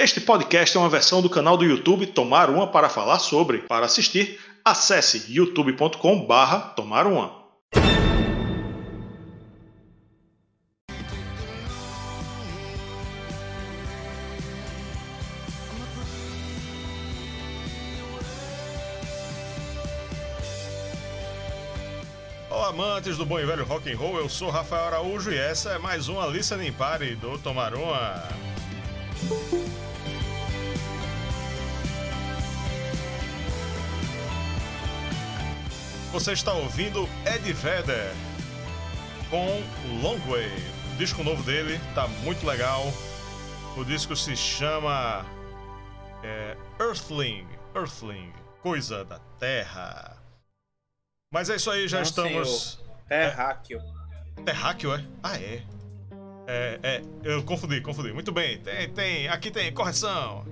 [0.00, 3.62] Este podcast é uma versão do canal do YouTube Tomar Uma para falar sobre.
[3.62, 7.36] Para assistir, acesse youtube.com/barra Tomar Uma.
[22.48, 24.16] Olá, amantes do bom e velho rock and roll.
[24.16, 27.74] Eu sou Rafael Araújo e essa é mais uma Listening Party do Tomar
[36.18, 38.12] Você está ouvindo Ed Vedder
[39.30, 39.46] com
[40.02, 40.50] Long Way.
[40.92, 42.82] O disco novo dele tá muito legal.
[43.76, 45.24] O disco se chama
[46.24, 50.16] é, Earthling, Earthling, coisa da Terra.
[51.32, 52.72] Mas é isso aí, já Não, estamos.
[52.72, 52.98] senhor.
[53.06, 53.80] Terráqueo.
[54.44, 55.04] Terráqueo, é?
[55.22, 55.62] Ah, é.
[56.48, 58.12] É, é, eu confundi, confundi.
[58.12, 60.44] Muito bem, tem, tem, aqui tem correção.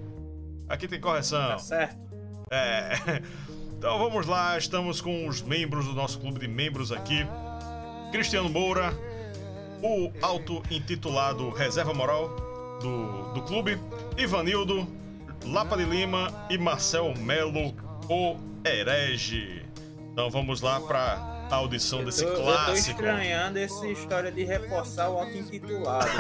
[0.69, 1.49] Aqui tem correção.
[1.49, 2.07] Tá certo?
[2.53, 2.93] É.
[3.87, 7.25] Então vamos lá, estamos com os membros do nosso clube de membros aqui.
[8.11, 8.93] Cristiano Moura,
[9.81, 12.29] o auto-intitulado Reserva Moral
[12.83, 13.79] do, do clube,
[14.19, 14.89] Ivanildo,
[15.45, 17.77] Lapa de Lima e Marcel Melo,
[18.11, 19.65] o herege.
[20.11, 22.91] Então vamos lá para a audição desse eu, eu tô clássico.
[22.91, 26.11] estranhando essa história de reforçar o auto-intitulado.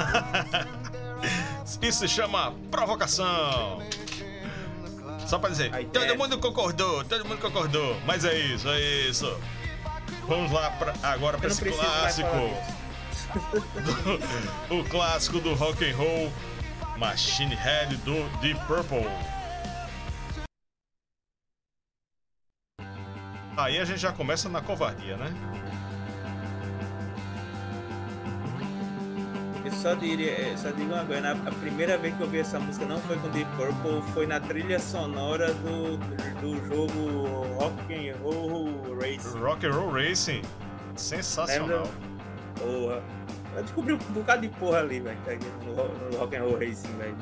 [1.82, 3.82] Isso se chama provocação.
[5.26, 8.00] Só pra dizer, A todo ideia- mundo concordou, todo mundo concordou.
[8.06, 9.40] Mas é isso, é isso.
[10.28, 12.28] Vamos lá pra, agora não esse clássico.
[12.28, 12.76] disso.
[14.70, 16.32] o clássico do rock and roll
[16.96, 19.04] Machine Head do Deep Purple.
[23.56, 25.32] Aí a gente já começa na covardia, né?
[29.66, 32.86] Eu só diria, só digo uma coisa, a primeira vez que eu vi essa música
[32.86, 35.96] não foi com Deep Purple, foi na trilha sonora do,
[36.40, 39.36] do jogo Rock and Roll Race.
[39.36, 40.42] Rock and Roll Racing,
[40.94, 41.82] sensacional.
[41.82, 41.90] Lembra?
[42.60, 43.02] Porra.
[43.56, 46.96] Eu descobri um bocado de porra ali, velho, aqui no, no Rock and Roll Racing,
[46.98, 47.16] velho.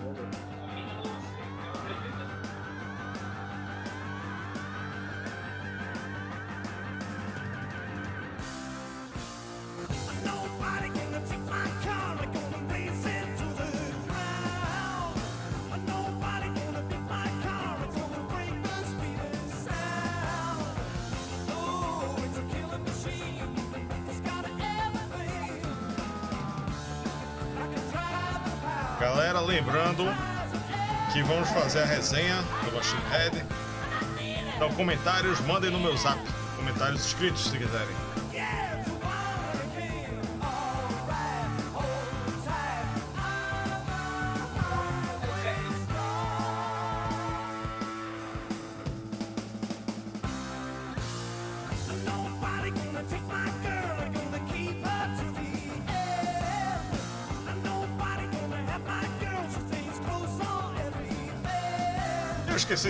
[31.45, 33.45] Vamos fazer a resenha do Machine Head.
[34.57, 36.19] Então, comentários, mandem no meu zap.
[36.57, 38.24] Comentários escritos, se quiserem.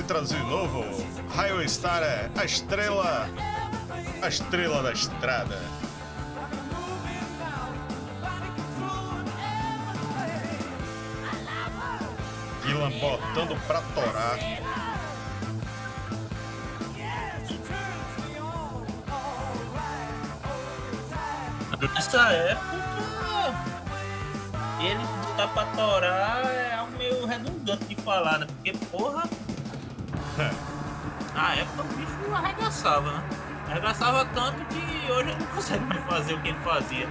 [0.05, 0.85] Esqueci de novo.
[1.35, 3.29] Highway Star é a estrela.
[4.23, 5.61] A estrela da estrada.
[12.63, 14.39] Dylan botando pra torar.
[21.95, 22.77] Nessa época,
[24.81, 28.47] ele botar pra torar é algo meio redundante de falar, né?
[28.47, 29.29] Porque, porra,
[31.35, 33.23] na época o bicho arregaçava, né?
[33.71, 37.09] Arregaçava tanto que hoje ele não consegue mais fazer o que ele fazia.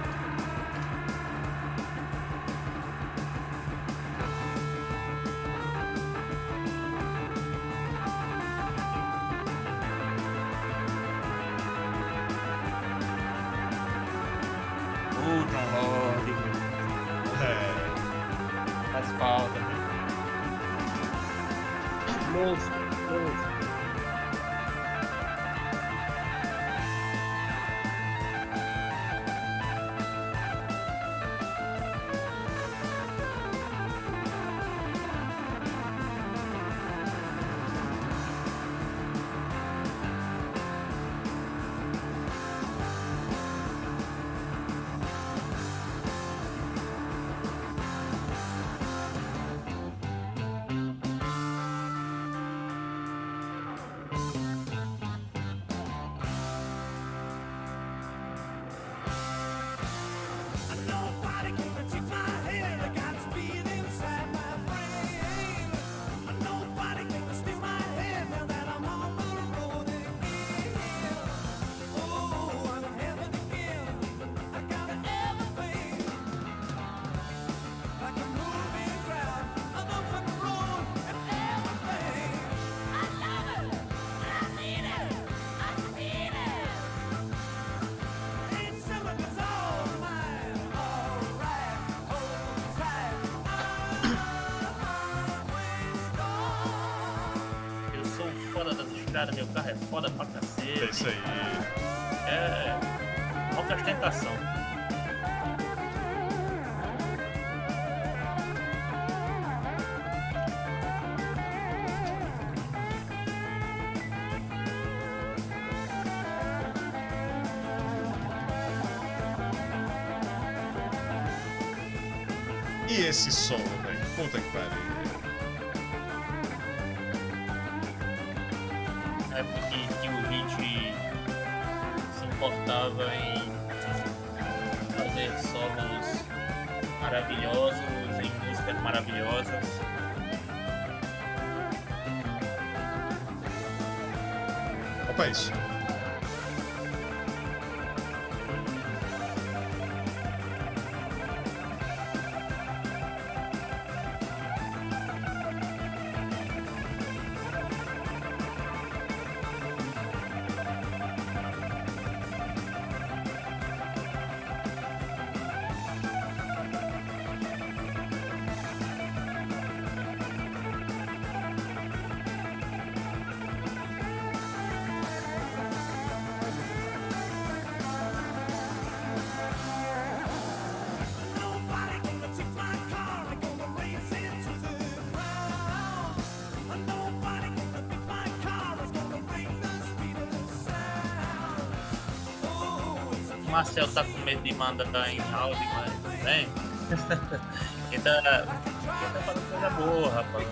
[193.54, 196.48] Marcel tá com medo de mandar em áudio, mas tudo bem.
[197.92, 200.46] Ele tá, ele tá falando coisa boa, rapaz.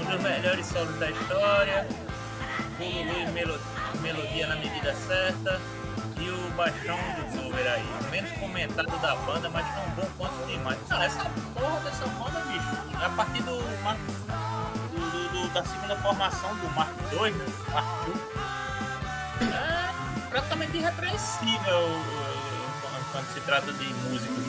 [0.00, 1.86] Um dos melhores solos da história.
[2.80, 3.60] Luiz melo,
[4.00, 5.60] melodia na medida certa.
[6.18, 7.84] E o baixão do cover aí.
[8.10, 10.78] Menos comentado da banda, mas tão bom quanto demais.
[10.88, 13.04] Não, essa porra dessa banda, bicho.
[13.04, 17.44] A partir do- do- do- da segunda formação do Mark II, né?
[17.70, 18.14] Mark II.
[20.48, 22.80] É praticamente irrepreensível uh,
[23.12, 24.44] quando- se trata de músicos.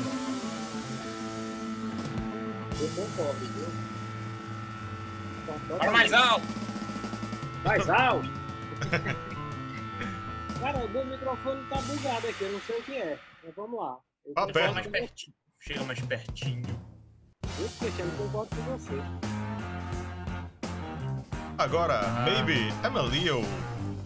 [2.79, 3.67] Eu concordo, viu?
[5.77, 6.45] Fala mais alto!
[7.65, 8.29] Mais alto!
[10.61, 13.19] Cara, o meu microfone tá bugado aqui, eu não sei o que é.
[13.43, 13.97] Mas vamos lá.
[14.25, 14.63] Eu concordo perto.
[14.63, 15.33] Chega mais pertinho.
[15.59, 16.79] Chega mais pertinho.
[17.59, 18.93] Eu, Cristiano, concordo com você.
[21.57, 22.23] Agora, Ah.
[22.25, 23.41] maybe I'm a Leo.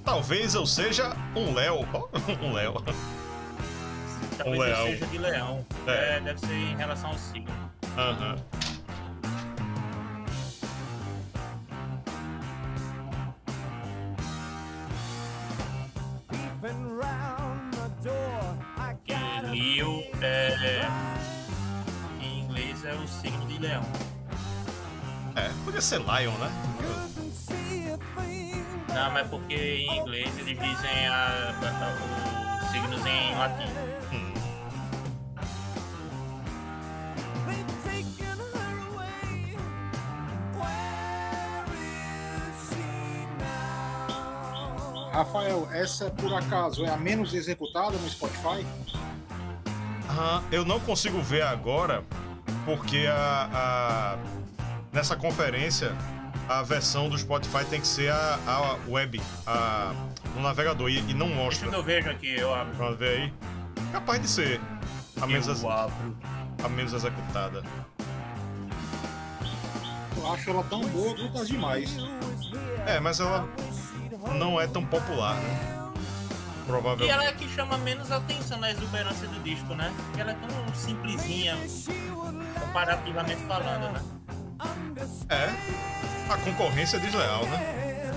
[0.04, 1.80] Talvez eu seja um Léo.
[2.42, 2.74] um Léo.
[4.38, 4.86] Talvez Um leão.
[4.88, 5.66] seja de leão.
[5.88, 6.18] É.
[6.18, 7.52] É, deve ser em relação ao signo.
[7.98, 8.36] Aham.
[19.14, 20.88] a Leo é.
[22.22, 23.84] Em inglês é o signo de leão.
[25.36, 26.52] É, podia ser Lion, né?
[28.94, 33.70] Não, mas porque em inglês eles dizem a, a- os signos em latim.
[34.12, 34.34] Hum.
[45.12, 48.66] Rafael, essa por acaso é a menos executada no Spotify?
[50.10, 52.04] Ah, eu não consigo ver agora
[52.66, 54.18] porque a, a-
[54.92, 55.96] nessa conferência
[56.50, 59.94] a versão do Spotify tem que ser a, a web, a,
[60.36, 61.70] no navegador e, e não Deixa mostra.
[61.70, 62.74] que eu vejo aqui, eu abro.
[62.76, 63.34] Vamos ver aí.
[63.92, 64.60] Capaz de ser
[65.22, 66.18] a menos, Eu abro.
[66.64, 67.64] a menos executada.
[70.18, 71.96] Eu acho ela tão boa quanto as demais.
[72.86, 73.48] É, mas ela
[74.38, 75.70] não é tão popular, né?
[76.62, 77.12] E Provavelmente.
[77.12, 79.94] ela é a que chama menos atenção na exuberância do disco, né?
[80.06, 81.58] Porque ela é tão simplesinha,
[82.60, 84.02] comparativamente falando, né?
[85.30, 85.50] É.
[86.32, 88.14] A concorrência é desleal, né?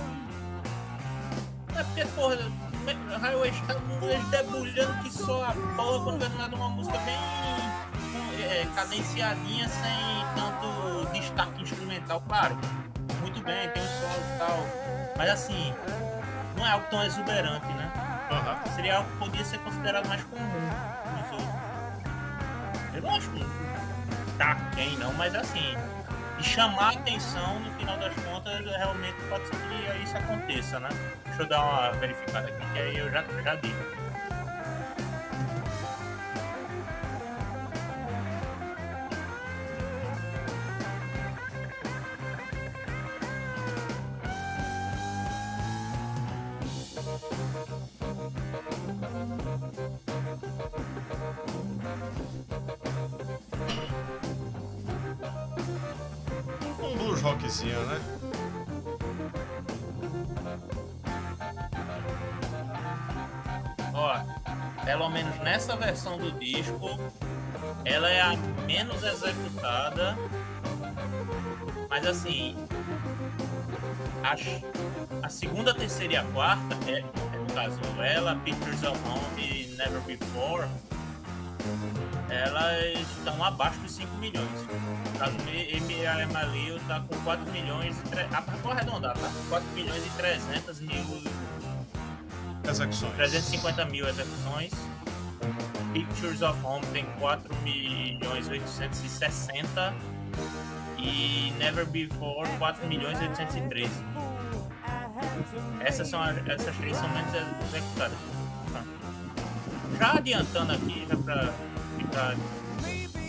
[1.77, 2.39] É porque, porra,
[3.21, 7.15] Highway tá eles debulhando que só a porra quando vendo nada uma música bem
[8.43, 12.57] é, cadenciadinha, sem tanto destaque instrumental, claro.
[13.21, 14.67] Muito bem, tem os solos e tal.
[15.17, 15.75] Mas assim,
[16.57, 17.93] não é algo tão exuberante, né?
[18.31, 18.75] Aham.
[18.75, 21.49] Seria algo que podia ser considerado mais comum nos outros.
[22.95, 23.47] Eu não acho que
[24.39, 25.77] tá quem não, mas assim,
[26.39, 30.89] de chamar a atenção no final das contas, realmente pode ser que isso aconteça, né?
[31.25, 34.06] Deixa eu dar uma verificada aqui, que aí eu já, já digo.
[57.47, 58.01] né?
[63.95, 66.99] Ó, pelo menos nessa versão do disco,
[67.85, 68.37] ela é a
[68.67, 70.17] menos executada.
[71.89, 72.57] Mas assim,
[74.25, 78.99] a, a segunda, a terceira e a quarta, é, é no caso, ela, Pictures of
[79.09, 80.69] Home e Never Before,
[82.29, 84.49] elas estão abaixo dos 5 milhões.
[85.13, 86.27] No caso, M.A.
[86.33, 89.31] Malio tá com 4 milhões, e tre- ah, vou arredondar, tá?
[89.49, 91.23] 4 milhões e 300 mil
[92.69, 93.15] Execuções.
[93.15, 94.73] 350 mil execuções.
[95.93, 99.95] Pictures of Home tem 4 milhões 860
[100.99, 103.91] e Never Before 4 milhões 813.
[105.81, 107.33] Essas são as, essas três são menos
[107.69, 108.19] executadas.
[109.99, 111.53] Já adiantando aqui, já pra
[111.99, 112.35] ficar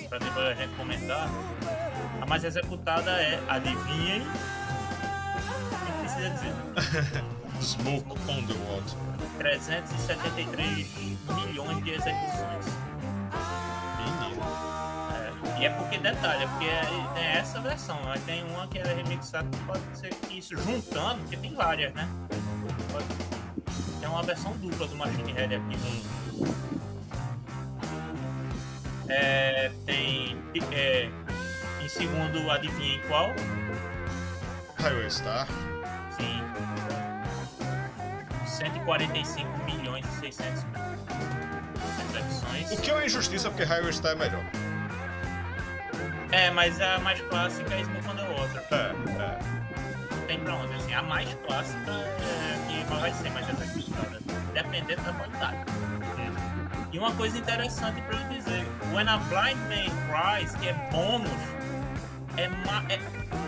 [0.09, 1.27] pra depois a gente comentar,
[2.21, 4.21] a mais executada é Adivinhem.
[4.25, 6.53] Não precisa dizer.
[7.61, 8.97] Smoke on the Water.
[9.39, 10.87] 373
[11.35, 12.65] milhões de execuções.
[13.97, 14.41] Menino.
[15.55, 18.77] É, e é porque detalhe, é porque é- tem essa versão, mas tem uma que
[18.79, 22.07] é remixada que pode ser que isso juntando, porque tem várias, né?
[22.91, 23.05] Pode-
[23.99, 26.03] Tem uma versão dupla do Machine Head aqui.
[29.09, 30.37] É, tem
[30.71, 31.09] é,
[31.81, 33.33] em segundo, adivinhem qual?
[34.79, 35.47] Highway Star.
[36.17, 36.41] Sim.
[38.45, 40.77] 145 milhões e 600 mil
[42.09, 42.71] execuções.
[42.71, 44.43] O que é uma injustiça porque Highway Star é melhor.
[46.31, 48.63] É, mas a mais clássica é Smoke on the Water.
[48.71, 50.15] É, é.
[50.15, 50.93] Não tem pra onde, assim.
[50.93, 54.19] A mais clássica é que vai ser mais executada,
[54.53, 55.57] dependendo da qualidade.
[56.91, 61.29] E uma coisa interessante pra eu dizer: When a Blind Man Cries, que é bônus,
[62.37, 62.97] é, ma é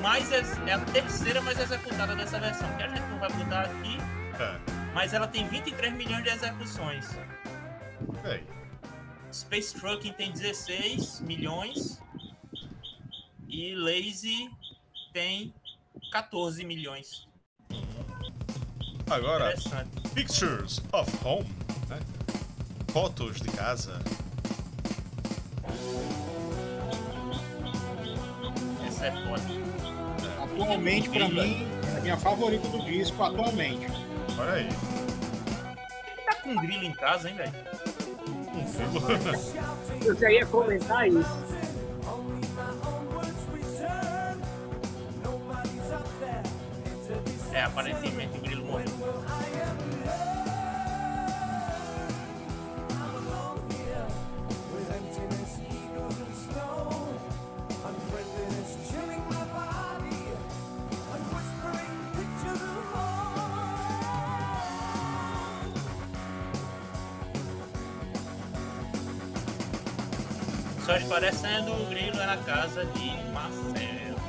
[0.02, 3.98] mais é a terceira mais executada dessa versão, que a gente não vai botar aqui,
[4.40, 4.60] É.
[4.94, 7.08] mas ela tem 23 milhões de execuções.
[8.24, 8.44] Bem,
[9.32, 12.02] Space Trucking tem 16 milhões
[13.48, 14.50] e Lazy
[15.14, 15.54] tem
[16.12, 17.28] 14 milhões.
[19.10, 19.54] agora.
[20.14, 21.48] Pictures of Home.
[21.90, 22.00] Né?
[22.92, 24.00] Fotos de casa.
[28.88, 29.44] Essa é foda.
[30.44, 33.88] Atualmente, pra mim, é a minha favorita do disco, atualmente.
[34.38, 34.70] Olha aí.
[36.26, 37.54] Tá com grilo em casa, hein, velho?
[38.56, 39.02] Um filo.
[40.06, 41.60] Eu já ia comentar isso.
[47.54, 48.88] É, aparentemente o grilo morreu.
[70.90, 74.20] Só parecendo o grilo é na casa de Marcelo.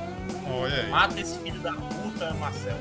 [0.47, 0.89] Olha aí.
[0.91, 2.77] Mata esse filho da puta, Marcelo.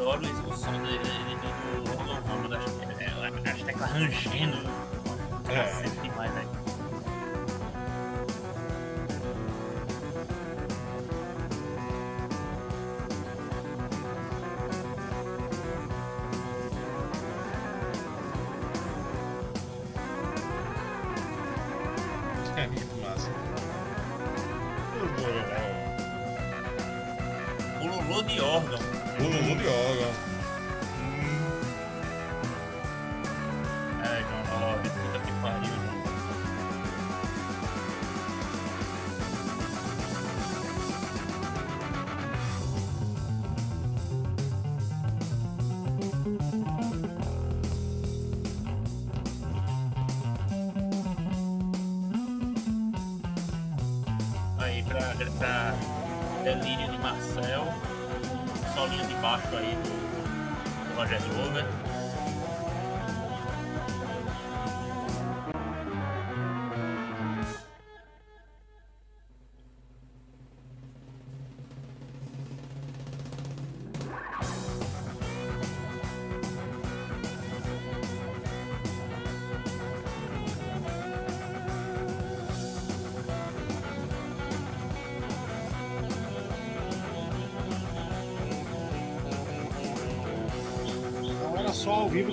[0.00, 0.39] Eu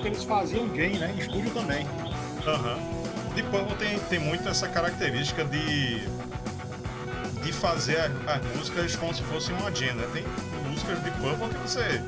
[0.10, 1.14] que eles faziam Jane, né?
[1.16, 1.86] Em estúdio também.
[2.46, 2.78] Aham.
[3.36, 6.08] Deep Purple tem, tem muito essa característica de
[7.44, 10.08] de fazer as músicas como se fosse uma jam, né?
[10.12, 10.24] Tem
[10.70, 12.02] músicas de Purple que você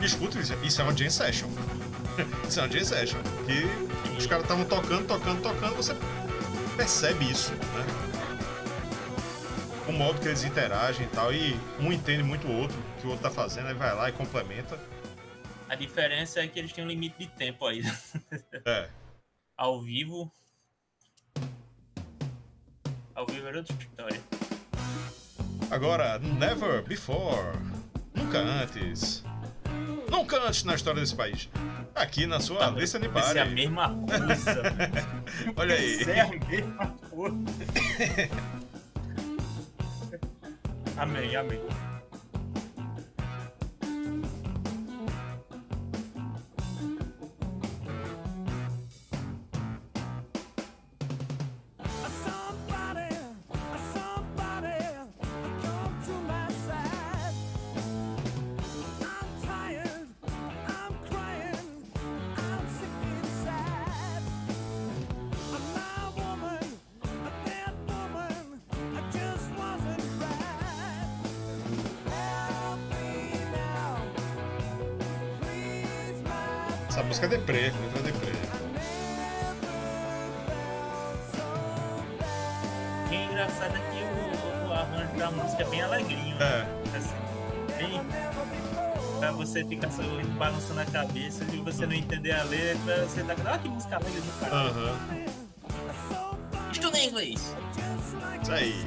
[0.00, 1.48] escuta e diz, isso é uma jam session.
[2.48, 3.18] isso é uma jam session.
[3.44, 5.94] Que os caras estavam tocando, tocando, tocando, você
[6.76, 7.86] percebe isso, né?
[9.88, 13.10] O modo que eles interagem e tal, e um entende muito o outro, que o
[13.10, 14.78] outro tá fazendo, aí vai lá e complementa.
[15.68, 17.82] A diferença é que eles têm um limite de tempo aí.
[18.64, 18.88] É.
[19.56, 20.32] Ao vivo.
[23.14, 24.20] Ao vivo era outra história.
[25.70, 27.58] Agora, Never Before.
[28.14, 29.24] Nunca antes.
[30.10, 31.50] Nunca antes na história desse país.
[31.94, 34.62] Aqui na sua lista de Vai ser a mesma coisa.
[35.56, 36.02] Olha aí.
[36.04, 37.36] É a mesma coisa.
[40.96, 41.60] amém, amém.
[77.28, 78.32] É deprê, letra deprê.
[83.10, 86.36] E é engraçado é que o, o arranjo da música é bem alegrinho.
[86.38, 86.66] né?
[86.94, 86.96] É.
[86.96, 87.16] Assim,
[87.76, 88.00] bem.
[89.18, 90.02] Pra você ficar só
[90.38, 93.34] balançando a cabeça e você não entender a letra, você tá.
[93.46, 94.54] Ah, que música alegre do cara.
[94.54, 94.96] Aham.
[96.72, 97.54] Estuda inglês.
[98.42, 98.86] Isso aí.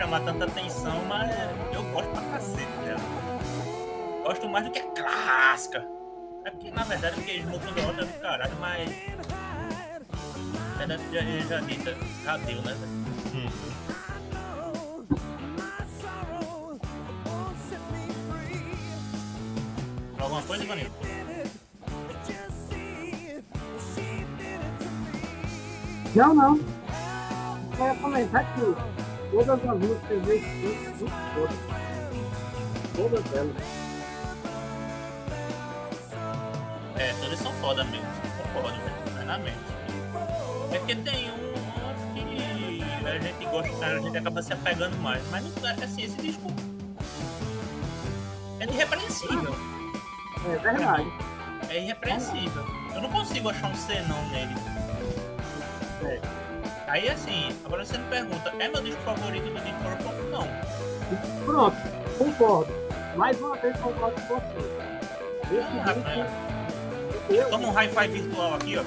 [0.00, 1.30] Chamar tanta atenção, mas
[1.74, 3.00] eu gosto pra cacete dela.
[4.24, 5.86] Gosto mais do que a clássica.
[6.46, 8.88] É porque, na verdade, porque eles mudam da outra do caralho, mas
[10.78, 12.72] verdade já, já dita, já deu, né?
[12.72, 12.92] velho?
[13.34, 13.50] Hum.
[20.18, 20.90] Alguma coisa, Vanilla?
[26.16, 26.58] Não, não.
[27.78, 27.94] Eu ia
[28.54, 28.99] que
[29.44, 31.50] todas as músicas são muito boas.
[32.96, 33.56] Todas elas.
[36.96, 38.06] É, todas são foda mesmo,
[38.52, 39.58] concordo, velho, plenamente.
[40.72, 41.50] É que tem um
[42.12, 46.16] que a gente gosta, a gente acaba se apegando mais, mas não é assim, esse
[46.20, 46.52] disco
[48.60, 49.54] é irrepreensível.
[50.44, 51.12] É verdade.
[51.70, 52.66] É irrepreensível.
[52.94, 54.54] Eu não consigo achar um senão nele.
[56.04, 56.49] É.
[56.90, 60.30] Aí assim, agora você me pergunta, é meu disco favorito do Deep Purple?
[60.32, 60.48] Não.
[61.44, 61.76] Pronto,
[62.18, 62.72] concordo.
[63.16, 64.90] Mais uma vez concordo com você.
[65.54, 68.82] Esse Ah, eu, Toma um hi-fi virtual aqui, ó.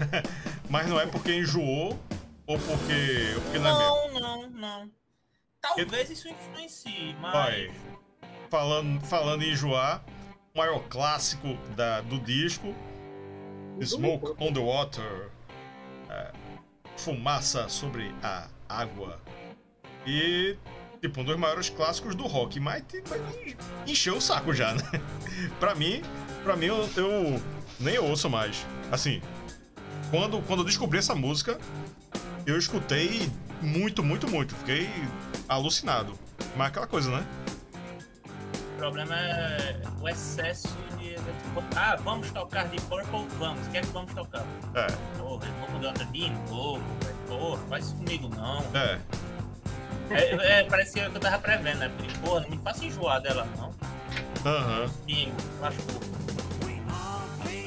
[0.70, 1.98] Mas não é porque enjoou
[2.46, 4.20] ou porque, ou porque não é mesmo.
[4.20, 4.90] Não, não, não.
[5.60, 7.32] Talvez isso influencie, mas.
[7.32, 7.70] Vai.
[8.48, 10.02] Falando, falando em enjoar,
[10.54, 12.74] o maior clássico da, do disco,
[13.82, 15.30] Smoke on the Water,
[16.08, 16.32] é,
[16.96, 19.20] Fumaça sobre a Água.
[20.06, 20.56] E,
[21.00, 23.10] tipo, um dos maiores clássicos do rock, mas tipo,
[23.86, 24.82] encheu o saco já, né?
[25.60, 26.02] pra mim,
[26.42, 27.42] pra mim eu, eu
[27.80, 28.64] nem ouço mais.
[28.90, 29.20] Assim,
[30.10, 31.58] quando, quando eu descobri essa música,
[32.46, 33.30] eu escutei
[33.60, 34.54] muito, muito, muito.
[34.54, 34.88] Fiquei
[35.48, 36.12] alucinado.
[36.56, 37.26] Mas aquela coisa, né?
[38.76, 41.16] O problema é o excesso de.
[41.74, 43.26] ah, vamos tocar de Purple?
[43.38, 43.66] Vamos.
[43.66, 44.44] O que é que vamos tocar?
[44.74, 44.86] É,
[45.18, 46.82] Porra, vamos dar de novo.
[47.26, 48.60] Porra, faz isso comigo não.
[48.74, 48.98] é.
[50.10, 51.90] É, é, parecia que eu tava prevendo, né?
[51.96, 53.74] Porque, porra, não me faça enjoar dela não.
[54.44, 54.86] Aham.
[55.06, 56.00] Bingo, machucou.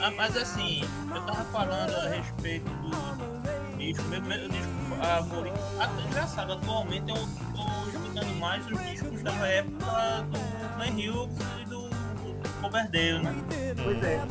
[0.02, 0.82] Ah, mas assim,
[1.14, 5.60] eu tava falando a respeito do disco, meu, meu disco favorito.
[5.80, 11.66] Ah, engraçado, atualmente eu tô escutando mais os discos da época do Glenn Hughes e
[11.66, 13.36] do, do Coverdale, né?
[13.84, 14.22] Pois é.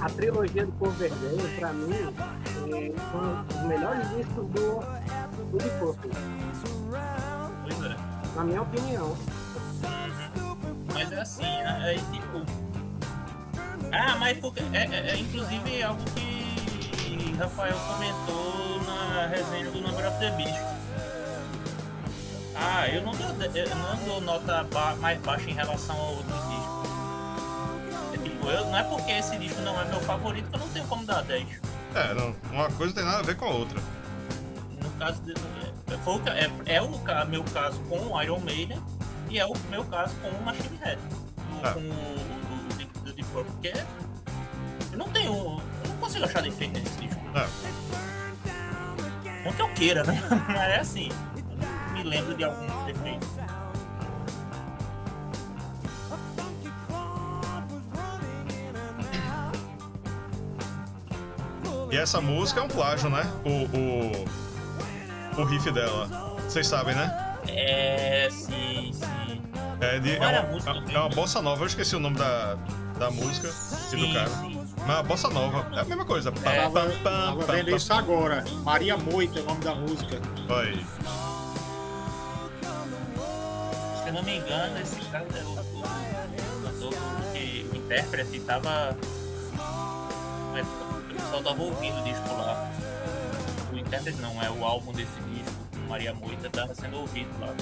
[0.00, 4.80] A trilogia do Coverdale, pra mim, é, são os melhores discos do,
[5.50, 6.10] do Deep Purple,
[7.62, 7.96] Pois é.
[8.36, 9.16] na minha opinião.
[10.92, 11.78] Mas é assim, né?
[11.84, 12.71] Aí tipo.
[13.92, 14.60] Ah, mas porque.
[14.72, 20.30] É, é, é, inclusive é algo que Rafael comentou na resenha do Number of the
[20.32, 20.60] Beast.
[22.54, 26.32] Ah, eu não dou, eu não dou nota ba- mais baixa em relação ao outro
[26.32, 26.82] disco.
[28.14, 30.68] É, tipo, eu, não é porque esse disco não é meu favorito que eu não
[30.68, 31.46] tenho como dar 10.
[31.94, 33.80] É, não, uma coisa tem nada a ver com a outra.
[34.82, 38.80] No caso de, é, o é, é o meu caso com o Iron Maiden
[39.28, 40.98] e é o meu caso com o Machine Head.
[41.64, 41.72] Ah.
[41.72, 41.80] Com
[43.32, 43.72] Purple, porque
[44.92, 45.32] eu não tenho.
[45.32, 47.20] Eu não consigo achar defeito nesse disco.
[47.34, 47.46] É,
[49.44, 50.22] Não que eu queira, né?
[50.48, 51.08] Mas é assim.
[51.36, 53.26] Eu não me lembro de algum defeito.
[61.90, 63.22] e essa música é um plágio, né?
[63.44, 63.66] O,
[65.38, 66.06] o, o riff dela.
[66.48, 67.36] Vocês sabem, né?
[67.48, 69.42] É, sim, sim.
[69.82, 70.70] É, de, é, uma, música?
[70.92, 72.54] é uma bossa nova, eu esqueci o nome da,
[72.98, 73.48] da música
[73.92, 74.28] e do cara.
[74.28, 74.62] sim.
[74.86, 76.30] Mas a bossa nova é a mesma coisa.
[76.32, 76.62] Pam, É.
[76.62, 78.44] pam, Tava, pam, tava vendo isso agora.
[78.64, 80.20] Maria Moita é o nome da música.
[80.46, 80.72] Vai.
[84.02, 86.94] Se eu não me engano, esse cara, o, o, o cantor,
[87.32, 88.96] que, o intérprete, tava.
[90.56, 92.70] é, O pessoal tava ouvindo o disco lá.
[93.72, 95.52] O intérprete não, é o álbum desse disco,
[95.88, 97.54] Maria Moita, tava sendo ouvido lá.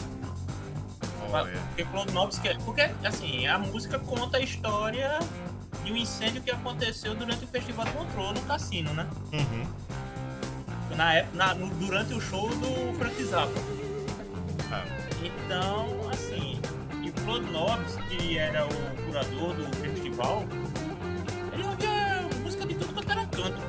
[1.68, 5.18] Porque Klodnovski, porque assim, a música conta a história
[5.84, 9.06] de um incêndio que aconteceu durante o Festival do Control no cassino, né?
[9.32, 9.66] Uhum.
[10.96, 13.60] Na, época- na- no- durante o show do Frank Zappa.
[14.72, 14.84] Ah,
[15.22, 16.60] Então, assim,
[17.02, 17.10] e
[17.52, 20.44] Nobbs, que era o curador do festival,
[21.52, 23.60] ele ouvia música de tudo quanto era canto.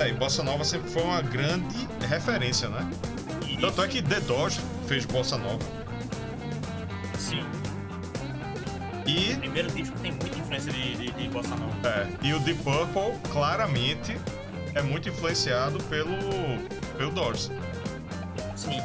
[0.00, 2.88] é, e Bossa Nova sempre foi uma grande referência, né?
[3.48, 5.58] E, Tanto é que The Doors fez Bossa Nova.
[7.18, 7.44] sim,
[9.06, 11.74] E, o primeiro disco tem muita influência de, de, de Bossa Nova.
[11.88, 14.18] é, e o Deep Purple, claramente,
[14.74, 16.16] é muito influenciado pelo,
[16.96, 17.50] pelo Doors.
[18.56, 18.80] Sim.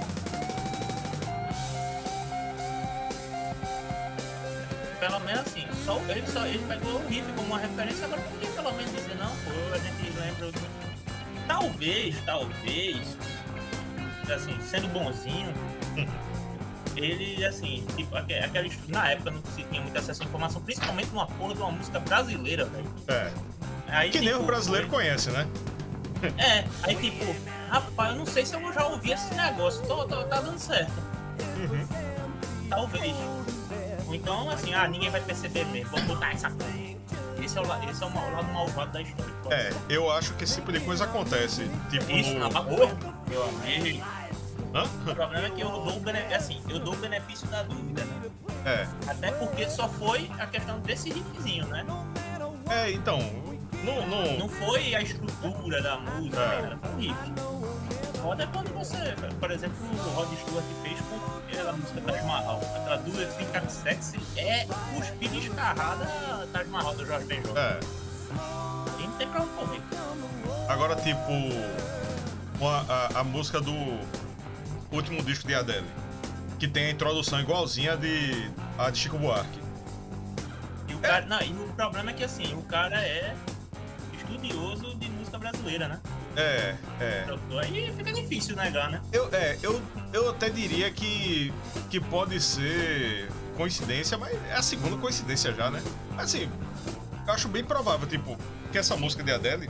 [4.99, 8.39] Pelo menos assim, só, ele, só, ele pegou o riff como uma referência, agora por
[8.39, 10.51] que pelo menos dizer, não, pô, a gente lembra.
[11.45, 13.17] Talvez, talvez,
[14.33, 15.53] assim, sendo bonzinho,
[16.95, 18.47] ele, assim, tipo, aquela,
[18.89, 21.99] na época não se tinha muito acesso à informação, principalmente numa porra de uma música
[21.99, 22.85] brasileira, velho.
[23.07, 23.31] É.
[23.87, 25.47] Aí, Que nem tipo, o brasileiro foi- conhece, né?
[26.37, 27.35] É, aí tipo,
[27.69, 30.91] rapaz, eu não sei se eu já ouvi esse negócio, tô, tô- tá dando certo.
[31.57, 31.85] Uhum.
[32.69, 33.13] Talvez.
[34.07, 36.93] Ou então, assim, ah, ninguém vai perceber mesmo, vamos botar essa coisa.
[37.43, 39.33] Esse é o, la- esse é o lado malvado da história.
[39.51, 41.69] É, eu acho que esse tipo de coisa acontece.
[41.89, 42.39] Tipo Isso, no.
[42.39, 42.89] na favor,
[43.27, 44.03] meu amigo.
[44.73, 44.83] Hã?
[44.83, 48.03] O problema é que eu dou o benefício, assim, eu dou o benefício da dúvida,
[48.05, 48.21] né?
[48.65, 48.87] É.
[49.09, 51.85] Até porque só foi a questão desse riffzinho, né?
[52.69, 53.19] É, então.
[53.83, 54.07] Não.
[54.07, 54.49] Não não...
[54.49, 56.61] foi a estrutura da música, É.
[56.61, 57.33] cara, foi um riff.
[58.21, 58.97] Foda é quando você,
[59.37, 62.61] por exemplo, o Rod Stewart fez com aquela música Taj Mahal.
[63.05, 66.07] You Think I'm Sexy é cuspir descarrada
[66.53, 67.57] Taj Mahal do Jorge Benjol.
[67.57, 67.79] É.
[68.99, 69.81] E não tem pra onde correr.
[70.69, 71.31] Agora, tipo.
[72.61, 73.73] uma- a, a música do
[74.95, 75.87] último disco de Adele.
[76.59, 79.59] Que tem a introdução igualzinha de, a de Chico Buarque.
[80.87, 83.35] E o cara, não, e o problema é que assim, o cara é
[84.17, 85.99] estudioso de música brasileira, né?
[86.35, 87.25] É, é.
[87.61, 89.01] Aí fica difícil negar, né?
[89.11, 91.53] Eu, é, eu, eu até diria que,
[91.89, 95.81] que pode ser coincidência, mas é a segunda coincidência já, né?
[96.17, 96.49] Assim,
[97.27, 98.37] acho bem provável, tipo,
[98.71, 99.69] que essa música de Adele,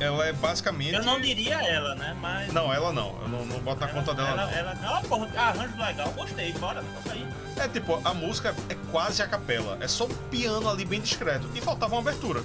[0.00, 0.94] ela é basicamente.
[0.94, 2.16] Eu não diria ela, né?
[2.20, 2.52] Mas.
[2.52, 3.20] Não, ela não.
[3.22, 4.52] Eu não, não boto na conta dela, ela, não.
[4.52, 7.26] ela, ela, porra, arranjo legal, gostei, bora, toca aí.
[7.56, 9.76] É tipo, a música é quase a capela.
[9.80, 11.48] É só um piano ali bem discreto.
[11.54, 12.42] E faltava uma abertura.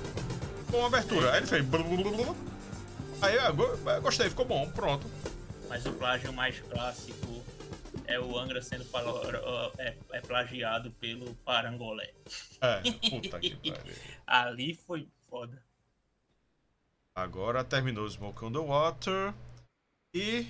[0.71, 1.31] Com uma abertura.
[1.31, 1.65] Aí ele fez.
[3.21, 5.05] Aí eu go- eu gostei, ficou bom, pronto.
[5.69, 7.43] Mas o plágio mais clássico
[8.05, 9.21] é o Angra sendo palo-
[9.77, 12.11] é, é plagiado pelo Parangolé.
[12.59, 13.95] É, puta que pariu.
[14.27, 15.61] Ali foi foda.
[17.23, 19.33] Agora terminou Smoke on the Water.
[20.15, 20.47] E.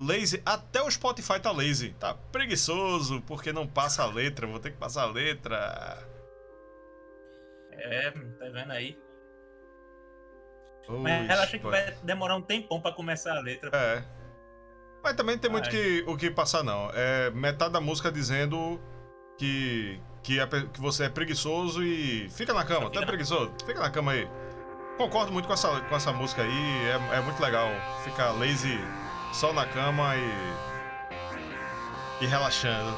[0.00, 0.42] Lazy.
[0.44, 1.90] Até o Spotify tá lazy.
[2.00, 4.46] Tá preguiçoso porque não passa a letra.
[4.46, 5.98] Vou ter que passar a letra.
[7.72, 8.98] É, tá vendo aí?
[10.88, 13.70] Mas ela acha que vai- demorar um tempão pra começar a letra.
[13.72, 14.02] É.
[15.02, 16.90] Mas também tem muito que, o que passar, não.
[16.94, 18.80] É metade da música dizendo
[19.38, 22.86] que, que, é que você é preguiçoso e fica na cama.
[22.88, 23.52] Fica na- preguiçoso?
[23.66, 24.28] Fica na cama aí.
[24.96, 26.86] Concordo muito com essa, com essa música aí.
[26.86, 27.68] É, é muito legal
[28.04, 28.78] ficar lazy
[29.32, 30.54] só na cama e.
[32.20, 32.96] e relaxando.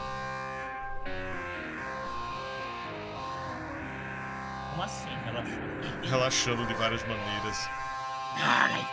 [4.71, 5.09] Como assim?
[5.25, 6.07] Relaxando.
[6.07, 7.71] Relaxando de várias maneiras.
[8.39, 8.87] Ai,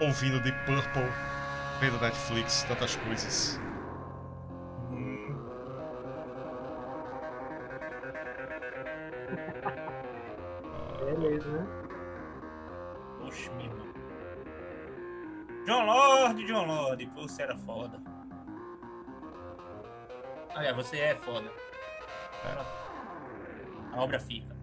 [0.00, 1.12] Ouvindo de Purple.
[1.78, 3.60] Vendo Netflix, tantas coisas.
[11.32, 11.66] Beleza, né?
[13.26, 13.92] Oxe, meu irmão.
[15.64, 17.98] John Lord, John Lord, você era foda.
[20.54, 21.50] Olha, você é foda.
[23.92, 24.54] A obra fica.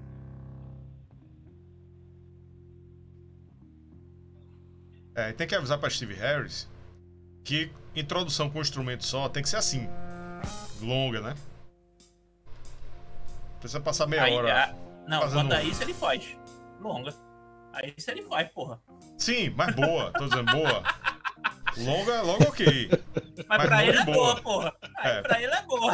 [5.15, 6.67] É, tem que avisar pra Steve Harris
[7.43, 9.89] que introdução com um instrumento só tem que ser assim.
[10.81, 11.35] Longa, né?
[13.59, 14.65] Precisa passar meia Aí, hora.
[14.65, 14.75] a-
[15.09, 16.37] Não, fazendo- quanto a isso ele faz.
[16.79, 17.13] Longa.
[17.73, 18.79] Aí isso ele faz, porra.
[19.17, 20.83] Sim, mas boa, tô dizendo boa.
[21.77, 22.89] Longa, logo ok.
[23.37, 24.41] Mas, Mas pra ele é boa, boa.
[24.41, 24.73] porra.
[24.97, 25.21] Aí É.
[25.21, 25.93] pra ele é boa.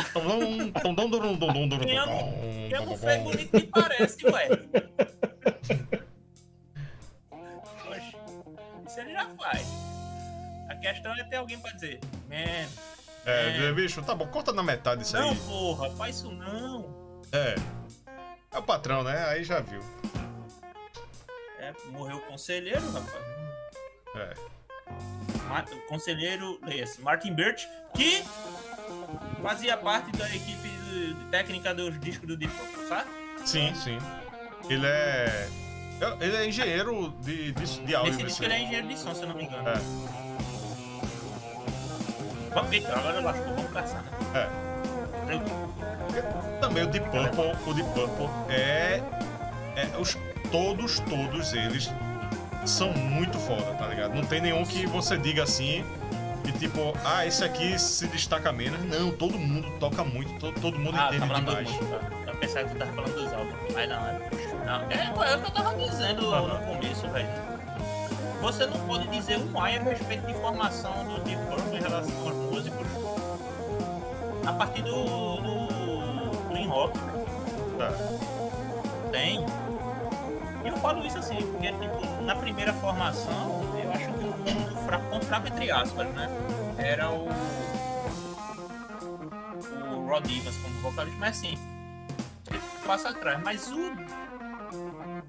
[2.72, 3.24] É um dum.
[3.24, 4.48] bonito que parece, ué.
[7.90, 8.16] Oxe,
[8.88, 9.68] isso ele já faz.
[10.70, 12.68] A questão é ter alguém pra dizer, man,
[13.28, 13.74] É, É.
[13.74, 15.36] bicho, tá bom, corta na metade isso não, aí.
[15.36, 17.22] porra, faz isso não.
[17.32, 17.56] É.
[18.52, 19.26] É o patrão, né?
[19.26, 19.82] Aí já viu.
[21.66, 23.26] É, morreu o conselheiro, rapaz.
[24.16, 24.34] É.
[25.48, 28.24] Ma- O conselheiro, esse, Martin Birch, que
[29.42, 30.70] fazia parte da equipe
[31.32, 33.10] técnica dos discos do Deep Purple, sabe?
[33.46, 33.98] Sim, sim.
[34.70, 35.50] Ele é.
[36.20, 38.12] Ele é engenheiro de, de, de áudio.
[38.14, 39.68] Nesse- disco ele é engenheiro de som, se eu não me engano.
[39.70, 39.76] É.
[42.54, 44.12] Vamos ver, agora lascou, vamos caçar, né?
[44.36, 45.26] É.
[45.26, 45.76] Tranquilo.
[46.62, 49.02] Também o Deep Purple, o Deep Purple é,
[49.76, 50.16] é os
[50.52, 51.90] todos, todos eles
[52.66, 54.16] são muito foda, tá ligado?
[54.16, 55.84] Não tem nenhum que você diga assim
[56.48, 58.80] e tipo, ah, esse aqui se destaca menos.
[58.86, 61.68] Não, todo mundo toca muito, todo, todo mundo Ah, tá entende falando demais.
[61.68, 62.16] do músico, tá?
[62.28, 63.56] Eu pensava que tu tava falando dos álbuns.
[63.74, 64.20] Mas não, é.
[64.66, 67.28] Não, é, é o que eu tava dizendo no começo, velho.
[68.42, 72.28] Você não pode dizer um ai a respeito de informação do Deep Purple em relação
[72.28, 72.88] aos músicos
[74.46, 74.92] a partir do,
[75.38, 77.00] do Green Rock.
[77.80, 79.12] É.
[79.12, 79.46] Tem.
[80.66, 84.76] E eu falo isso assim, porque tipo, na primeira formação, eu acho que o ponto
[84.86, 86.28] fraco, ponto fraco entre aspas, né?
[86.78, 87.30] Era o.
[89.96, 91.58] O Rod Evans como vocalista, mas assim,
[92.50, 93.42] ele passa atrás.
[93.44, 93.92] Mas o.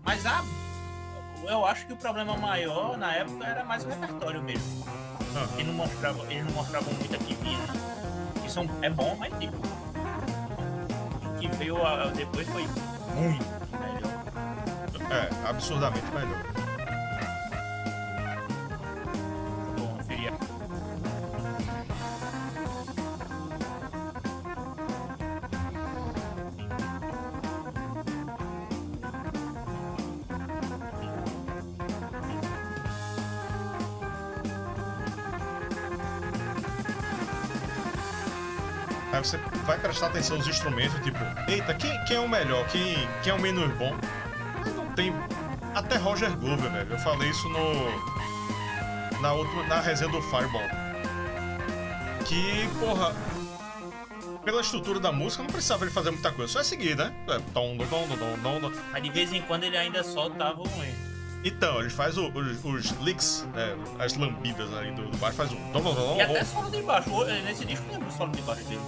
[0.04, 0.42] Mas a
[1.48, 4.84] eu acho que o problema maior na época era mais o repertório mesmo.
[5.36, 5.48] Aham.
[5.54, 7.58] Eles não mostravam, eles não mostravam muito aqui vinha.
[8.42, 9.56] Que são, é bom, mas tipo.
[9.56, 12.62] O que veio a- depois foi
[13.14, 13.44] muito
[13.78, 14.15] melhor.
[15.08, 16.42] É, absurdamente melhor.
[19.78, 20.32] Conferir.
[39.12, 42.66] Aí você vai prestar atenção nos instrumentos, tipo, eita, quem, quem é o melhor?
[42.66, 43.96] Quem, quem é o menos bom?
[44.96, 45.12] Tem.
[45.74, 46.90] Até Roger Glover, velho.
[46.92, 49.20] Eu falei isso no.
[49.20, 49.62] Na última.
[49.64, 50.62] Na resenha do Fireball.
[52.24, 53.14] Que, porra.
[54.44, 56.52] Pela estrutura da música, não precisava ele fazer muita coisa.
[56.52, 57.12] Só é seguir, né?
[57.28, 58.72] É, tom, dom, dom, dom, dom.
[58.92, 61.06] Mas de vez em quando ele ainda soltava um erro.
[61.44, 63.76] Então, ele faz o- os, os licks, né?
[63.98, 65.72] As lambidas aí do, do baixo, faz um.
[65.72, 67.10] Dom, dom, dom, E até solo de baixo.
[67.10, 68.80] O- Nesse disco tem um solo de baixo dele.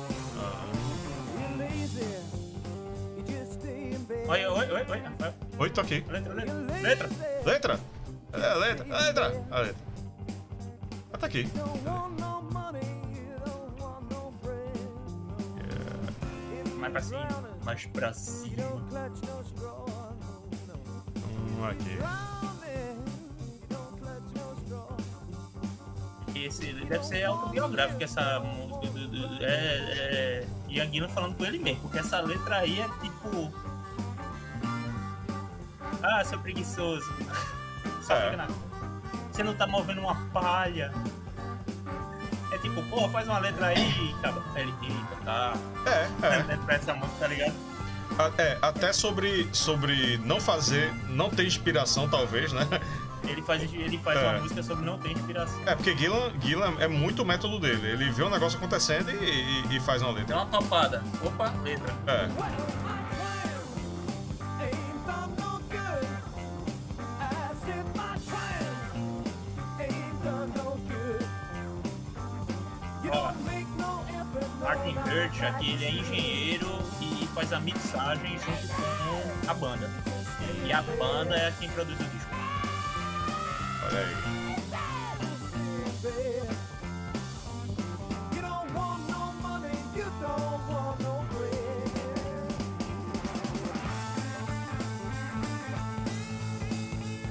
[4.29, 5.48] Oi, oi, oi, oi.
[5.59, 6.05] Oi, tô aqui.
[6.09, 6.55] Letra, letra.
[6.81, 7.09] Letra.
[7.45, 7.81] Letra?
[8.33, 9.89] É, letra, letra, a letra.
[11.13, 11.49] Ah, tá aqui.
[16.77, 17.29] Mais pra cima.
[17.65, 18.63] Mais pra cima.
[21.27, 21.99] Hum, aqui.
[26.39, 29.45] Esse deve ser autobiográfico essa música.
[29.45, 31.81] É, é Ian Gillan falando com ele mesmo.
[31.81, 33.53] Porque essa letra aí é tipo.
[36.11, 37.05] Ah, seu preguiçoso.
[38.03, 38.25] Só É.
[38.31, 38.49] fica na-
[39.31, 40.93] Você não tá movendo uma palha.
[42.51, 44.43] É tipo, porra, faz uma letra aí, cara.
[44.57, 45.55] Ele, eita, tá.
[45.87, 46.43] É, é.
[46.45, 47.55] Letra essa música, tá ligado?
[48.39, 52.67] É, até sobre, sobre não fazer, não ter inspiração, talvez, né?
[53.23, 54.23] Ele faz, ele faz É.
[54.29, 55.61] uma música sobre não ter inspiração.
[55.67, 57.87] É, porque Gillan, Gillan é muito o método dele.
[57.87, 59.15] Ele vê um negócio acontecendo e,
[59.71, 60.37] e- e faz uma Dá letra.
[60.37, 61.03] uma topada.
[61.23, 61.95] Opa, letra.
[62.07, 62.29] É.
[62.39, 62.88] Ó,
[74.69, 79.91] Martin Hurt aqui, ele é engenheiro e faz a mixagem junto com a banda.
[80.63, 82.31] E a banda é quem produz o disco.
[83.87, 84.15] Olha aí.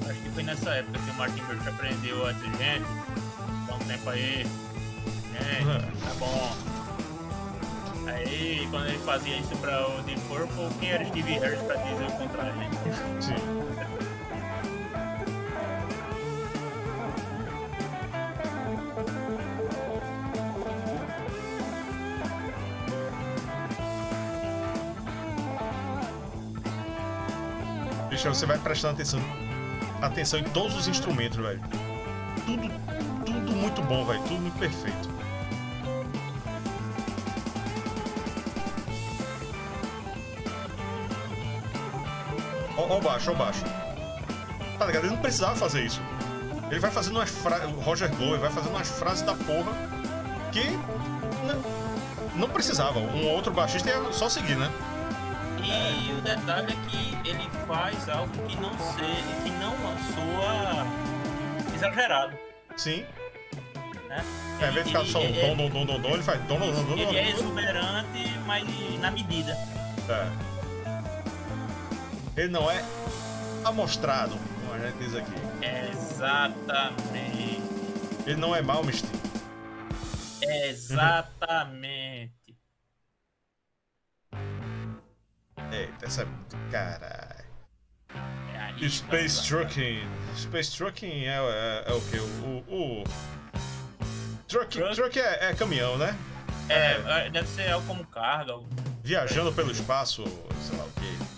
[0.10, 2.88] Acho que foi nessa época que o Martin Hurt aprendeu a dizer, gente,
[3.67, 4.43] dá um tempo aí.
[5.34, 6.77] Gente, tá bom.
[8.08, 12.06] Aí, quando ele fazia isso pra o Deep Purple, quem era Steve Harris pra dizer
[12.06, 12.54] o contrário?
[13.22, 13.58] Sim.
[28.28, 29.20] Você vai prestando atenção,
[30.02, 31.62] atenção em todos os instrumentos, velho.
[32.46, 32.70] Tudo,
[33.26, 34.22] tudo muito bom, velho.
[34.24, 35.16] Tudo muito perfeito.
[42.90, 43.63] Ó o baixo, ó o baixo.
[44.77, 45.06] Tá ligado?
[45.06, 46.02] Ele não precisava fazer isso.
[46.69, 47.65] Ele vai fazendo umas frases.
[47.65, 49.71] O Roger Glover vai fazendo umas frases da porra
[50.52, 50.69] que.
[51.46, 51.62] Não,
[52.35, 53.00] não precisava.
[53.00, 54.71] Um outro baixista ia só seguir, né?
[55.63, 59.75] E o detalhe é que ele faz algo que não seja, que não
[60.13, 60.88] soa
[61.75, 62.38] exagerado,
[62.77, 63.06] Sim.
[64.08, 64.23] né?
[64.60, 66.71] É, ao invés de ficar só um dom, dom, dom, dom, ele faz dom, dom,
[66.71, 66.98] dom, dom.
[66.98, 68.65] Ele é exuberante, mas
[69.00, 69.58] na medida.
[70.10, 70.56] É.
[72.38, 72.83] Ele não é
[73.65, 75.33] amostrado, como a gente diz aqui.
[75.92, 77.63] Exatamente.
[78.27, 79.12] Ele não é Malmsteen.
[80.44, 82.31] Exatamente.
[85.71, 87.48] Eita, essa é muito caralho.
[88.54, 90.08] É aí, Space Trucking.
[90.35, 92.17] Space Trucking é, é, é o que?
[92.19, 92.63] O.
[92.69, 93.04] o...
[94.48, 94.96] Truck, Truck?
[94.96, 96.15] truck é, é caminhão, né?
[96.69, 98.60] É, é, deve ser algo como carga.
[99.04, 100.23] Viajando pelo espaço,
[100.62, 101.37] sei lá o quê.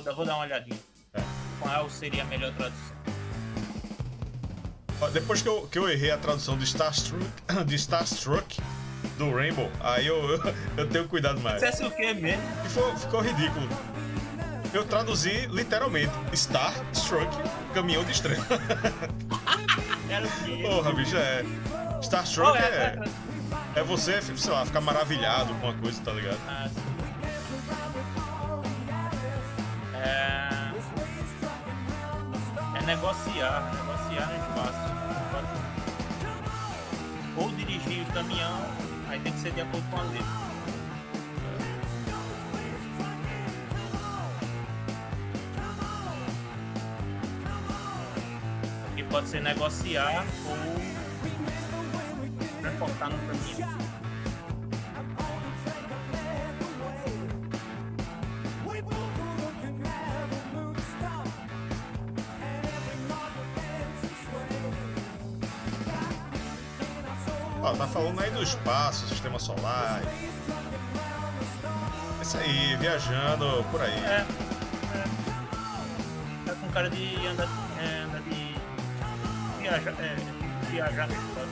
[0.00, 0.78] Vou dar- vou dar uma olhadinha.
[1.12, 1.20] É.
[1.60, 2.96] Qual seria a melhor tradução?
[5.12, 7.24] Depois que eu, que eu errei a tradução de Starstruck,
[7.66, 8.60] de Starstruck
[9.18, 11.60] do Rainbow, aí eu, eu, eu tenho cuidado mais.
[11.60, 12.42] Dissesse o que mesmo?
[12.64, 13.68] E ficou, ficou ridículo.
[14.72, 17.28] Eu traduzi literalmente Star Struck,
[17.74, 18.46] caminhão de estrela.
[20.08, 20.62] Era o quê?
[20.62, 21.44] Porra, bicho, é.
[22.02, 22.98] Star Qual Struck é
[23.76, 26.38] é, é você, sei lá, ficar maravilhado com uma coisa, tá ligado?
[26.48, 26.89] Ah, sim.
[33.00, 34.86] Negociar, negociar no espaço.
[37.38, 38.60] Ou dirigir o caminhão,
[39.08, 40.20] aí tem que ser de acordo com a lei.
[48.94, 50.56] Que pode ser negociar ou
[52.60, 53.89] transportar no caminhão.
[68.00, 70.00] Falando aí do espaço, sistema solar.
[72.22, 73.92] Isso aí, viajando por aí.
[73.92, 74.24] É,
[74.94, 75.04] é.
[76.46, 77.46] Tá com cara de andar,
[77.78, 78.54] é, andar de
[79.60, 80.16] viajar, é,
[80.70, 81.50] viajar no espaço.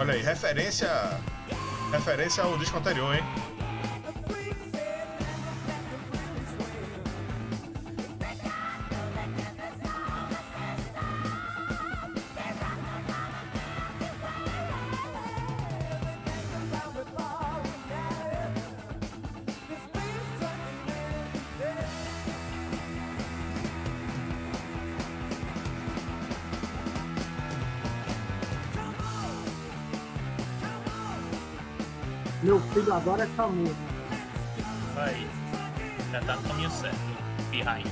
[0.00, 1.29] Olha aí, referência.
[1.90, 3.22] Referência ao disco anterior, hein?
[33.00, 33.76] Adora essa música.
[34.94, 35.26] Vai.
[36.12, 36.98] Já tá no caminho certo.
[37.50, 37.86] Behind.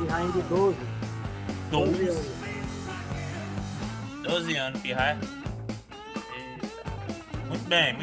[0.00, 0.76] Behind 12.
[1.70, 2.26] 12 12, anos.
[4.24, 5.22] 12 anos, Behind.
[7.46, 7.94] Muito bem,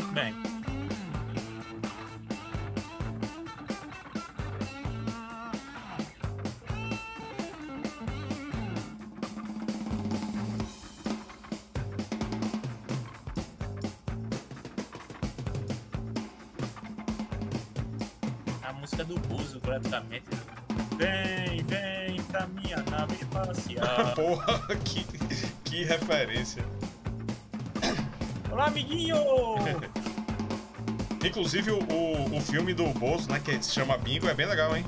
[31.37, 34.75] Inclusive o, o, o filme do Bozo, né, que se chama Bingo, é bem legal,
[34.75, 34.83] hein?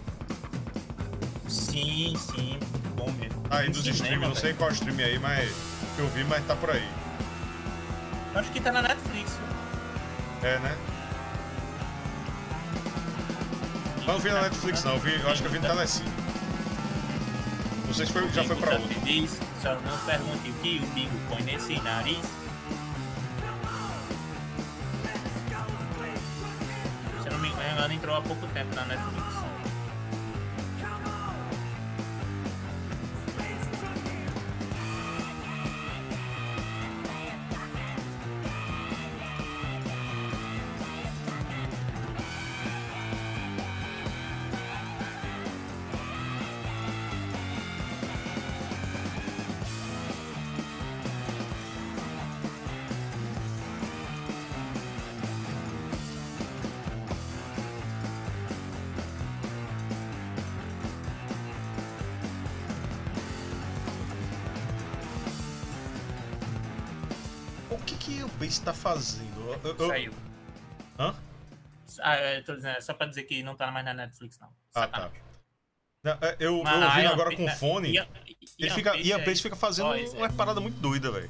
[1.48, 3.44] sim, sim, muito bom mesmo.
[3.52, 5.54] Aí dos streams, não sei qual stream aí, mas
[6.00, 6.90] eu vi, mas tá por aí.
[8.34, 9.38] Acho que tá na Netflix.
[10.42, 10.76] É, né?
[14.08, 16.10] Não vi na Netflix não, eu, vi, eu acho que eu vi no Telecine.
[17.86, 19.00] Não sei se foi, já foi pra outro.
[19.02, 22.39] diz, só não pergunte o que o bingo põe nesse nariz.
[28.30, 29.59] Pouco tempo na Netflix.
[68.70, 69.60] Tá fazendo?
[69.64, 70.14] Eu- eu- Saiu.
[70.98, 71.16] Hã?
[72.02, 74.50] Ah, eu tô dizendo, é só pra dizer que não tá mais na Netflix, não.
[74.76, 75.10] Ah, tá.
[76.04, 78.96] Não, é, Eu, Mas eu ouvindo Ian agora com né, fone, Ian- ele Ian fica,
[78.98, 80.32] Ian é Pace fica fazendo uma é.
[80.32, 81.30] parada muito doida, velho.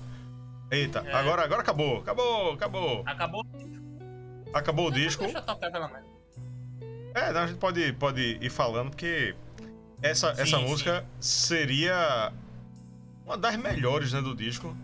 [0.70, 1.14] Eita, É.
[1.14, 3.04] agora, agora acabou, acabou, acabou.
[3.06, 3.46] Acabou?
[4.54, 5.24] Acabou o disco.
[5.24, 6.08] Deixa eu tocar pelo menos.
[7.16, 9.36] É, não, a gente pode, pode ir falando, porque
[10.02, 10.68] essa, Sim, essa sim.
[10.68, 12.32] música seria
[13.26, 14.76] uma das melhores, né, do disco.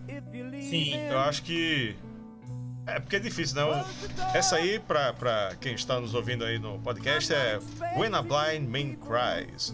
[0.61, 0.95] Sim.
[1.09, 1.95] Eu acho que.
[2.87, 3.63] É, porque é difícil, né?
[3.63, 7.59] O- Essa aí, pra, pra quem está nos ouvindo aí no podcast, é
[7.97, 9.73] When a Blind Man Cries.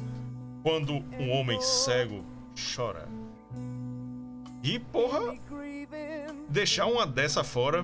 [0.64, 2.24] Quando um homem cego
[2.76, 3.08] chora.
[4.64, 5.36] E, porra,
[6.48, 7.84] deixar uma dessa fora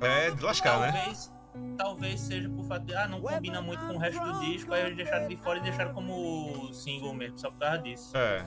[0.00, 0.92] é de lascar, né?
[0.92, 1.32] Talvez,
[1.76, 4.86] talvez seja por fato de, ah, não combina muito com o resto do disco, aí
[4.86, 8.16] eles deixaram de fora e deixaram como single mesmo, só por causa disso.
[8.16, 8.44] É.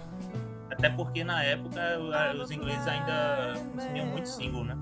[0.72, 1.80] Até porque na época
[2.42, 4.76] os ingleses ainda consumiam muito single, né?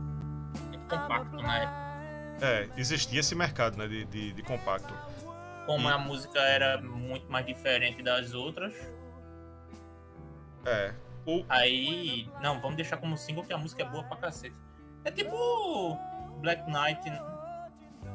[0.88, 1.88] Compacto na época.
[2.46, 4.94] É, existia esse mercado, né, de, de, de compacto.
[5.66, 8.74] Como E- a música era muito mais diferente das outras,
[10.66, 10.94] É.
[11.26, 12.30] O, aí.
[12.42, 14.56] Não, vamos deixar como single que a música é boa pra cacete.
[15.04, 15.98] É tipo
[16.42, 17.02] Black Knight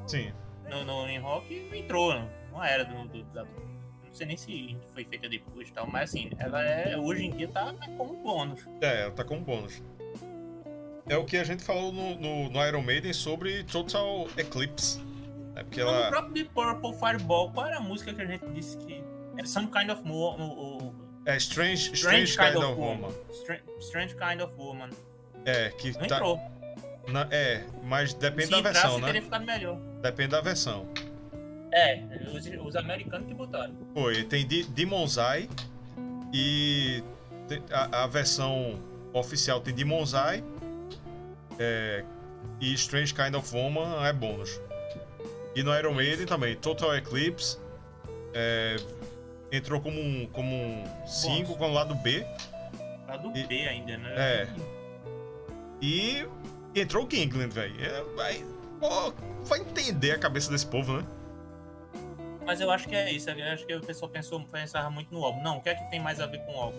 [0.06, 0.32] sim.
[0.70, 4.36] no, no, em rock não entrou, não, não era do, do- da- Não sei nem
[4.36, 6.96] se foi feita depois e tal, mas assim, ela é.
[6.96, 8.66] Hoje em dia tá como bônus.
[8.80, 9.82] É, ela tá como bônus.
[11.12, 14.98] É o que a gente falou no, no, no Iron Maiden sobre Total Eclipse.
[15.54, 16.08] É porque Mas no ela.
[16.10, 19.02] próprio Deep Purple Fireball, qual era a música que a gente disse que.
[19.36, 20.94] É Some Kind of Mo o-
[21.26, 23.08] É Strange, Strange, Strange Kind of Woman.
[23.32, 24.88] Stran- Strange Kind of Woman.
[25.44, 26.16] É, que Não tá.
[26.16, 26.40] entrou.
[27.08, 29.24] na- é, mas depende Se da entrasse, versão, teria né?
[29.24, 29.76] ficado melhor.
[30.00, 30.86] Depende da versão.
[31.72, 32.00] É,
[32.34, 33.74] os, os americanos que botaram.
[33.92, 35.48] Foi, tem Demon's Eye
[36.32, 37.02] e
[37.70, 38.78] a, a versão
[39.12, 40.42] oficial tem Demon's Eye
[41.59, 42.05] é,
[42.61, 44.61] e Strange Kind of Woman é bônus.
[45.55, 47.59] E no Iron Maiden também, Total Eclipse
[48.32, 48.76] é,
[49.50, 52.24] entrou como um, como um 5 com o lado B
[53.07, 54.14] Tá do E- B ainda, né?
[54.16, 54.48] É.
[55.80, 56.26] e
[56.74, 57.74] entrou o Kingland, velho.
[57.84, 58.44] É, vai,
[58.80, 59.12] pô,
[59.44, 61.05] vai entender a cabeça desse povo, né?
[62.44, 63.28] Mas eu acho que é isso.
[63.30, 65.42] Eu acho que o pessoal pensou, pensava muito no álbum.
[65.42, 66.78] Não, o que é que tem mais a ver com o álbum?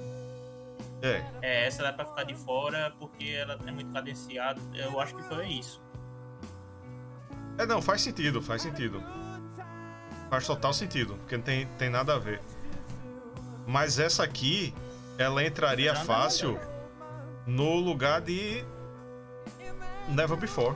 [1.03, 4.59] É, É, essa dá pra ficar de fora porque ela é muito cadenciada.
[4.73, 5.83] Eu acho que foi isso.
[7.57, 9.03] É, não, faz sentido, faz sentido.
[10.29, 12.41] Faz total sentido, porque não tem, tem nada a ver.
[13.67, 14.73] Mas essa aqui,
[15.17, 16.57] ela entraria é fácil
[17.45, 18.63] no lugar de
[20.07, 20.75] Never Before.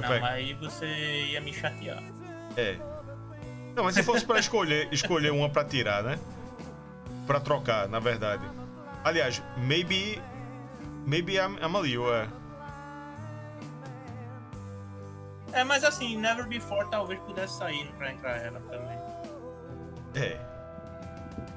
[0.00, 0.86] Não, mas aí você
[1.26, 2.02] ia me chatear.
[2.56, 2.76] É.
[3.74, 6.18] Não, mas se fosse pra escolher, escolher uma pra tirar, né?
[7.28, 8.42] Pra trocar, na verdade.
[9.04, 10.20] Aliás, maybe.
[11.06, 12.26] Maybe I'm, I'm a Leo, é.
[15.52, 18.98] É, mas assim, Never Before talvez pudesse sair pra entrar ela também.
[20.14, 20.38] É.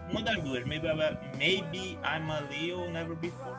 [0.10, 0.66] Uma das duas.
[0.66, 3.56] Maybe, I'm- maybe I'm a Leo ou Never Before.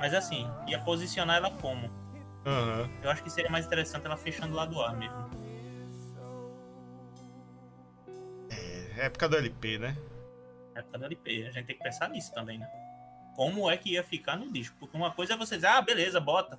[0.00, 1.88] Mas assim, ia posicionar ela como?
[2.44, 2.88] Aham.
[3.02, 5.27] Eu acho que seria mais interessante ela fechando lá do ar mesmo.
[8.98, 9.96] Época do LP, né?
[10.74, 11.46] Época do LP.
[11.46, 12.68] A gente tem que pensar nisso também, né?
[13.34, 14.76] Como é que ia ficar no disco?
[14.78, 16.58] Porque uma coisa é você dizer, ah, beleza, bota.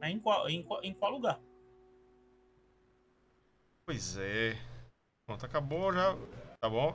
[0.00, 1.40] Mas em qual, em qual, em qual lugar?
[3.86, 4.56] Pois é.
[5.26, 6.16] Pronto, acabou já.
[6.60, 6.94] Tá bom?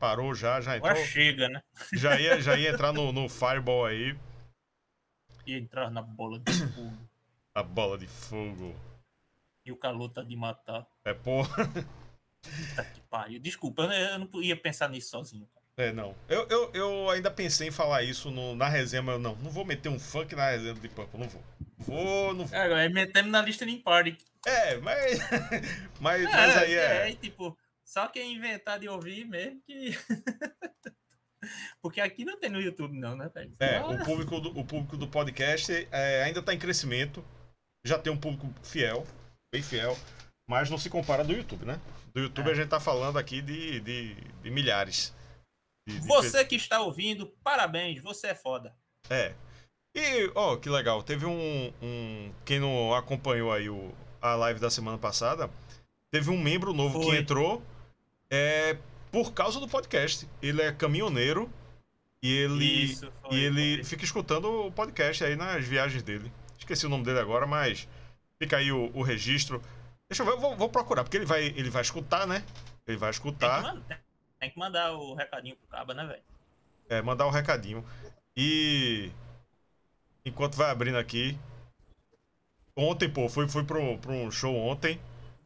[0.00, 0.90] Parou já, já entrou.
[0.90, 1.62] Agora chega, né?
[1.92, 4.18] Já ia, já ia entrar no, no Fireball aí.
[5.46, 6.98] E entrar na bola de fogo.
[7.54, 8.74] A bola de fogo.
[9.64, 10.86] E o calor tá de matar.
[11.04, 11.42] É, pô.
[12.42, 13.38] Puta que pariu.
[13.40, 15.48] Desculpa, eu não- ia pensar nisso sozinho.
[15.76, 16.14] É, não.
[16.28, 19.36] Eu, eu, eu ainda pensei em falar isso no- na resenha, mas eu não.
[19.36, 21.20] Não vou meter um funk na resenha do Deep Purple.
[21.20, 21.42] Não vou.
[21.78, 22.58] Vou, não vou.
[22.58, 24.16] É, Agora metemos na lista de party.
[24.46, 25.18] É, mas.
[26.00, 27.10] Mas, mas aí é.
[27.10, 29.90] é, tipo, só quem inventar de ouvir mesmo que.
[31.82, 33.52] Porque aqui não tem no YouTube, não, né, velho?
[33.60, 37.24] É, o público do, o público do podcast é, ainda tá em crescimento.
[37.84, 39.06] Já tem um público fiel,
[39.52, 39.96] bem fiel.
[40.48, 41.80] Mas não se compara do YouTube, né?
[42.18, 42.52] Do YouTube É.
[42.52, 45.14] a gente tá falando aqui de, de, de milhares.
[45.86, 48.74] de- Você que está ouvindo, parabéns, você é foda.
[49.08, 49.34] É.
[49.94, 51.02] E, ó, que legal.
[51.02, 52.32] Teve um, um.
[52.44, 55.48] Quem não acompanhou aí o, a live da semana passada,
[56.10, 57.16] teve um membro novo que Foi.
[57.18, 57.62] entrou
[58.30, 58.76] é,
[59.12, 60.28] por causa do podcast.
[60.42, 61.48] Ele é caminhoneiro
[62.22, 62.64] e ele.
[62.84, 63.84] Isso, foi, e ele foi.
[63.84, 66.30] fica escutando o podcast aí nas viagens dele.
[66.58, 67.88] Esqueci o nome dele agora, mas
[68.38, 69.62] fica aí o, o registro.
[70.08, 72.42] Deixa eu ver, eu vou, vou procurar, porque ele vai, ele vai escutar, né?
[72.86, 73.62] Ele vai Tem que, escutar.
[73.62, 74.00] mandar,
[74.40, 76.22] tem que mandar o recadinho pro caba, né, velho?
[76.88, 77.84] É, mandar o recadinho.
[78.34, 79.10] E.
[80.24, 81.38] Enquanto vai abrindo aqui.
[82.74, 84.98] Ontem, pô, fui, fui pra, um, um show ontem.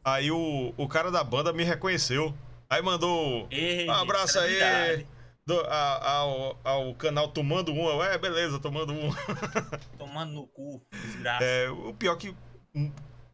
[0.03, 2.33] Aí o, o cara da banda me reconheceu.
[2.69, 5.05] Aí mandou Ei, um abraço aí
[5.45, 7.87] do- a- ao, ao canal Tomando Um.
[7.89, 9.09] Eu, É, beleza, tomando um.
[9.97, 11.43] Tomando no cu, desgraça.
[11.43, 12.33] É, o pior que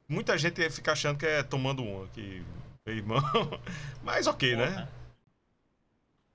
[0.10, 2.43] muita gente fica achando que é tomando um aqui,
[2.86, 3.22] meu irmão.
[4.03, 4.68] Mas ok, né?
[4.72, 4.89] Porra.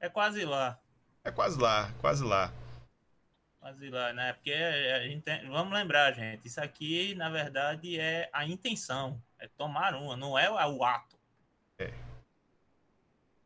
[0.00, 0.78] É quase lá.
[1.24, 2.52] É quase lá, quase lá.
[3.58, 4.32] Quase lá, né?
[4.34, 9.20] Porque a gente tem- vamos lembrar, gente, isso aqui, na verdade, é a intenção.
[9.38, 11.14] É tomar uma, não é o ato.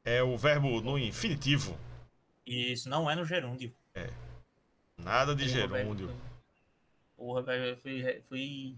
[0.04, 1.78] É o verbo no infinitivo.
[2.46, 3.74] Isso não é no gerúndio.
[4.96, 5.76] Nada de Porra, velho.
[5.84, 6.16] gerúndio.
[7.16, 8.76] Porra, velho, eu fui, fui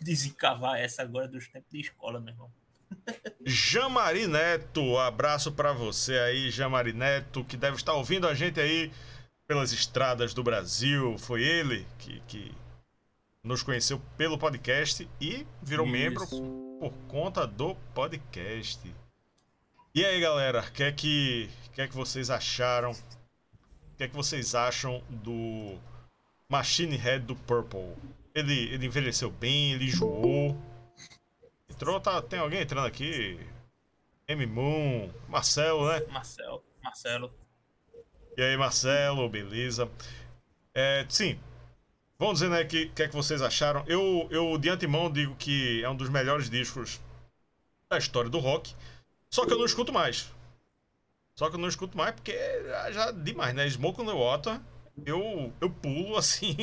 [0.00, 2.50] desencavar essa agora dos tempos de escola, meu irmão.
[3.44, 8.92] Jamari Neto, abraço pra você aí, Jamari Neto, que deve estar ouvindo a gente aí
[9.46, 11.16] pelas estradas do Brasil.
[11.18, 12.54] Foi ele que, que
[13.42, 16.42] nos conheceu pelo podcast e virou membro Isso.
[16.80, 18.80] por conta do podcast.
[19.94, 22.90] E aí, galera, o que é que, que é que vocês acharam?
[22.90, 25.78] O que é que vocês acham do
[26.48, 27.94] Machine Head do Purple?
[28.36, 30.54] Ele, ele envelheceu bem, ele enjoou.
[31.70, 33.40] Entrou, tá, tem alguém entrando aqui?
[34.28, 36.02] M Moon, Marcelo, né?
[36.10, 36.62] Marcelo.
[36.84, 37.32] Marcelo.
[38.36, 39.90] E aí, Marcelo, beleza?
[40.74, 41.40] É, sim,
[42.18, 43.82] vamos dizer, né, o que, que é que vocês acharam.
[43.86, 47.00] Eu, eu, de antemão, digo que é um dos melhores discos
[47.88, 48.74] da história do rock.
[49.30, 50.30] Só que eu não escuto mais.
[51.34, 53.66] Só que eu não escuto mais porque é já demais, né?
[53.70, 54.60] Smoke on the Water,
[55.06, 56.54] eu, eu pulo assim.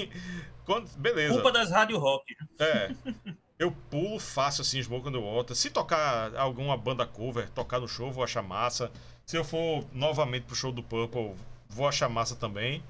[0.65, 1.33] Quando, beleza.
[1.33, 2.35] Culpa das rádio rock.
[2.59, 2.91] É.
[3.59, 5.55] Eu pulo fácil assim, Smoke the Water.
[5.55, 8.91] Se tocar alguma banda cover, tocar no show, vou achar massa.
[9.25, 11.33] Se eu for novamente pro show do Purple,
[11.69, 12.83] vou achar massa também.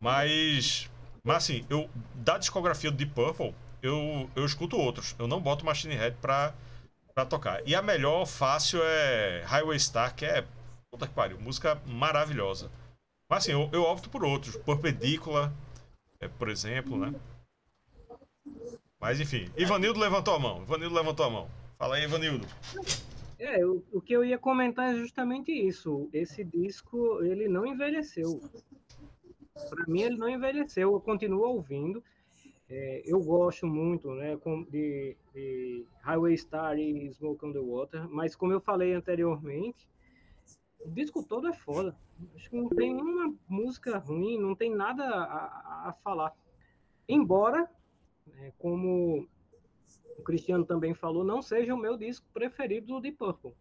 [0.00, 0.88] Mas.
[1.22, 1.90] Mas assim, eu.
[2.14, 5.14] Da discografia Deep Purple, eu, eu escuto outros.
[5.18, 6.54] Eu não boto Machine Head pra,
[7.14, 7.60] pra tocar.
[7.66, 10.46] E a melhor fácil é Highway Star, que é.
[10.90, 12.70] Puta que pariu, música maravilhosa.
[13.28, 14.56] Mas assim, eu, eu opto por outros.
[14.56, 15.52] Perpendícula,
[16.24, 17.14] é, por exemplo, né?
[18.98, 20.62] Mas enfim, Ivanildo levantou a mão.
[20.62, 21.48] Ivanildo levantou a mão.
[21.78, 22.46] Fala aí, Ivanildo.
[23.38, 26.08] É, o, o que eu ia comentar é justamente isso.
[26.12, 28.40] Esse disco, ele não envelheceu.
[29.68, 30.92] Para mim, ele não envelheceu.
[30.92, 32.02] Eu continuo ouvindo.
[32.70, 34.38] É, eu gosto muito né,
[34.70, 39.86] de, de Highway Star e Smoke on the Water, mas como eu falei anteriormente,
[40.84, 41.96] o disco todo é foda.
[42.34, 46.32] Acho que não tem uma música ruim, não tem nada a, a- falar.
[47.08, 47.68] Embora,
[48.26, 49.26] né, como
[50.18, 53.52] o Cristiano também falou, não seja o meu disco preferido do Deep Purple.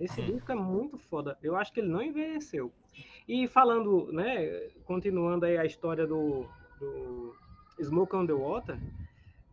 [0.00, 0.26] Esse Hum.
[0.26, 1.38] disco é muito foda.
[1.42, 2.72] Eu acho que ele não envelheceu.
[3.28, 6.44] E falando, né, continuando aí a história do,
[6.80, 7.34] do
[7.80, 8.78] Smoke on the Water,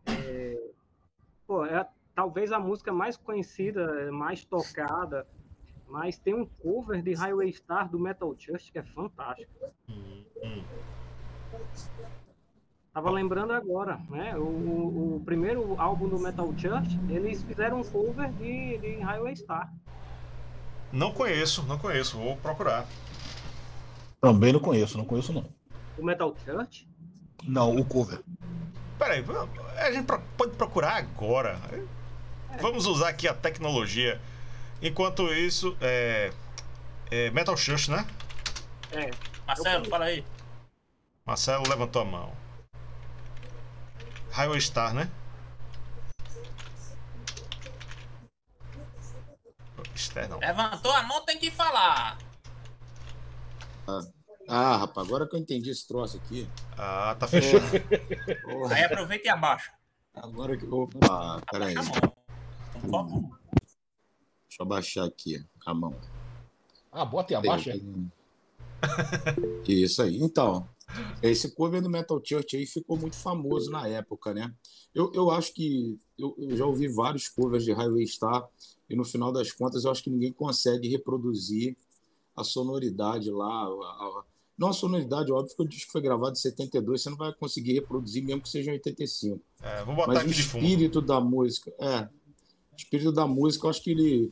[0.06, 0.70] é,
[1.46, 5.26] pô, é talvez a música mais conhecida, mais tocada,
[5.92, 9.52] mas tem um cover de Highway Star do Metal Church que é fantástico.
[9.86, 10.64] Hum, hum.
[12.94, 14.34] Tava lembrando agora, né?
[14.36, 19.70] O, o- primeiro álbum do Metal Church, eles fizeram um cover de, de Highway Star.
[20.90, 22.16] Não conheço, não conheço.
[22.16, 22.86] Vou procurar.
[24.20, 25.44] Também não conheço, não conheço não.
[25.98, 26.88] O Metal Church?
[27.44, 28.20] Não, o cover.
[28.98, 29.22] Peraí,
[29.78, 30.06] a gente
[30.38, 31.58] pode procurar agora.
[32.60, 34.20] Vamos usar aqui a tecnologia.
[34.82, 36.32] Enquanto isso, é,
[37.10, 38.04] é Metal Church, né?
[38.90, 39.10] É.
[39.46, 40.24] Marcelo, fala aí.
[41.24, 42.32] Marcelo levantou a mão.
[44.32, 45.08] Highway Star, né?
[50.28, 50.38] Não.
[50.38, 52.18] Levantou a mão, tem que falar.
[54.48, 56.48] Ah, rapaz, agora que eu entendi esse troço aqui.
[56.76, 57.64] Ah, tá fechado.
[58.42, 59.72] Porra, Aí aproveita e abaixa.
[60.14, 60.66] agora que.
[60.66, 61.72] Opa, peraí.
[61.76, 62.14] Abaixa a mão.
[62.84, 63.41] Um pouco.
[64.52, 65.94] Deixa eu abaixar aqui a mão.
[66.92, 67.72] Ah, bota e abaixa.
[69.66, 70.18] Isso aí.
[70.18, 70.68] Então,
[71.22, 74.52] esse cover do Metal Church aí ficou muito famoso na época, né?
[74.94, 78.46] Eu, eu acho que eu, eu já ouvi vários covers de Highway Star
[78.90, 81.74] e no final das contas eu acho que ninguém consegue reproduzir
[82.36, 83.46] a sonoridade lá.
[83.48, 84.24] a- a-
[84.58, 87.72] não a sonoridade, óbvio que o disco foi gravado em 72, você não vai conseguir
[87.72, 89.40] reproduzir mesmo que seja em 85.
[89.62, 90.62] É, vou botar Mas o aqui de fundo.
[90.62, 92.02] espírito da música, é.
[92.02, 94.30] O espírito da música, eu acho que ele.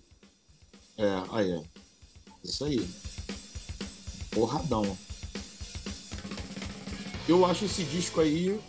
[1.01, 1.63] É, aí é.
[2.45, 2.87] Isso aí.
[4.31, 4.97] Porradão.
[7.27, 8.61] Eu acho esse disco aí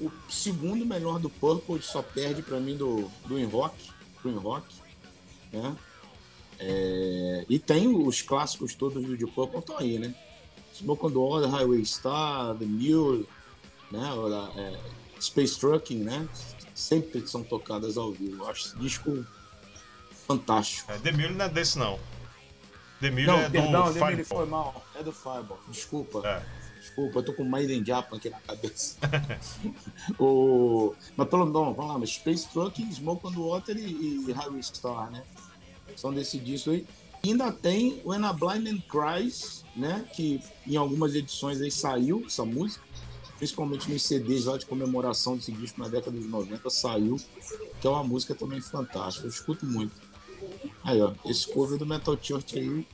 [0.00, 3.90] o segundo melhor do Purple, só perde pra mim do, do In Rock,
[4.22, 4.66] do In Rock,
[5.52, 5.76] né?
[6.58, 10.14] É, e tem os clássicos todos do Deep Purple estão aí, né?
[10.74, 13.26] Smoke on the Water, Highway Star, The Mule,
[13.90, 14.10] né?
[14.56, 14.78] é,
[15.20, 16.28] Space Trucking, né?
[16.74, 18.44] Sempre são tocadas ao vivo.
[18.44, 19.24] Eu acho esse disco
[20.30, 20.92] fantástico.
[20.92, 21.98] É, The Mule não é desse, não.
[23.00, 24.10] The Mule Não, é do perdão, Fireball.
[24.10, 24.84] ele foi mal.
[24.94, 25.58] É do Fireball.
[25.68, 26.22] Desculpa.
[26.26, 26.60] É.
[26.80, 28.96] Desculpa, eu tô com Maiden Japan aqui na cabeça.
[30.18, 30.94] o...
[31.16, 34.62] Mas pelo menos, vamos lá, mas Space Trucking, Smoke on the Water e, e Highway
[34.62, 35.22] Star, né?
[35.96, 36.86] São desse disco aí.
[37.22, 40.04] E ainda tem When a Blind Man Cries, né?
[40.14, 42.82] Que em algumas edições aí saiu essa música,
[43.36, 47.18] principalmente nos CDs lá de comemoração desse disco na década de 90, saiu,
[47.80, 49.26] que é uma música também fantástica.
[49.26, 50.09] Eu escuto muito.
[50.84, 52.86] Aí, ó, esse cover do Metal Church aí,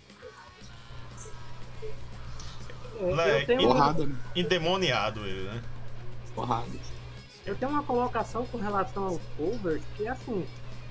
[2.98, 4.16] É, Né, eu, tenho, porrada, né?
[4.34, 5.62] Endemoniado ele, né?
[6.34, 6.66] Porrada.
[7.44, 10.46] eu tenho uma colocação com relação aos covers que, assim,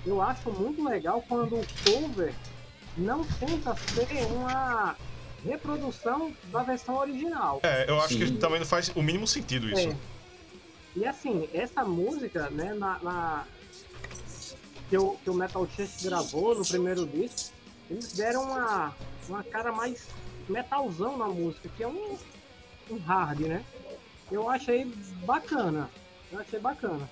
[0.05, 2.33] eu acho muito legal quando o cover
[2.95, 4.95] não tenta ser uma
[5.43, 7.59] reprodução da versão original.
[7.63, 8.37] É, eu acho que Sim.
[8.37, 9.89] também não faz o mínimo sentido isso.
[9.89, 9.95] É.
[10.95, 13.43] E assim, essa música, né, na, na-
[14.89, 17.51] que, o, que o Metal Church gravou no primeiro disco,
[17.89, 18.95] eles deram uma,
[19.27, 20.07] uma cara mais
[20.49, 22.17] metalzão na música, que é um,
[22.91, 23.63] um hard, né?
[24.31, 24.85] Eu achei
[25.25, 25.89] bacana.
[26.31, 27.09] Eu achei bacana.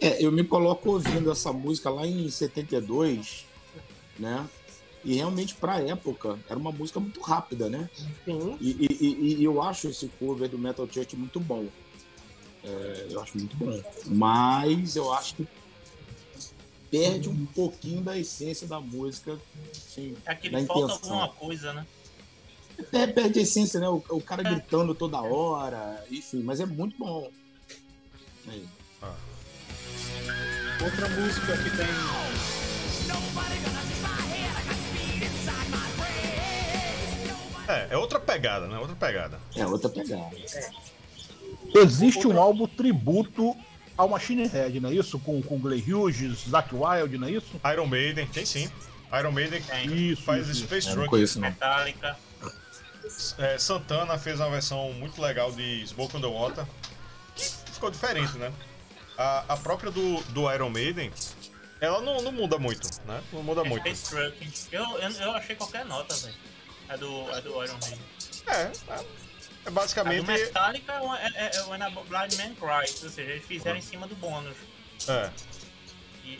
[0.00, 3.46] É, eu me coloco ouvindo essa música lá em 72,
[4.18, 4.48] né?
[5.04, 7.90] E realmente, pra época, era uma música muito rápida, né?
[8.24, 8.56] Sim.
[8.60, 11.66] E, e- e- e eu acho esse cover do Metal Church muito bom.
[12.64, 13.80] É, eu acho muito bom.
[14.06, 15.48] Mas eu acho que
[16.92, 19.38] perde um pouquinho da essência da música.
[19.74, 21.20] Assim, É que falta intenção.
[21.20, 21.86] alguma coisa, né?
[22.92, 23.88] É, perde a essência, né?
[23.88, 27.30] O, o cara gritando toda hora, enfim, mas é muito bom.
[28.46, 28.68] Aí.
[30.84, 31.86] Outra música que tem.
[37.68, 38.78] É, é outra pegada, né?
[38.78, 39.40] Outra pegada.
[39.56, 40.30] É outra pegada.
[41.74, 43.56] Existe um álbum tributo
[43.96, 45.18] ao Machine Head, não é isso?
[45.18, 47.60] Com, com Glenn Hughes, Zack Wild, não é isso?
[47.72, 48.70] Iron Maiden, tem sim.
[49.18, 49.62] Iron Maiden
[49.92, 51.10] Isso, faz isso, Space não Truck.
[51.10, 51.48] conheço, não.
[51.48, 52.16] Metallica.
[53.38, 56.64] É, Santana fez uma versão muito legal de Smoke on the Water.
[57.72, 58.50] Ficou diferente, né?
[59.18, 61.12] A, a própria do, do Iron Maiden,
[61.80, 63.20] ela não, não muda muito, né?
[63.32, 63.82] Não muda muito.
[63.82, 64.52] Space Trucking.
[64.72, 66.34] Eu, eu, eu achei qualquer nota, velho.
[66.88, 67.98] É do, é do Iron Maiden.
[68.46, 69.04] É, é,
[69.64, 70.26] é A do basicamente.
[70.26, 73.78] Metallica é, o- é, é, é When a Blind Man Cries, ou seja, eles fizeram
[73.78, 74.56] em cima do bônus.
[75.08, 75.30] É.
[76.24, 76.38] E,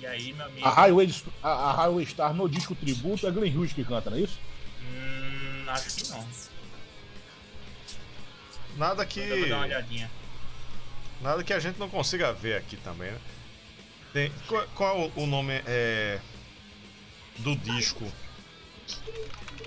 [0.00, 3.56] e aí, meu amigo, A Highway, a, a Highway Star no disco tributo é Glenn
[3.56, 4.38] Hughes que canta, não é isso?
[4.82, 6.26] hum, acho que não.
[8.76, 9.74] Nada Eu vou dar uma que.
[9.74, 10.10] olhadinha.
[11.20, 13.20] Nada que a gente não consiga ver aqui também, né?
[14.12, 16.18] Tem, qual, qual é o, nome é,
[17.38, 18.10] do disco?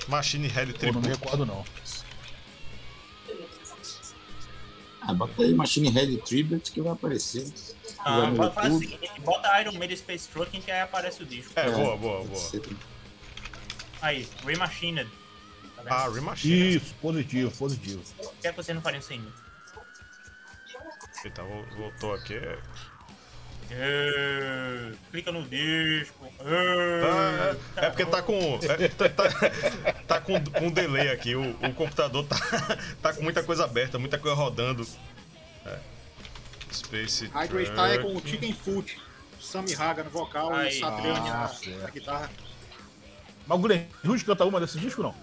[0.07, 1.23] Machine Head Eu não me Tributo.
[1.23, 1.65] recordo, não.
[5.07, 7.47] Ah, bota aí Machine Head Tribute que vai aparecer.
[7.99, 11.51] Ah, Vai faz o seguinte, bota Iron Maiden Space Trucking que aí aparece o disco.
[11.55, 12.35] É, boa, boa, boa.
[12.35, 12.61] Você-
[14.01, 15.09] Aí, Remachined.
[15.75, 15.91] Tá vendo?
[15.93, 16.75] Ah, Remachine.
[16.75, 18.01] Isso, positivo, positivo.
[18.17, 19.31] Por que é que vocês não fariam sem mim?
[21.23, 22.39] Eita, vol- voltou aqui.
[23.71, 26.27] É, clica no disco.
[26.39, 27.34] Ah, É, é
[27.95, 28.59] porque tá com.
[28.61, 31.33] é, tá, tá- tá com, com delay aqui.
[31.33, 32.35] O, o computador tá,
[33.01, 34.85] tá com muita coisa aberta, muita coisa rodando.
[35.65, 35.79] É.
[36.73, 37.27] Space.
[37.27, 38.27] Star é com o.
[38.27, 38.99] Chicken Foot,
[39.39, 40.75] Sammy Haga no vocal Aí.
[40.75, 41.79] e Satriani Ah, na, certo.
[41.79, 42.29] na guitarra.
[43.47, 45.15] Mas o Hughes canta uma desse disco, não?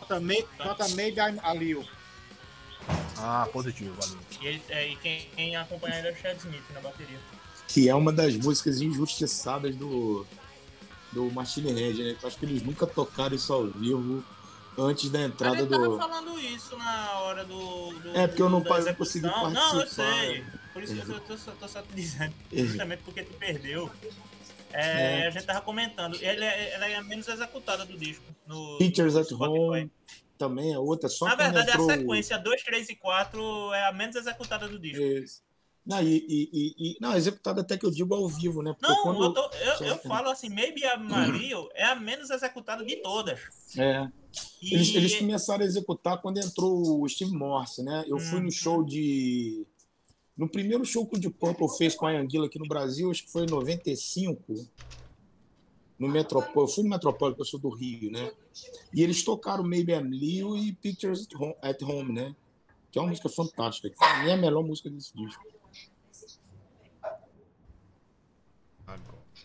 [0.00, 1.84] Canta, May, canta Maybe I'm a Leo.
[3.16, 4.18] Ah, positivo, valeu.
[4.40, 7.18] E, ele, é, e quem, quem acompanha ele é o Chad Smith na bateria.
[7.68, 10.26] Que é uma das músicas injustiçadas do,
[11.12, 12.16] do Machine Head, né?
[12.20, 14.22] Eu acho que eles nunca tocaram isso ao vivo
[14.78, 15.98] antes da entrada ele tava do.
[15.98, 17.92] falando isso na hora do.
[18.00, 19.86] do É, porque eu não consegui Não, eu participar.
[20.14, 20.44] sei.
[20.72, 22.34] Por isso que eu tô, tô só- tô só te dizendo.
[22.52, 23.90] Justamente porque tu perdeu.
[24.72, 25.26] É, É.
[25.26, 26.14] A gente tava comentando.
[26.20, 28.22] Ele é, ela é a menos executada do disco.
[28.46, 29.32] No, Pictures no at.
[29.32, 29.90] Home
[30.36, 31.90] também é outra, só Na verdade, entrou...
[31.90, 35.02] a sequência 2, 3 e 4 é a menos executada do disco.
[35.02, 35.42] Isso.
[35.88, 38.76] Não, e, e- e- não, executado até que eu digo ao vivo, né?
[38.78, 42.84] Porque Não, eu, tô- eu, eu falo assim, Maybe a Mario é a menos executada
[42.84, 43.40] de todas.
[43.74, 44.06] É.
[44.62, 48.04] E Eles, eles começaram a executar quando entrou o Steve Morse, né?
[48.06, 48.44] Eu fui Uhum.
[48.44, 49.66] no show de.
[50.36, 53.24] No primeiro show que o Deep Purple fez com a Anguila aqui no Brasil, acho
[53.24, 54.54] que foi em 95,
[55.98, 56.66] no Metropole.
[56.66, 58.30] Eu fui no Metropole, porque eu sou do Rio, né?
[58.92, 61.26] E eles tocaram Maybe I'm Leo e Pictures
[61.62, 62.36] at Home, né?
[62.92, 63.88] Que é uma música fantástica.
[63.90, 65.42] que é a melhor música desse disco.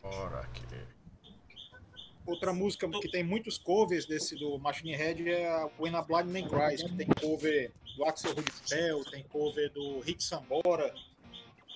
[0.04, 0.64] Agora aqui.
[2.26, 6.28] Outra música que tem muitos covers desse do Machine Head é a When a Blind
[6.28, 10.94] Man Cries, que tem cover do Axel Rudy Pell, tem cover do Rick Sambora.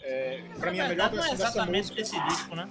[0.01, 2.69] É, pra mim, a melhor verdade, não é versão dessa exatamente música esse disco, né?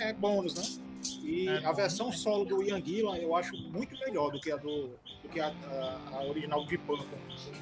[0.00, 0.82] é bônus, né?
[1.22, 4.56] E É a versão solo do Ian Gillan eu acho muito melhor do que a,
[4.56, 4.88] do,
[5.22, 7.08] do que a, a- a original de Purple.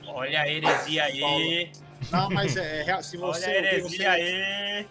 [0.08, 1.70] Olha a heresia aí.
[2.10, 4.88] Não, mas é, é se Olha você, a ouvir, heresia você aí.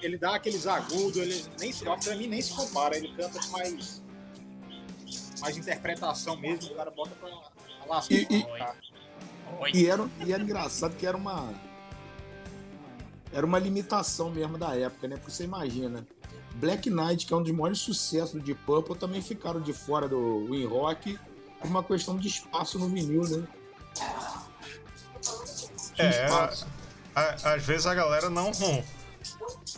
[0.00, 3.48] Ele dá aqueles agudos, ele nem se, pra mim nem se compara, ele canta com
[3.50, 4.02] mais
[5.40, 7.28] mais interpretação mesmo, o cara bota pra
[7.86, 8.14] lascar.
[8.14, 8.46] E- e-
[9.60, 9.70] Oi.
[9.74, 11.52] E era, e era engraçado que era uma.
[13.32, 15.16] Era uma limitação mesmo da época, né?
[15.16, 16.06] Porque você imagina.
[16.54, 20.08] Black Knight, que é um dos maiores sucessos do Deep Purple, também ficaram de fora
[20.08, 21.18] do Win Rock
[21.60, 23.46] por uma questão de espaço no vinil, né?
[25.98, 26.66] É, espaço.
[27.14, 28.50] a- às vezes a galera não,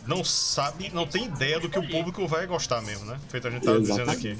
[0.07, 3.19] não sabe, não tem ideia do que o público vai gostar mesmo, né?
[3.29, 4.37] Feito a gente tava dizendo aqui.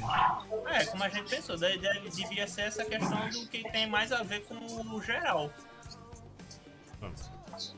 [0.67, 4.11] É, como a gente pensou, daí deve- devia ser essa questão do que tem mais
[4.11, 5.51] a ver com o geral.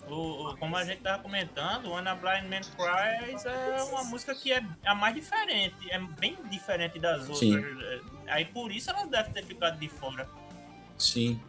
[0.07, 4.35] O, o- como a gente tava comentando, When a Blind Man Cries é uma música
[4.35, 7.39] que é a mais diferente, é bem diferente das outras.
[7.39, 7.57] Sim.
[7.57, 10.29] É, Aí por isso ela deve ter ficado de fora.
[10.97, 11.41] Sim.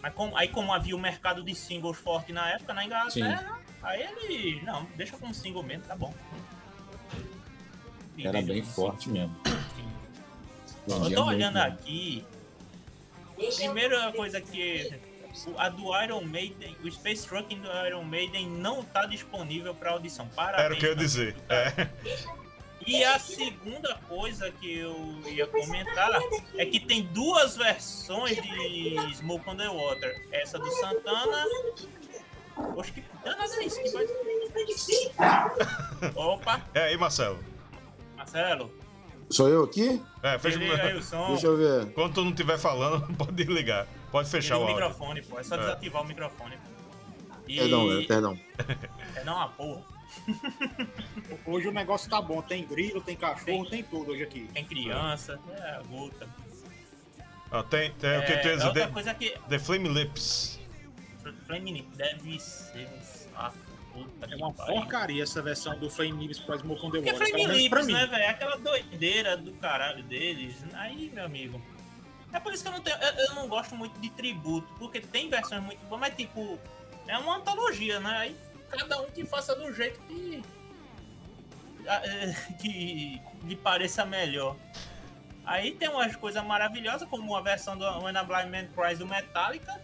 [0.00, 4.02] Mas como, aí como havia o mercado de singles forte na época, na Inglaterra, Aí
[4.02, 6.12] ele, não, deixa como single mesmo, tá bom.
[8.16, 9.34] E Era bem forte mesmo.
[10.88, 12.24] Eu tô olhando aqui.
[13.56, 14.92] Primeira coisa que.
[15.56, 20.26] A do Iron Maiden, o Space Trucking do Iron Maiden não tá disponível pra audição.
[20.34, 20.64] Parabéns.
[20.64, 21.02] Era o que eu ia tá?
[21.02, 21.36] dizer.
[21.48, 21.88] É.
[22.84, 26.10] E a segunda coisa que eu ia comentar
[26.56, 30.26] é que tem duas versões de Smoke on the Water.
[30.32, 31.44] Essa do Santana.
[32.76, 33.82] Oxe, que danada é isso?
[33.82, 34.06] Que vai...
[36.14, 37.38] Opa, É aí, Marcelo.
[38.16, 38.72] Marcelo.
[39.30, 40.02] Sou eu aqui?
[40.22, 41.28] É, fecha aí o som.
[41.28, 41.92] Deixa eu ver.
[41.92, 43.86] Quando tu não estiver falando, pode ligar.
[44.10, 45.38] Pode fechar o o microfone, pô.
[45.38, 45.58] É só É.
[45.58, 46.58] desativar o microfone.
[47.46, 47.56] E...
[47.58, 48.38] Perdão, é, perdão.
[49.16, 49.82] É não uma porra.
[51.46, 52.40] Hoje o negócio tá bom.
[52.40, 54.48] Tem grilo, tem cachorro, tem tudo hoje aqui.
[54.54, 56.26] Tem criança, é a gota.
[57.50, 59.34] Ah, tem, tem o que tu ia É, The, coisa que.
[59.48, 60.57] The Flame Lips.
[61.46, 63.56] Flame deve ser um saco.
[63.92, 67.28] Puta É uma porcaria essa versão do Flame Lips pra Smoke on the Porque Water.
[67.28, 67.92] Flame menos pra Lips, mim.
[67.94, 68.28] né, velho?
[68.30, 70.56] Aquela doideira do caralho deles.
[70.74, 71.60] Aí, meu amigo.
[72.32, 72.96] É por isso que eu não tenho.
[72.98, 74.68] Eu, eu não gosto muito de tributo.
[74.78, 76.58] Porque tem versões muito boas, mas tipo.
[77.06, 78.16] É uma antologia, né?
[78.18, 78.36] Aí
[78.68, 80.42] cada um que faça do jeito que.
[81.86, 84.56] é, que lhe pareça melhor.
[85.44, 89.06] Aí tem umas coisas maravilhosas, como a versão do When a Blind Man Cries do
[89.06, 89.80] Metallica.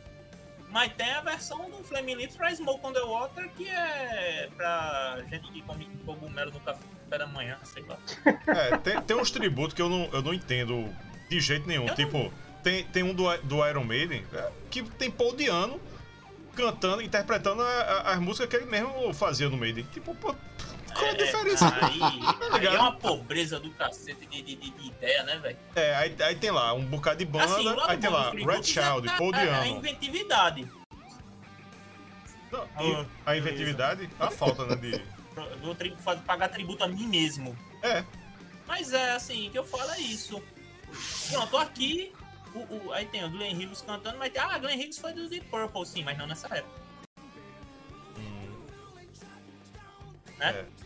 [0.74, 5.22] Mas tem a versão do Flame Lips pra Smoke on the Water, que é pra
[5.30, 6.82] gente que come cogumelo no café
[7.16, 7.96] da manhã, sei lá.
[8.44, 10.92] É, tem, tem uns tributos que eu não, eu não entendo
[11.30, 11.86] de jeito nenhum.
[11.86, 12.32] Eu tipo,
[12.64, 15.80] tem, tem um do, do Iron Maiden é, que tem Paul Diano
[16.56, 19.86] cantando, interpretando as músicas que ele mesmo fazia no Maiden.
[19.92, 20.34] Tipo, pô,
[20.94, 21.74] qual é a diferença?
[21.84, 22.76] Aí, aí ligado?
[22.76, 25.58] é uma pobreza do cacete de, de, de- de ideia, né, velho?
[25.74, 29.08] É, aí, aí tem lá um bocado de banda, Assim, aí tem lá Red Child,
[29.08, 29.66] é Paul a- A Diano.
[29.78, 30.68] inventividade.
[32.52, 32.68] Não,
[33.26, 34.76] a inventividade, a falta, né?
[34.76, 34.92] De...
[34.92, 37.56] Eu vou pagar tributo a mim mesmo.
[37.82, 38.04] É,
[38.66, 40.40] Mas é assim, o que eu falo é isso.
[41.30, 42.12] Pronto, aqui.
[42.54, 45.46] O, o- aí tem o Glenn Hughes cantando, mas ah, Glenn Hughes foi do Deep
[45.48, 46.84] Purple, sim, mas não nessa época.
[50.38, 50.50] Né?
[50.50, 50.83] é.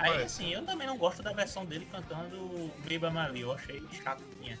[0.00, 4.58] Aí assim, eu também não gosto da versão dele cantando Baby Mali, eu achei chatinha.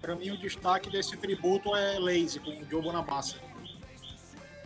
[0.00, 3.36] Pra mim, o destaque desse tributo é Lazy, com o Joe Bonamassa.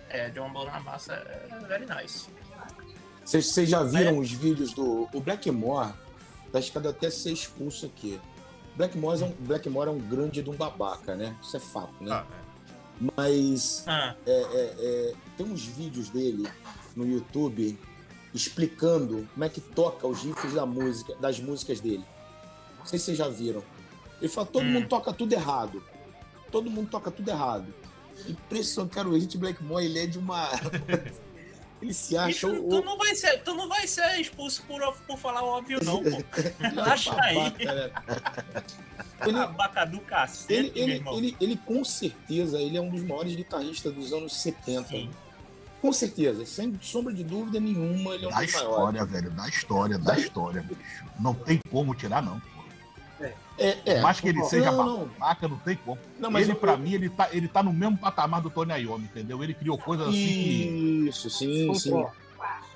[0.09, 2.29] É, John Bonamassa é very nice.
[3.25, 4.19] Vocês já viram É.
[4.19, 5.09] os vídeos do.
[5.13, 5.93] O Blackmore
[6.51, 8.19] tá escado até ser expulso aqui.
[8.75, 11.37] Blackmore é, um, Blackmore é um grande de um babaca, né?
[11.43, 12.11] Isso é fato, né?
[12.13, 12.27] ah,
[13.17, 16.49] Mas Ah, é, é, é, tem uns vídeos dele
[16.97, 17.79] no YouTube
[18.35, 22.05] explicando como é que toca os riffs da música, das músicas dele.
[22.79, 23.63] Não sei se vocês já viram.
[24.21, 24.73] Ele fala, todo Hum.
[24.73, 25.83] mundo toca tudo errado.
[26.51, 27.73] Todo mundo toca tudo errado.
[28.29, 30.49] Impressionante, cara, o Hit Blackmore, ele é de uma...
[31.81, 35.17] ele se acha bicho, tu, não vai ser, tu não vai ser expulso por, por
[35.19, 36.11] falar óbvio, não, pô.
[36.59, 37.35] Relaxa aí.
[37.37, 37.91] babaca, né?
[39.25, 43.35] Ele, Babaca do cacete, ele, ele, ele, ele, com certeza, ele é um dos maiores
[43.35, 44.89] guitarristas dos anos 70.
[44.89, 45.11] Sim.
[45.81, 48.55] Com certeza, sem sombra de dúvida nenhuma, ele é um Da dos maiores.
[48.55, 51.05] história, velho, da história, da história, bicho.
[51.21, 52.41] Não tem como tirar, não.
[52.41, 52.59] pô.
[53.61, 53.95] É, é.
[53.95, 55.07] Por mais que ele Não, seja não.
[55.09, 55.99] babaca, não tem como.
[56.19, 58.73] Não, mas ele, eu- pra mim, ele tá, ele tá no mesmo patamar do Tony
[58.83, 59.43] Iommi, entendeu?
[59.43, 61.07] Ele criou coisas assim que.
[61.09, 61.91] Isso, sim, sim.
[61.91, 62.17] Concordo.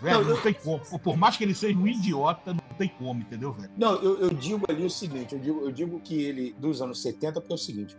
[0.01, 0.81] Velho, Não, não, eu- tem como.
[0.99, 3.71] Por- mais que ele seja um idiota, não tem como, entendeu, velho?
[3.77, 7.01] Não, eu, eu digo ali o seguinte, eu digo, eu digo que ele, dos anos
[7.01, 7.97] 70, porque é o seguinte,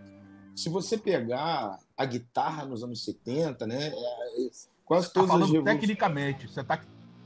[0.53, 4.49] se você pegar a guitarra nos anos 70, né, é,
[4.85, 5.75] quase Tá todas as falando revoluções...
[5.79, 6.47] tecnicamente.
[6.47, 6.81] Você tá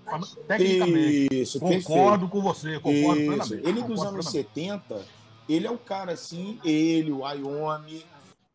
[0.06, 1.28] falando tecnicamente.
[1.32, 1.88] Isso, perfeito.
[1.88, 3.28] Concordo com você, concordo Isso.
[3.28, 3.70] plenamente.
[3.70, 4.32] Ele dos anos plenamente.
[4.32, 5.06] 70,
[5.50, 8.06] ele é o cara assim, ele, o Iommi.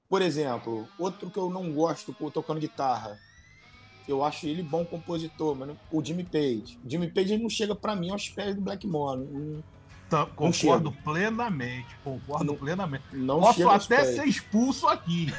[0.09, 3.19] Por exemplo, outro que eu não gosto tocando guitarra.
[4.07, 6.79] Eu acho ele bom compositor, mas o Jimmy Page.
[6.85, 9.21] O Jimmy Page ele não chega pra mim aos pés do Blackmore.
[9.21, 9.63] Não
[10.37, 13.05] concordo plenamente, concordo Não- plenamente.
[13.13, 15.33] não Posso até ser expulso aqui.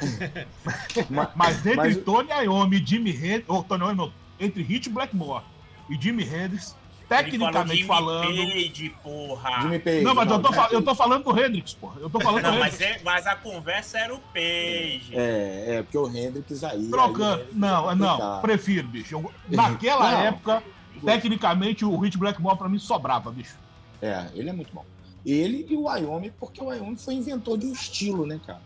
[1.10, 4.88] Ma- Mas entre Mas- Tony Iommi e Jimmy Hendrix, ou Tony Iommi, não, entre Hit
[4.90, 5.44] Blackmore
[5.88, 6.76] e Jimmy Hendrix,
[7.08, 8.26] tecnicamente Jimmy falando.
[8.26, 9.60] Page, porra.
[9.62, 10.00] Jimmy Page.
[10.02, 11.92] Não, mas eu tô, eu tô falando do Hendrix, pô.
[12.00, 15.10] Eu tô falando Não, do mas, é- mas a conversa era o Page.
[15.12, 16.88] É, é, porque o Hendrix aí.
[16.88, 17.42] Trocando.
[17.42, 19.14] aí, Não, não, prefiro, bicho.
[19.16, 20.20] Eu- naquela Não.
[20.20, 20.62] época,
[21.04, 23.54] tecnicamente, o Hit Blackmore pra mim sobrava, bicho.
[24.02, 24.84] É, ele é muito bom.
[25.24, 28.60] Ele e o Wyoming, porque o Wyoming foi inventor de um estilo, né, cara?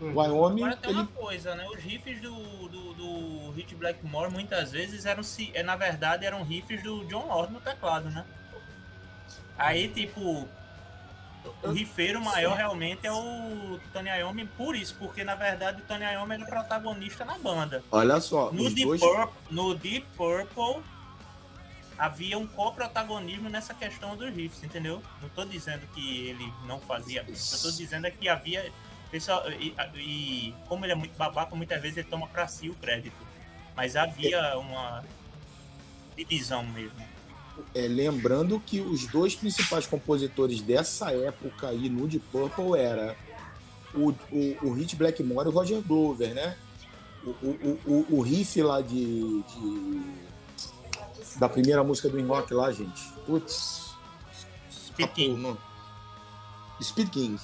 [0.00, 1.66] O Wyoming, Agora tem ele uma coisa, né?
[1.68, 2.34] Os riffs do,
[2.68, 7.26] do, do Hit Blackmore muitas vezes eram, se- é, na verdade, eram riffs do John
[7.26, 8.24] Lord no teclado, né?
[9.58, 10.48] Aí, tipo,
[11.62, 16.04] O rifeiro maior realmente é o Tony Iommi por isso, porque na verdade o Tony
[16.04, 17.82] Iommi era o protagonista na banda.
[17.92, 19.00] Olha só, No os Deep, dois.
[19.02, 20.82] Purple, no Deep Purple
[22.00, 25.02] havia um co-protagonismo nessa questão dos riffs, entendeu?
[25.20, 28.72] Não tô dizendo que ele não fazia eu tô dizendo é que havia.
[29.10, 32.74] Pessoal, e, e como ele é muito babaca, muitas vezes ele toma pra si o
[32.74, 33.16] crédito.
[33.76, 35.04] Mas havia uma
[36.16, 36.98] divisão mesmo.
[37.74, 43.14] É, lembrando que os dois principais compositores dessa época aí no Deep Purple era
[43.92, 46.56] o, o, o Hit Blackmore e o Roger Glover, né?
[47.22, 50.29] O, o, o, o riff lá de, de-
[51.38, 53.02] da primeira música do In Rock lá, gente.
[53.26, 53.94] Putz.
[54.70, 55.40] Speed King.
[55.40, 55.58] não.
[56.82, 57.40] Speed King.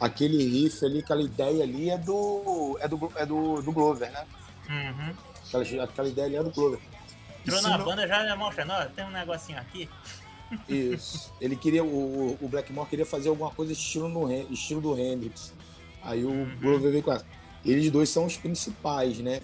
[0.00, 2.78] Aquele riff ali, aquela ideia ali é do.
[2.80, 4.26] é do, é do, do Glover, né?
[4.68, 5.14] Uhum.
[5.46, 6.80] Aquela, aquela ideia ali é do Glover.
[7.46, 9.88] Entrou na não- banda já mostra, não, tem um negocinho aqui.
[10.68, 11.32] Isso.
[11.40, 15.52] Ele queria, o, o Blackmore queria fazer alguma coisa estilo, no, estilo do Hendrix.
[16.02, 17.24] Aí o Glover veio com essa.
[17.64, 19.40] Eles dois são os principais, né?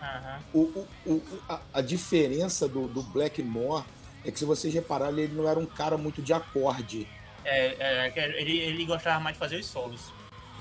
[0.00, 0.40] Aham.
[0.54, 3.84] O, o, o- a, a diferença do, do Blackmore
[4.24, 7.06] é que se vocês repararem, ele não era um cara muito de acorde.
[7.44, 10.12] É, é, ele, ele gostava mais de fazer os solos.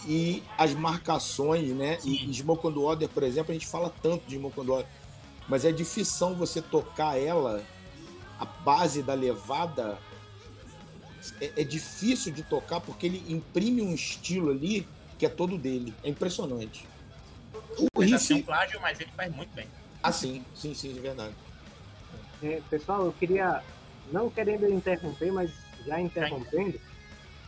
[0.08, 1.98] E as marcações, né?
[2.06, 2.30] E, Sim.
[2.30, 4.72] e Smoke on the Water, por exemplo, a gente fala tanto de Smoke on the
[4.72, 4.88] Water,
[5.50, 7.64] mas é difícil você tocar ela,
[8.40, 9.98] a base da levada,
[11.42, 15.94] é, é difícil de tocar porque ele imprime um estilo ali que é todo dele.
[16.04, 16.86] É impressionante.
[17.80, 19.68] O Pode ser um riff, plágio, mas ele faz muito bem.
[20.02, 21.34] assim, sim, sim, de verdade.
[22.42, 23.64] É, pessoal, eu queria,
[24.12, 25.52] não querendo interromper, mas
[25.86, 26.80] já interrompendo,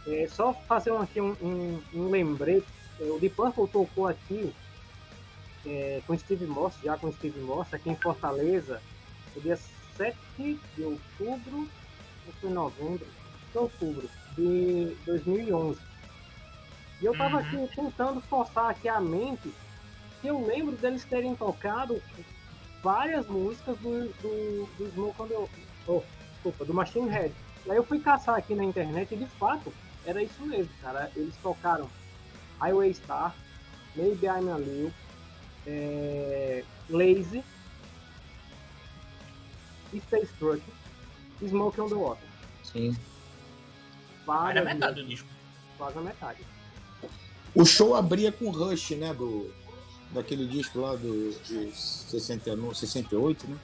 [0.07, 2.65] é, só fazer um, aqui um, um, um lembrete.
[2.99, 4.53] É, o Deep Purple tocou aqui
[5.65, 8.81] é, com Steve Moss, já com Steve Moss, aqui em Fortaleza,
[9.35, 9.57] no dia
[9.97, 11.67] 7 de outubro,
[12.27, 13.05] ou foi novembro,
[13.51, 15.79] de outubro de 2011.
[17.01, 17.41] E eu tava Uhum.
[17.65, 19.53] aqui tentando forçar aqui a mente
[20.27, 22.01] eu lembro deles terem tocado
[22.83, 25.47] várias músicas do, do, do Smoke on the
[25.87, 26.03] oh,
[26.33, 27.33] desculpa, do Machine Head.
[27.65, 29.73] E aí eu fui caçar aqui na internet e de fato
[30.05, 31.11] era isso mesmo, cara.
[31.15, 31.89] Eles tocaram
[32.59, 33.35] Highway Star,
[33.95, 34.93] Maybe I'm a Lil,
[35.67, 37.43] é, Lazy,
[39.97, 40.61] Space Truck,
[41.45, 42.27] Smoke on the Water.
[42.63, 42.89] Sim.
[42.89, 45.27] Era Várias metade músicas, do disco.
[45.77, 46.47] quase a metade.
[47.55, 49.13] O show abria com Rush, né?
[49.13, 49.51] Do,
[50.11, 53.57] daquele disco lá do, de 69, 68, né?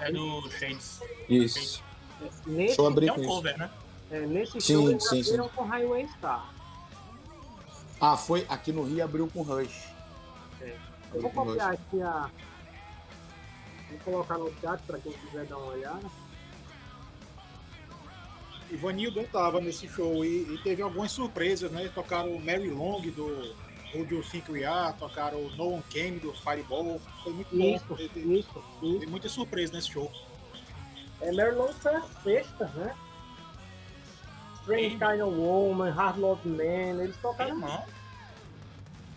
[0.00, 1.00] É do Shades.
[1.28, 1.82] Isso.
[2.46, 3.32] Nesse, Show abria É com um isso.
[3.32, 3.70] cover, né?
[4.10, 5.30] é, nesse Sim, show eles sim, sim.
[5.30, 6.54] abriram com Highway Star.
[8.00, 9.88] Ah, foi aqui no Rio abriu com Rush.
[10.60, 10.68] É.
[10.68, 10.76] Eu
[11.18, 12.30] Abriu vou copiar aqui a.
[13.90, 16.06] Vou colocar no chat para quem quiser dar uma olhada.
[18.70, 21.88] Ivanildo estava nesse show e, e teve algumas surpresas, né?
[21.94, 23.54] Tocaram o Mary Long do
[23.94, 27.00] Who Do Think We Are, tocaram o No One Came do Fireball.
[27.22, 27.74] Foi muito bom.
[27.76, 28.92] Isso, Teve, isso, isso.
[28.98, 30.10] teve muita surpresa nesse show.
[31.20, 32.94] É, Merlot foi a sexta, né?
[34.62, 34.90] Strange.
[34.98, 37.84] Kind of Woman, Hard Love Man, eles tocaram Irmão.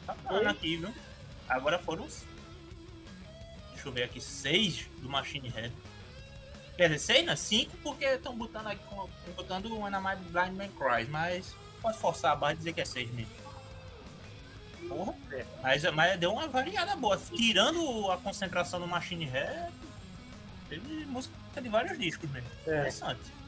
[0.06, 0.94] Tá falando aqui, viu?
[1.48, 2.06] Agora foram.
[2.06, 2.24] os-
[3.74, 5.74] Deixa eu ver aqui, seis do Machine Head.
[6.78, 8.82] Quer dizer, seis não, cinco porque estão botando aqui,
[9.36, 12.86] botando o Anamide Blind Man Cries, mas pode forçar a barra e dizer que é
[12.86, 13.32] seis mesmo.
[14.88, 15.46] Porra, é.
[15.62, 17.18] mas, mas deu uma variada boa.
[17.18, 19.72] Tirando a concentração no Machine Head,
[20.70, 22.50] teve música de vários discos mesmo.
[22.66, 22.72] É.
[22.72, 23.40] Interessante.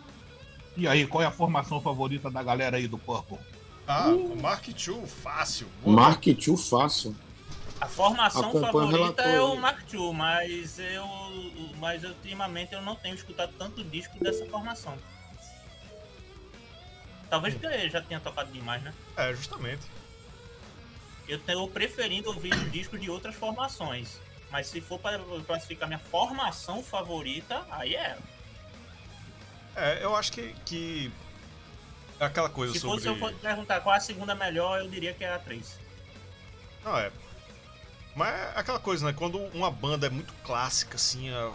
[0.78, 3.38] E aí, qual é a formação favorita da galera aí do Purple?
[3.88, 5.68] Ah, o Mark II, fácil.
[5.84, 5.96] Boa.
[5.96, 7.16] Mark II fácil.
[7.80, 9.54] A formação Acompanha o favorita é relatório.
[9.54, 11.06] o Mark II, mas eu,
[11.80, 14.96] mas ultimamente eu não tenho escutado tanto disco dessa formação.
[17.30, 18.94] Talvez porque eu já tenha tocado demais, né?
[19.18, 19.82] É, justamente.
[21.28, 24.20] Eu tenho preferindo ouvir os discos de outras formações.
[24.52, 28.18] Mas se for para classificar minha formação favorita, aí é.
[29.76, 31.12] É, eu acho que, que
[32.20, 32.96] é aquela coisa Se sobre.
[33.02, 35.80] fosse eu perguntar qual é a segunda melhor, eu diria que é a 3.
[36.84, 37.12] Não, é.
[38.14, 39.14] Mas é aquela coisa, né?
[39.14, 41.50] Quando uma banda é muito clássica, assim, a,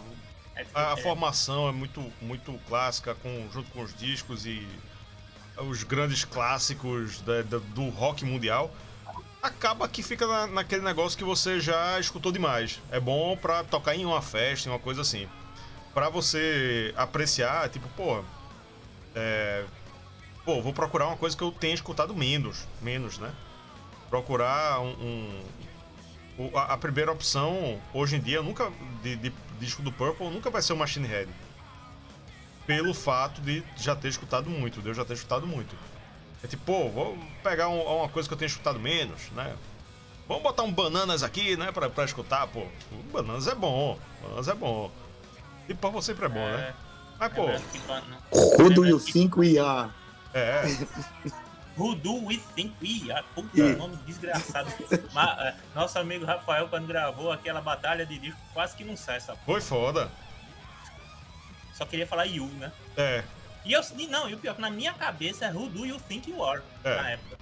[0.54, 4.66] É, a formação é muito, muito clássica, com, junto com os discos e
[5.58, 8.74] os grandes clássicos da- da- do rock mundial,
[9.46, 12.80] acaba que fica na- naquele negócio que você já escutou demais.
[12.90, 15.28] É bom pra tocar em uma festa, em uma coisa assim.
[15.94, 18.22] Pra você apreciar, tipo, pô,
[19.14, 19.64] é,
[20.44, 23.32] pô, vou procurar uma coisa que eu tenha escutado menos, menos, né?
[24.10, 25.42] Procurar um,
[26.38, 28.70] um- a, a primeira opção hoje em dia nunca
[29.02, 31.30] de, de disco do Purple nunca vai ser o Machine Head.
[32.66, 35.74] Pelo fato de já ter escutado muito, de eu já ter escutado muito.
[36.44, 39.54] É tipo, pô, vou pegar um- uma coisa que eu tenho escutado menos, né?
[40.28, 42.60] Vamos botar um bananas aqui, né, pra, pra escutar, pô.
[42.92, 44.90] O bananas é bom, bananas é bom.
[45.68, 46.74] E você sempre é bom, né?
[47.18, 48.02] Mas, pô, lembrando que ban-
[48.58, 49.90] Who do you think we are?
[50.34, 50.62] é,
[51.78, 53.24] Who do we think we are?
[53.34, 53.76] Puta, Ih.
[53.76, 54.70] nome desgraçado.
[55.12, 59.16] Ma- é, nosso amigo Rafael, quando gravou aquela batalha de disco, quase que não sai
[59.16, 60.10] essa foi foda.
[61.74, 62.72] Só queria falar you, né?
[62.96, 63.22] É,
[63.66, 65.98] E eu, e não, e o pior, que na minha cabeça é Who do you
[66.08, 66.62] think you are?
[66.84, 66.96] É.
[66.96, 67.36] Na época.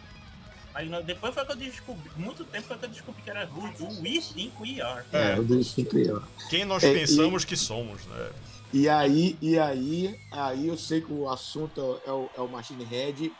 [0.73, 3.47] Mas no- depois foi que eu descobri, muito tempo foi que eu descobri que era
[3.47, 5.05] Who do we think we are?
[5.13, 5.35] É.
[5.39, 6.25] Who do you think we are?
[6.51, 8.33] quem nós É, e- pensamos que somos, né?
[8.73, 12.83] E aí, e aí, aí eu sei que o assunto é o, é o Machine
[12.85, 13.31] Head,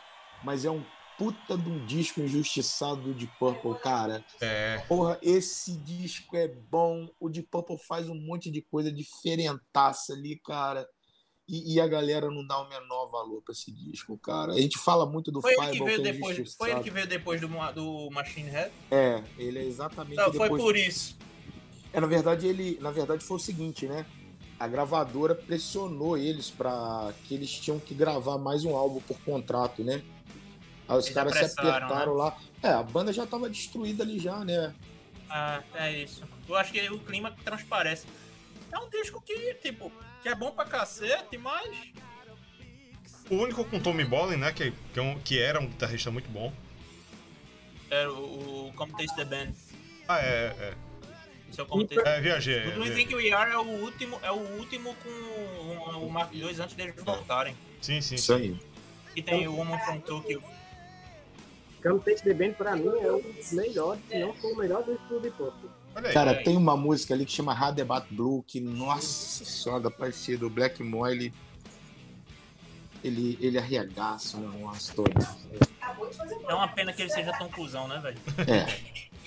[0.43, 0.81] mas é um
[1.17, 4.23] puta de um disco injustiçado do Deep Purple, cara.
[4.39, 7.09] É, Porra, esse disco é bom.
[7.19, 10.87] O Deep Purple faz um monte de coisa diferentaça ali, cara.
[11.47, 14.53] E, e a galera não dá o menor valor pra esse disco, cara.
[14.53, 16.79] A gente fala muito do Foi ele que Fireball, veio que é depois, foi ele
[16.79, 18.71] que veio depois do, do Machine Head?
[18.89, 20.63] É, ele é exatamente Não, foi depois.
[20.63, 21.15] por isso.
[21.93, 24.05] É, na verdade, ele, na verdade foi o seguinte, né?
[24.59, 29.83] A gravadora pressionou eles para que eles tinham que gravar mais um álbum por contrato,
[29.83, 30.01] né?
[30.87, 32.37] Aí os Eles caras se apressaram, apertaram lá.
[32.63, 34.73] É, a banda já tava destruída ali já, né?
[35.29, 36.23] Ah, é isso.
[36.47, 38.05] Eu acho que o clima transparece.
[38.75, 39.89] É um disco que, tipo,
[40.21, 41.69] que é bom pra cacete, mas.
[43.29, 46.29] o único com Tommy Bolin, né, que, que, é um- que era um guitarrista muito
[46.29, 46.51] bom.
[47.89, 49.53] É o, o Come Taste the Band.
[50.07, 50.73] Ah, é, é.
[51.49, 52.67] Esse é o Come Taste É, viajei.
[52.67, 56.05] O Do We é, Think We Are é o último, é o último com o-
[56.07, 57.55] o Mark II antes deles voltarem.
[57.81, 58.15] Sim, sim.
[58.15, 58.59] Isso aí.
[59.15, 60.43] E tem o Woman from Tokyo.
[61.81, 63.23] Come Taste the Band, pra mim, é o
[63.53, 65.31] melhor, se não for o melhor do Purple.
[65.31, 66.13] Olha aí.
[66.13, 66.43] Cara, é.
[66.43, 70.47] tem uma música ali que chama Radebat Blue, que, nossa senhora, parecido.
[70.47, 71.33] O Blackmore, ele.
[73.03, 75.11] Ele, ele arregaça um negócio todo.
[76.49, 78.17] É uma pena que ele seja tão cuzão, né, velho?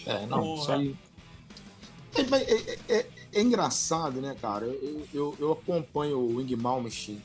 [0.04, 0.60] É, é, não, Porra.
[0.62, 0.96] isso aí.
[2.16, 4.64] É, é- é- é- é engraçado, né, cara?
[4.66, 7.22] Eu, eu, eu acompanho o Wing Malmsteen.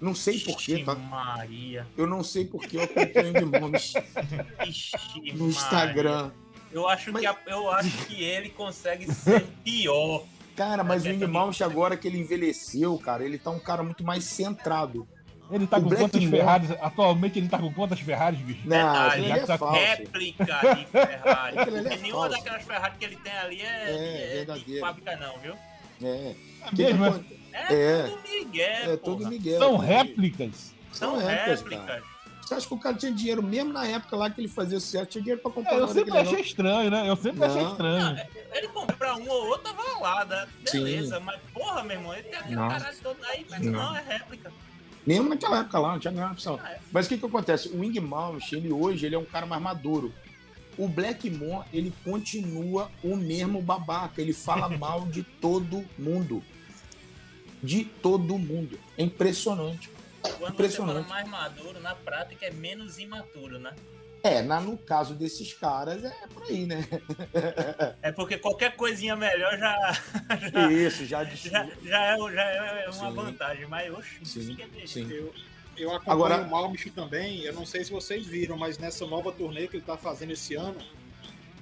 [0.00, 0.94] Não sei porquê, tá?
[0.94, 1.86] Maria.
[1.96, 4.04] Eu não sei porque eu acompanho o Wing Malmsteen
[5.34, 6.32] no Maria.
[6.76, 10.24] Eu acho, Mas- que a- eu acho que ele consegue ser pior.
[10.54, 13.58] Cara, mas o É, Wing também- Malmsteen agora que ele envelheceu, cara, ele tá um
[13.58, 15.06] cara muito mais centrado.
[15.50, 16.70] Ele tá O com Black quantas Moon- Ferraris?
[16.72, 18.60] Atualmente ele tá com quantas Ferraris, bicho?
[18.64, 19.80] Não, aquele ali é falso.
[19.80, 21.58] Réplica de Ferrari.
[21.58, 22.36] Ali é Porque nenhuma falso.
[22.36, 25.54] daquelas Ferrari que ele tem ali é, É, é de fábrica, não, viu?
[26.02, 26.06] É.
[26.06, 26.34] É
[26.70, 27.20] Que que mesmo, é?
[27.52, 28.02] É, É.
[28.02, 28.92] tudo Miguel.
[28.92, 29.30] É porra.
[29.30, 29.58] Miguel.
[29.60, 30.74] São réplicas.
[30.92, 32.15] São São réplicas, réplicas.
[32.46, 35.06] Você acha que o cara tinha dinheiro mesmo na época lá que ele fazia sucesso?
[35.06, 37.10] Tinha dinheiro pra comprar É, eu nada sempre achei estranho, né?
[37.10, 37.72] Eu sempre achei Não.
[37.72, 38.20] estranho.
[38.52, 42.68] Ele compra uma ou outra valada, beleza, mas porra, meu irmão, ele tem aquele Não.
[42.68, 43.72] caralho todo aí, mas Não.
[43.72, 44.52] não, é réplica.
[45.04, 46.60] Mesmo naquela época lá, não tinha grana opção.
[46.62, 46.78] Ah, é.
[46.92, 47.68] Mas o que que acontece?
[47.70, 50.14] O Wing Malmsteen, ele hoje, ele é um cara mais maduro.
[50.78, 54.20] O Blackmore, ele continua o mesmo babaca.
[54.20, 56.44] Ele fala mal de todo mundo.
[57.62, 58.78] De todo mundo.
[58.96, 59.90] É impressionante.
[60.34, 63.74] Quando você fala mais maduro, na prática é menos imaturo, né?
[64.22, 66.86] É, na, no caso desses caras, é por aí, né?
[68.02, 69.92] É porque qualquer coisinha melhor já,
[70.52, 71.24] já, Isso, já...
[71.24, 73.14] já, já é, já é uma Sim.
[73.14, 75.08] vantagem, mas oxe, Sim, sim.
[75.10, 75.32] Eu,
[75.76, 79.30] eu acompanho Agora- o Malmsteen também, eu não sei se vocês viram, mas nessa nova
[79.30, 80.78] turnê que ele tá fazendo esse ano,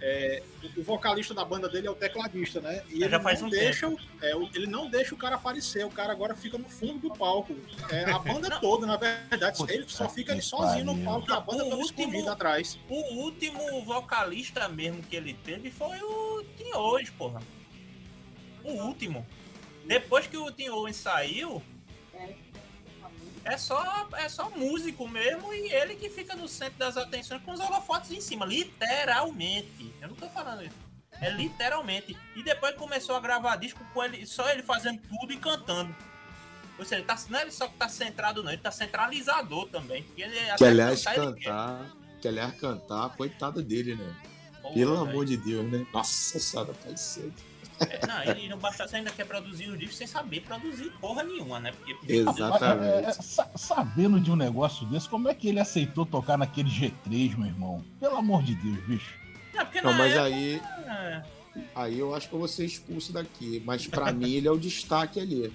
[0.07, 0.43] é,
[0.77, 2.83] o- vocalista da banda dele é o tecladista, né?
[2.91, 5.85] E Já ele faz não um deixa, o- é, ele não deixa o cara aparecer,
[5.87, 7.57] o cara agora fica no fundo do palco.
[7.91, 11.41] É, a banda toda, na verdade, Puta ele só fica sozinho no palco, e a
[11.41, 12.79] banda O toda último- escondida atrás.
[12.89, 17.41] O último vocalista mesmo que ele teve foi o Tim Owens, porra.
[18.63, 19.27] O último.
[19.87, 21.63] Depois que o Tim Owens saiu,
[23.45, 27.53] é só, é só músico mesmo e ele que fica no centro das atenções com
[27.53, 29.95] os holofotes em cima, literalmente.
[30.01, 30.77] Eu não tô falando isso.
[31.21, 32.17] É literalmente.
[32.35, 35.95] E depois começou a gravar disco com ele, só ele fazendo tudo e cantando.
[36.79, 39.69] Ou seja, ele tá, não é ele só que tá centrado, não, ele tá centralizador
[39.69, 40.03] também.
[40.03, 41.97] porque ele Que aliás, cantar, cantar...
[42.21, 44.17] Que aliás, cantar, coitado dele, né?
[44.73, 45.11] Pelo velho.
[45.11, 45.87] amor de Deus, né?
[45.93, 47.35] Nossa senhora, faz cedo.
[47.81, 51.23] É, não, ele não basta você ainda quer produzir o disco sem saber produzir porra
[51.23, 51.73] nenhuma, né?
[51.73, 53.07] Porque Exatamente.
[53.07, 56.71] É, é, sa- sabendo de um negócio desse, como é que ele aceitou tocar naquele
[56.71, 57.85] G3, meu irmão?
[57.99, 59.15] Pelo amor de Deus, bicho.
[59.55, 60.63] Não, porque Não, mas época, aí,
[61.75, 63.63] aí eu acho que eu vou ser expulso daqui.
[63.65, 65.53] Mas pra mim ele é o destaque ali.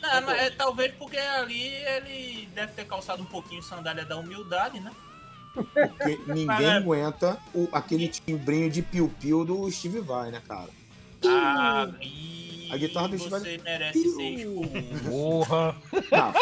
[0.00, 4.80] Não, mas é, talvez porque ali ele deve ter calçado um pouquinho sandália da humildade,
[4.80, 4.92] né?
[5.54, 10.68] Porque ninguém Mas aguenta o, aquele timbrinho de piu-piu do Steve Vai, né, cara?
[11.26, 11.88] Ah,
[12.70, 14.70] A guitarra do você Steve- merece ser expulso.
[15.10, 15.76] Porra.
[16.12, 16.32] Não,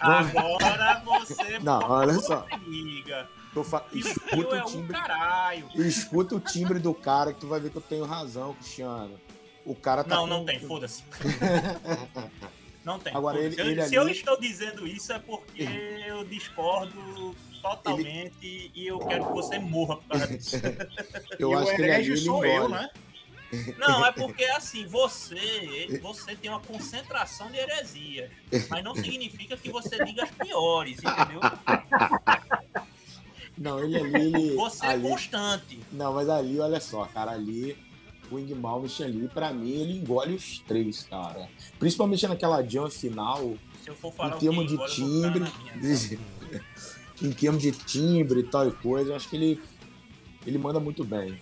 [0.00, 1.58] Agora você.
[1.60, 2.46] Não, olha só.
[2.50, 3.28] Amiga.
[3.54, 3.84] Tô fa...
[3.92, 4.92] Rio Escuta é o um timbre.
[4.98, 5.68] caralho.
[5.76, 9.18] Escuta o timbre do cara que tu vai ver que eu tenho razão, Cristiano.
[9.64, 11.02] O cara tá Não, com- não tem, foda-se.
[12.84, 13.14] Não tem.
[13.14, 15.62] Agora, ele- Eu- ele Se eu ali- estou dizendo isso é porque
[16.06, 20.56] eu discordo totalmente e eu quero que você morra por causa disso.
[21.38, 22.72] Eu e acho o que ele ali ele sou eu, engole.
[22.72, 22.90] né?
[23.78, 28.30] Não, é porque assim, você, você tem uma concentração de heresias,
[28.68, 31.40] mas não significa que você diga as piores, entendeu?
[33.56, 34.54] Não, ele ali, ele.
[34.54, 35.02] Você é ali...
[35.02, 35.80] constante.
[35.90, 37.76] Não, mas ali, olha só, cara, ali,
[38.30, 41.48] o Wing Malmich ali, pra mim, ele engole os três, cara.
[41.78, 46.18] Principalmente naquela jam final, Se eu for falar em termos de ficar timbre, minha.
[47.20, 49.60] em termos de timbre e tal e coisa, eu acho que ele,
[50.46, 51.38] ele manda muito bem.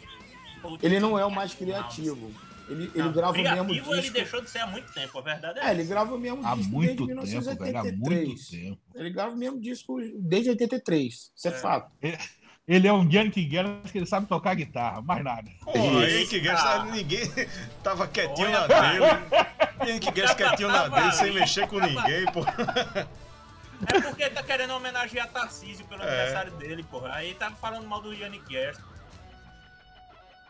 [0.82, 2.32] Ele não é o mais criativo.
[2.68, 4.14] Ele, Não, ele grava o mesmo criativo ele disco.
[4.16, 6.56] deixou de ser há muito tempo, a verdade é, É, ele grava o mesmo Há
[6.56, 7.78] disco muito desde tempo, velho.
[7.78, 8.48] Há muito 1983.
[8.48, 8.80] tempo.
[8.97, 11.14] Ele grava o mesmo disco desde 83.
[11.14, 11.52] Isso é, É.
[11.52, 11.93] fato.
[12.66, 15.48] Ele é um Yankee Garrett que ele sabe tocar guitarra, mais nada.
[15.62, 15.70] Pô,
[16.01, 16.84] aí Isso, que cara.
[16.86, 17.20] ninguém
[17.84, 19.05] tava quietinho Olha, na
[19.84, 20.01] dele.
[20.01, 22.40] Que Guess quietinho na dele, sem mexer com ninguém, pô.
[23.94, 26.06] É porque ele tá querendo homenagear Tarcísio pelo É.
[26.09, 27.12] aniversário dele, porra.
[27.12, 28.80] Aí tá falando mal do Yannick Gerst.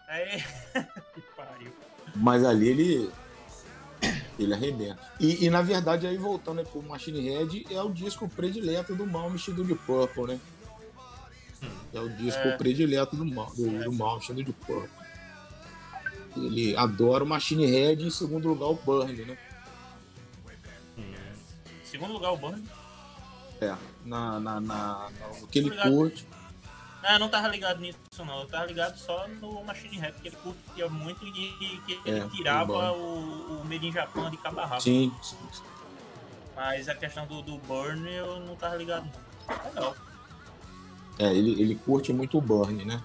[0.08, 0.42] Aí.
[1.14, 1.72] que pariu.
[2.14, 3.10] Mas ali ele.
[4.38, 4.98] Ele arrebenta.
[5.18, 9.06] E, e, na verdade, aí voltando aí pro Machine Head, é o disco predileto do
[9.06, 10.40] Malmich do Deep Purple, né?
[11.94, 12.56] É o disco É.
[12.56, 14.90] predileto do, Mal- do, do Malmich do Deep Purple.
[16.36, 19.38] Ele adora o Machine Head e em segundo lugar o Burn, né?
[20.98, 22.62] Em segundo lugar, o Burn.
[23.58, 23.74] É,
[24.04, 25.08] na, na, na,
[25.40, 25.90] no que ele Obrigado.
[25.90, 26.26] curte.
[27.08, 28.40] Ah, não tava ligado nisso, não.
[28.40, 31.32] Eu tava ligado só no Machine Rap, que ele curtia muito e
[31.86, 34.80] que ele É, tirava o o, Made in Japan de cabo a rabo.
[34.82, 35.62] Sim, sim, sim.
[36.56, 39.08] Mas a questão do, do Burn eu não tava ligado,
[39.46, 39.64] não.
[39.64, 39.96] Legal.
[41.18, 43.00] É, ele, ele curte muito o Burn, né?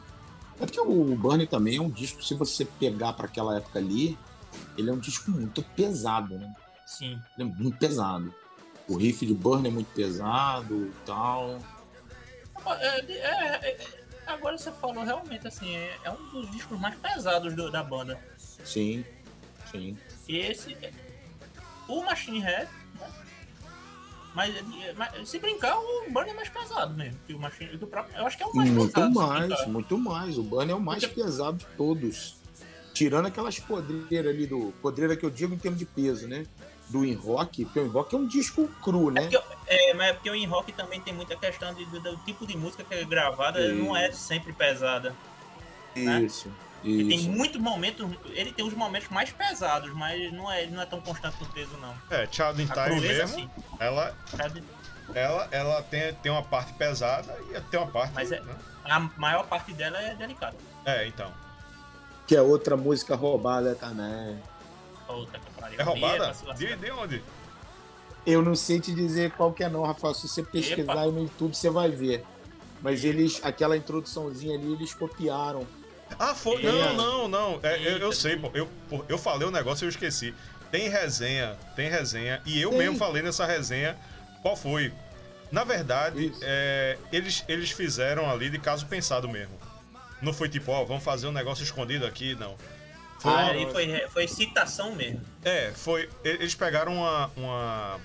[0.60, 4.18] É porque o Burn também é um disco, se você pegar para aquela época ali,
[4.78, 6.54] ele é um disco muito pesado, né?
[6.86, 7.22] Sim.
[7.38, 8.34] Ele é muito pesado.
[8.88, 11.60] O riff de Burn é muito pesado e tal.
[12.80, 13.88] É, é, é,
[14.28, 18.20] agora você falou realmente assim, é, é um dos discos mais pesados do- da banda.
[18.64, 19.04] Sim,
[19.72, 19.98] sim.
[20.28, 20.78] E esse.
[21.88, 22.70] O Machine Head.
[23.00, 23.12] né?
[24.34, 24.54] Mas,
[24.96, 27.20] mas se brincar, o Burn é mais pesado mesmo.
[27.28, 29.14] Que o Machine, que o próprio, eu acho que é o mais Muito pesado.
[29.14, 30.38] se mais, muito mais.
[30.38, 32.36] O Burn é o mais Porque- pesado de todos.
[32.94, 34.72] Tirando aquelas podreiras ali do.
[34.82, 36.46] Podreira que eu digo em termos de peso, né?
[36.92, 39.22] Do In Rock, porque o In Rock é um disco cru, né?
[39.22, 42.18] Porque, é, mas é porque o In Rock também tem muita questão de, do, do
[42.18, 43.76] tipo de música que é gravada, Isso.
[43.76, 45.16] não é sempre pesada.
[45.96, 46.22] né?
[46.22, 46.52] Isso,
[46.84, 47.30] Ele tem isso.
[47.30, 51.00] muitos momentos, ele tem os momentos mais pesados, mas não é, ele não é tão
[51.02, 51.94] constante no peso, não.
[52.10, 53.50] É, Child in Time mesmo, sim.
[53.80, 54.64] ela, sabe?
[55.14, 58.14] ela, ela tem, tem uma parte pesada e tem uma parte.
[58.14, 58.56] Mas é- né?
[58.86, 60.58] A maior parte dela é delicada.
[60.84, 61.32] É, então.
[62.26, 64.42] Que é outra música roubada também.
[65.60, 65.80] Pariu.
[65.80, 66.36] É roubada?
[66.56, 67.24] De, de onde?
[68.26, 70.14] Eu não sei te dizer qual que é não, Rafael.
[70.14, 71.02] Se você pesquisar Epa.
[71.02, 72.24] aí no YouTube, você vai ver.
[72.82, 75.66] Mas eles, aquela introduçãozinha ali, eles copiaram.
[76.20, 76.66] Ah, foi.
[76.66, 76.72] É.
[76.72, 77.60] Não, não, não.
[77.64, 78.52] É, eu, eu sei, pô.
[78.54, 80.34] Eu, pô, eu falei o negócio e eu esqueci.
[80.72, 82.42] Tem resenha, tem resenha.
[82.46, 82.80] E eu Tem.
[82.80, 83.98] mesmo falei nessa resenha
[84.42, 84.94] qual foi.
[85.52, 89.54] Na verdade, é, eles, eles fizeram ali de caso pensado mesmo.
[90.22, 92.56] Não foi tipo, ó, vamos fazer um negócio escondido aqui, não.
[93.22, 95.22] Foi Ah, foi, foi citação mesmo.
[95.44, 96.10] É, foi.
[96.24, 98.00] Eles pegaram uma, uma,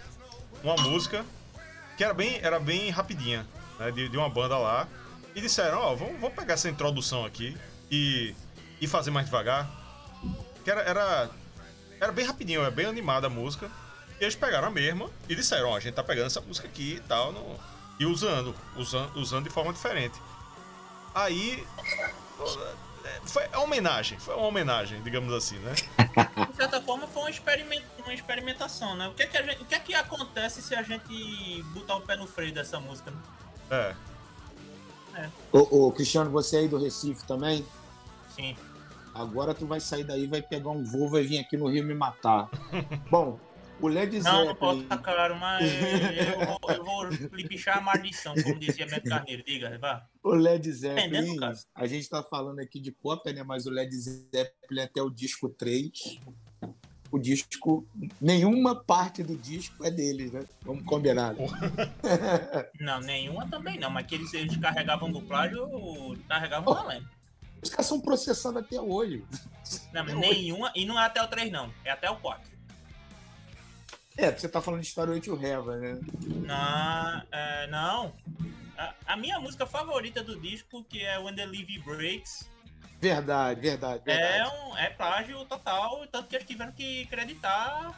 [0.62, 1.24] uma música
[1.97, 3.47] que era bem, era bem rapidinha,
[3.78, 3.90] né?
[3.90, 4.86] De, de uma banda lá.
[5.34, 7.56] E disseram, ó, vamos, vamos pegar essa introdução aqui
[7.90, 8.34] e,
[8.80, 9.70] e fazer mais devagar.
[10.64, 11.30] Que era, era,
[12.01, 13.70] era bem rapidinho, é bem animada a música.
[14.20, 16.94] E eles pegaram a mesma e disseram, ó, a gente tá pegando essa música aqui
[16.97, 17.59] e tal, no-
[17.98, 20.20] e usando, usando, usando de forma diferente.
[21.14, 21.66] Aí.
[23.07, 25.74] É, Foi uma homenagem, foi uma homenagem, digamos assim, né?
[26.51, 29.09] De certa forma, foi uma, experiment, uma experimentação, né?
[29.09, 31.97] O que é que, a gente, o que é que acontece se a gente botar
[31.97, 33.11] o pé no freio dessa música?
[33.11, 33.19] né?
[33.70, 33.95] É.
[35.53, 37.65] Ô, ô, Cristiano, você aí do Recife também?
[38.35, 38.57] Sim.
[39.15, 41.95] Agora tu vai sair daí, vai pegar um voo, vai vir aqui no Rio me
[41.95, 42.51] matar.
[43.11, 43.39] Bom,
[43.81, 44.89] o Led Não, não posso Zeppelin.
[44.89, 47.05] tá caro, mas eu vou, eu vou
[47.36, 49.43] lhe pichar a maldição, como dizia Beto Carneiro.
[49.44, 50.07] Diga, vá.
[50.23, 51.55] O Led Zeppelin, cara?
[51.74, 53.43] a gente tá falando aqui de Copa, né?
[53.43, 56.19] Mas o Led Zeppelin até o disco 3.
[57.12, 57.86] O disco,
[58.20, 60.44] nenhuma parte do disco é deles, né?
[60.62, 61.35] Vamos combinar.
[61.35, 61.47] né?
[62.81, 65.69] Não, nenhuma também não, mas que eles, eles carregavam do plágio,
[66.28, 67.09] carregavam valendo.
[67.62, 69.24] Os caras são processados até hoje.
[69.93, 72.56] Não, mas nenhuma, e não é até o 3 não, é até o 4.
[74.16, 76.01] É, porque você tá falando de Starway to Heaven, né?
[76.47, 78.14] Na, é, não.
[78.78, 82.48] A, a minha música favorita do disco, que é When the Levy Breaks,
[83.01, 84.51] Verdade, verdade, é, verdade.
[84.51, 87.94] um, é plágio total, tanto que eles tiveram que acreditar.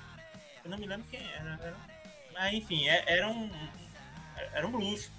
[0.64, 1.58] Eu não me lembro quem era.
[1.62, 1.76] era
[2.34, 3.50] mas enfim, é- era um.
[4.52, 5.10] Era um blues.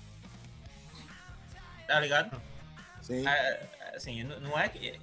[1.87, 2.41] Tá ligado?
[3.01, 3.27] Sim.
[3.27, 4.99] É, assim, não é que.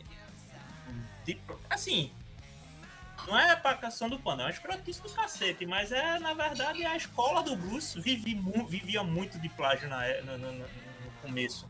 [1.25, 2.13] Tipo, assim.
[3.27, 6.85] Não é pra canção do pano, é uma escrotice do cacete, mas é, na verdade,
[6.85, 10.67] a escola do blues vivi vivia muito de plágio na, é- no, no- no-
[11.23, 11.67] começo.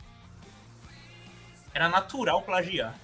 [1.72, 2.94] Era natural plagiar.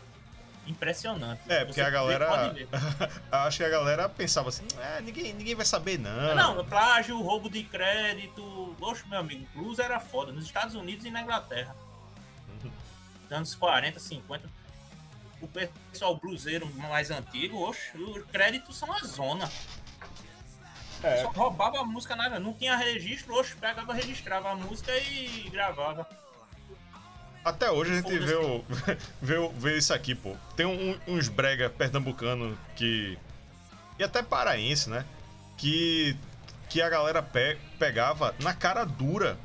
[0.66, 1.40] Impressionante.
[1.48, 2.54] É, porque Você a galera.
[3.32, 6.34] Acho que a galera pensava assim, é, ninguém, ninguém vai saber, não.
[6.34, 8.76] Não, plágio, roubo de crédito.
[8.80, 10.30] Oxe, meu amigo, blues era foda.
[10.30, 11.74] Nos Estados Unidos e na Inglaterra.
[13.30, 14.48] Anos 40, 50.
[15.42, 19.50] O pessoal bluseiro mais antigo, oxe, os créditos são a zona.
[21.02, 21.22] É.
[21.22, 22.38] Só roubava a música nada.
[22.38, 26.08] Não tinha registro, oxe, pegava, registrava a música e gravava.
[27.44, 28.64] Até hoje a gente vê, o,
[29.20, 30.36] vê, o- vê isso aqui, pô.
[30.56, 33.18] Tem um- uns brega pernambucano que.
[33.98, 35.04] E até paraense, né?
[35.58, 36.16] Que.
[36.68, 39.36] Que a galera pe- pegava na cara dura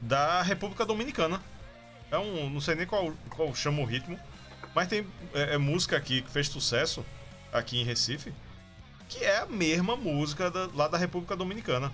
[0.00, 1.42] da República Dominicana.
[2.10, 2.50] É um.
[2.50, 4.20] Não sei nem qual, qual chama o ritmo.
[4.74, 7.04] Mas tem é, é música aqui que fez sucesso
[7.52, 8.32] aqui em Recife.
[9.08, 11.90] Que é a mesma música da- lá da República Dominicana.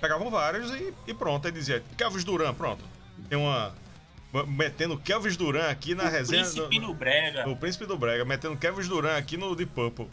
[0.00, 1.46] Pegavam vários e, e pronto.
[1.46, 2.84] Aí dizia, Kelvis Duran, pronto.
[3.28, 3.74] Tem uma.
[4.48, 6.42] Metendo Kelvis Duran aqui na o resenha.
[6.42, 7.48] Príncipe do- do Brega.
[7.48, 10.10] o Príncipe do Brega, metendo Kelvis Duran aqui no Deep Purple.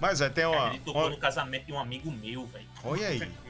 [0.00, 0.70] Mas é, tem uma.
[0.70, 2.66] Ele tocou uma- no casamento de um amigo meu, velho.
[2.84, 3.32] Olha aí.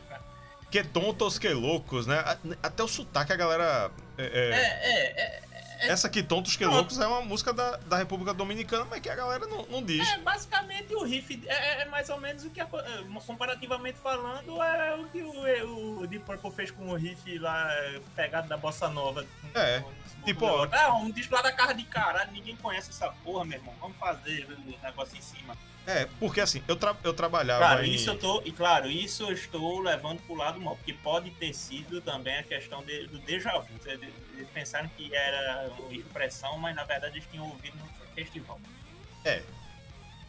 [0.70, 2.24] Que tontos, que loucos, né?
[2.62, 3.90] Até o sotaque a galera.
[4.16, 5.43] é- É, é- é, é,
[5.90, 6.64] Essa aqui, Tontos que.
[6.64, 10.06] Loucos, é uma música da, da República Dominicana, mas que a galera não, não diz.
[10.09, 14.62] É, basicamente o riff é, é mais ou menos o que, a- é, comparativamente falando,
[14.62, 18.56] é o que o, o Deep Purple fez com o riff lá, é, pegado da
[18.56, 19.26] bossa nova.
[19.54, 19.82] É,
[20.24, 20.68] tipo, ó.
[20.72, 23.74] Ah, um disco lá da casa de caralho, ninguém conhece essa porra, meu irmão.
[23.80, 25.56] Vamos fazer o negócio em cima.
[25.86, 27.92] É, porque assim, eu, tra- eu trabalhava Claro, em.
[27.94, 31.52] isso eu tô, e claro, isso eu estou levando pro lado mal, porque pode ter
[31.52, 33.68] sido também a questão de- do déjà vu.
[33.86, 34.12] Eles
[34.54, 38.60] pensaram que era uma expressão, mas na verdade eles tinham ouvido no festival.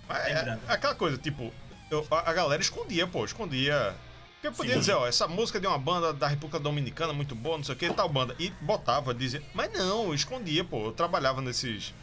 [0.08, 0.62] Mas é, lembrando.
[0.68, 1.54] aquela coisa, tipo,
[1.90, 3.96] eu- a, a galera escondia, pô, escondia.
[4.42, 4.80] Porque podia Sim.
[4.80, 7.76] dizer, ó, essa música é de uma banda da República Dominicana muito boa, não sei
[7.76, 8.36] o que, tal banda.
[8.38, 9.42] E botava, dizia.
[9.54, 10.88] Mas não, escondia, pô.
[10.88, 11.94] Eu trabalhava nesses.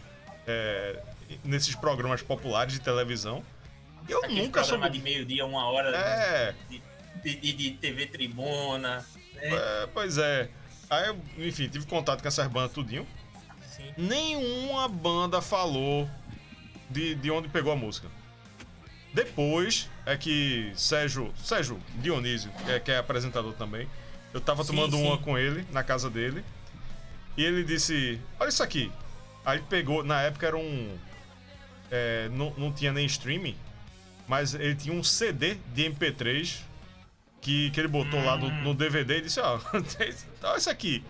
[0.46, 1.02] é,
[1.44, 3.44] nesses programas populares de televisão.
[4.08, 4.88] Eu Aquele nunca soube.
[4.90, 8.98] de meio-dia, uma hora É, de, de- de TV Tribuna.
[8.98, 9.04] né?
[9.42, 10.48] é, pois é.
[10.88, 13.06] Aí, eu, enfim, tive contato com essas bandas tudinho.
[13.64, 13.92] Sim.
[13.96, 16.08] Nenhuma banda falou
[16.88, 18.08] de, de onde pegou a música.
[19.12, 23.88] Depois é que Sérgio, Sérgio Dionísio, que é, que é apresentador também,
[24.32, 25.04] eu tava Sim, tomando sim.
[25.06, 26.44] uma com ele, na casa dele,
[27.36, 28.90] e ele disse: Olha isso aqui.
[29.44, 30.96] Aí pegou, na época era um.
[31.90, 33.56] É, não, não tinha nem streaming,
[34.28, 36.58] mas ele tinha um CD de MP3
[37.40, 38.62] que, que ele botou lá no, Hum.
[38.62, 39.58] no DVD e disse: Ó,
[40.42, 41.02] olha isso aqui.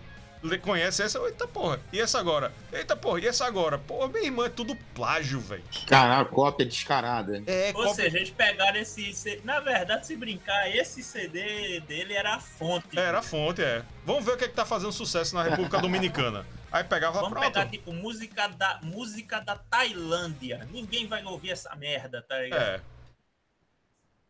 [0.43, 1.19] Le- Conhece essa?
[1.19, 1.79] Eita porra.
[1.93, 2.51] E essa agora?
[2.73, 3.77] Eita porra, e essa agora?
[3.77, 5.61] Porra, minha irmã, é tudo plágio, velho.
[5.85, 7.43] Caralho, cópia descarada.
[7.45, 9.39] É, Ou cópia- seja, eles pegaram esse.
[9.43, 12.97] Na verdade, se brincar, esse CD dele era a fonte.
[12.97, 13.83] Era a fonte, é.
[14.03, 16.43] Vamos ver o que, é que tá fazendo sucesso na República Dominicana.
[16.71, 17.53] Aí pegava Vamos pronto.
[17.53, 20.65] pegar, tipo, música da, música da Tailândia.
[20.71, 22.61] Ninguém vai ouvir essa merda, tá ligado?
[22.61, 22.81] É.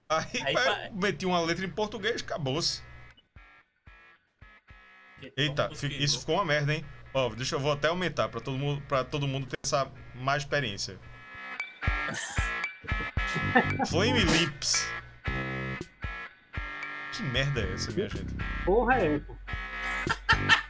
[0.09, 2.81] Aí, Aí vai- meti uma letra em português, acabou-se.
[5.37, 6.83] Eita, fi- que- isso ficou uma merda, hein?
[7.13, 10.41] Ó, deixa eu vou até aumentar pra todo mundo, pra todo mundo ter essa mais
[10.43, 10.97] experiência.
[13.87, 14.87] Flame Lips.
[17.15, 18.33] Que merda é essa, minha gente?
[18.65, 19.35] Porra, é, pô.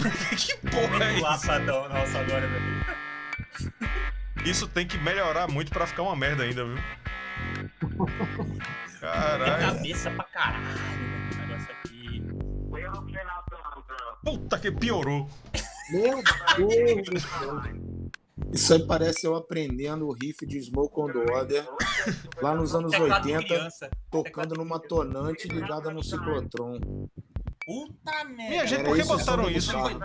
[0.36, 1.22] que porra é isso?
[1.22, 2.84] nosso agora, meu amigo.
[4.44, 6.76] Isso tem que melhorar muito pra ficar uma merda ainda, viu?
[9.00, 9.74] Caralho.
[9.74, 11.28] cabeça pra caralho, né?
[11.30, 12.22] Esse negócio aqui.
[14.24, 15.28] Puta que piorou.
[15.90, 16.22] Meu
[16.56, 17.62] Deus do céu.
[18.52, 21.64] Isso aí parece eu aprendendo o riff de Smoke on the Water
[22.42, 23.90] lá nos anos Teclado de 80, criança.
[24.10, 26.80] tocando numa tonante ligada no ciclotron.
[27.70, 28.50] Puta merda.
[28.50, 29.70] Minha gente, por que botaram isso?
[29.72, 30.00] carro.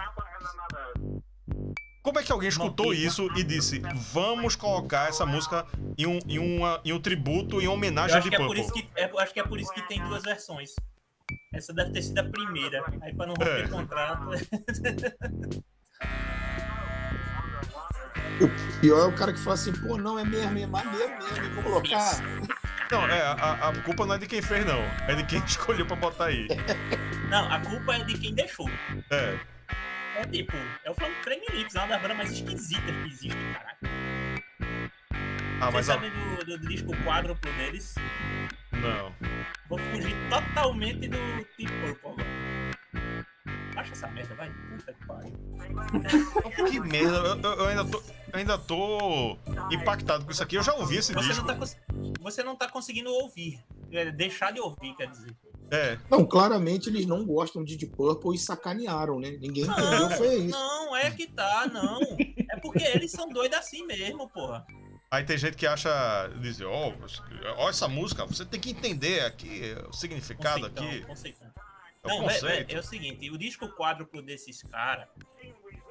[2.04, 3.82] Como é que alguém escutou isso e disse:
[4.14, 5.66] vamos colocar essa música
[5.98, 8.56] em um, em uma, em um tributo, em Eu homenagem a acho, Deep é por
[8.56, 8.62] Purple?
[8.64, 10.76] isso que, é, eu acho que é por isso que tem duas versões.
[11.52, 12.84] Essa deve ter sido a primeira.
[13.02, 13.68] Aí pra não romper É.
[13.68, 14.30] contrato.
[18.42, 21.54] O pior é o cara que fala assim, pô, não, é mesmo, é maneiro mesmo,
[21.56, 22.22] vou colocar.
[22.92, 24.80] Não, é, a, a culpa não é de quem fez, não.
[25.08, 26.48] É de quem escolheu pra botar aí.
[27.30, 28.70] Não, a culpa é de quem deixou.
[29.12, 29.38] É.
[30.18, 30.56] É tipo,
[30.86, 33.78] é o Flame Lips, é uma das bandas mais esquisitas que existe, caralho.
[35.60, 35.94] Ah, Vocês mas a...
[35.94, 37.96] sabem do, do disco quádruplo deles?
[38.72, 39.14] Não.
[39.68, 41.18] Vou fugir totalmente do
[41.58, 42.46] Deep Purple agora.
[43.74, 44.50] Baixa essa merda, vai.
[44.50, 45.34] Puta que pariu.
[46.72, 47.98] Que merda, eu, eu- eu ainda tô,
[48.32, 49.38] eu ainda tô
[49.72, 50.56] impactado com isso aqui.
[50.56, 51.42] Eu já ouvi esse Você disco.
[51.46, 51.78] não, tá cons-
[52.26, 53.64] você não tá conseguindo ouvir.
[53.92, 55.36] É, deixar de ouvir, quer dizer.
[55.70, 56.00] É.
[56.10, 59.30] Não, claramente eles não gostam de Deep Purple e sacanearam, né?
[59.40, 60.58] Ninguém entendeu, foi isso.
[60.58, 62.00] Não, é que tá, não.
[62.50, 64.66] É porque eles são doidos assim mesmo, porra.
[65.12, 66.94] Aí tem gente que acha, diz, ó,
[67.58, 71.06] ó essa música, você tem que entender aqui o significado Conceitão, aqui.
[71.06, 71.48] conceitão.
[72.04, 75.08] É o Não, é, é, é o seguinte, o disco quádruplo desses caras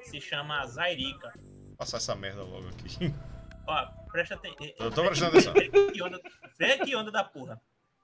[0.03, 1.33] se chama Zairica.
[1.77, 3.13] Passar essa merda logo aqui.
[3.67, 4.67] Ó, presta atenção.
[4.79, 5.53] Eu tô prestando atenção.
[6.57, 7.59] Vê que onda, da porra.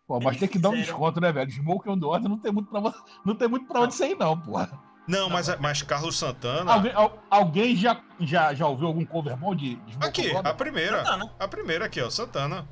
[0.08, 1.52] Pô, mas tem que dar um Fizeram- desconto, né, velho?
[1.52, 2.82] Smoke on the Water não tem muito pra,
[3.26, 4.78] não tem muito pra onde sair, não, porra.
[5.08, 6.72] Não, mas, mas Carlos Santana.
[6.74, 10.44] Alguém, al- alguém já, já, já ouviu algum cover bom de, de Smoke Aqui, on
[10.44, 10.98] the a primeira.
[11.06, 11.34] Santana.
[11.40, 12.68] A primeira aqui, ó, Santana.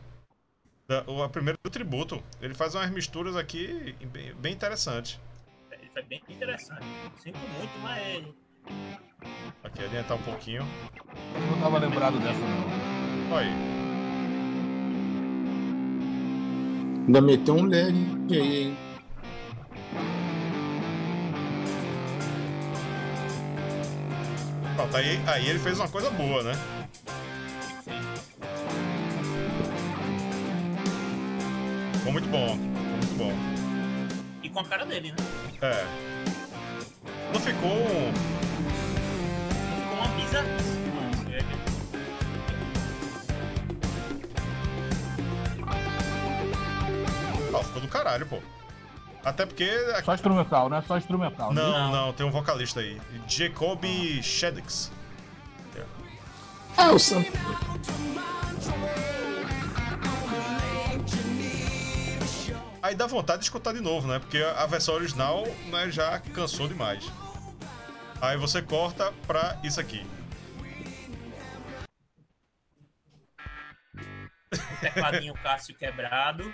[0.87, 2.21] Da- o- A primeira do tributo.
[2.41, 5.19] Ele faz umas misturas aqui bem, bem interessantes.
[5.71, 6.85] Ele foi bem interessante.
[7.17, 8.25] Sinto muito, mas.
[9.63, 10.65] Aqui, adiantar um pouquinho.
[11.35, 13.35] Eu não tava lembrado dessa, não.
[13.35, 13.53] Olha aí.
[17.07, 17.97] Ainda meteu um LED
[18.31, 18.77] aí, hein?
[24.75, 26.53] Pronto, aí, aí ele fez uma coisa boa, né?
[31.93, 32.47] Ficou muito bom.
[32.57, 33.33] Ficou muito bom.
[34.43, 35.17] E com a cara dele, né?
[35.61, 35.85] É.
[37.33, 37.69] Não ficou.
[37.71, 38.48] um-
[40.33, 41.39] É,
[47.53, 48.39] Ah, ficou do caralho, pô.
[49.23, 49.69] Até porque.
[50.03, 50.83] Só instrumental, né?
[50.87, 51.53] Só instrumental.
[51.53, 51.61] né?
[51.61, 52.99] Não, não, tem um vocalista aí.
[53.27, 53.83] Jacob
[54.21, 54.91] Shedix.
[56.77, 57.25] Ah, o Sam.
[62.81, 64.19] Aí dá vontade de escutar de novo, né?
[64.19, 67.03] Porque a versão original né, já cansou demais.
[68.21, 70.05] Aí você corta pra isso aqui.
[74.81, 76.53] Tecladinho Cássio quebrado.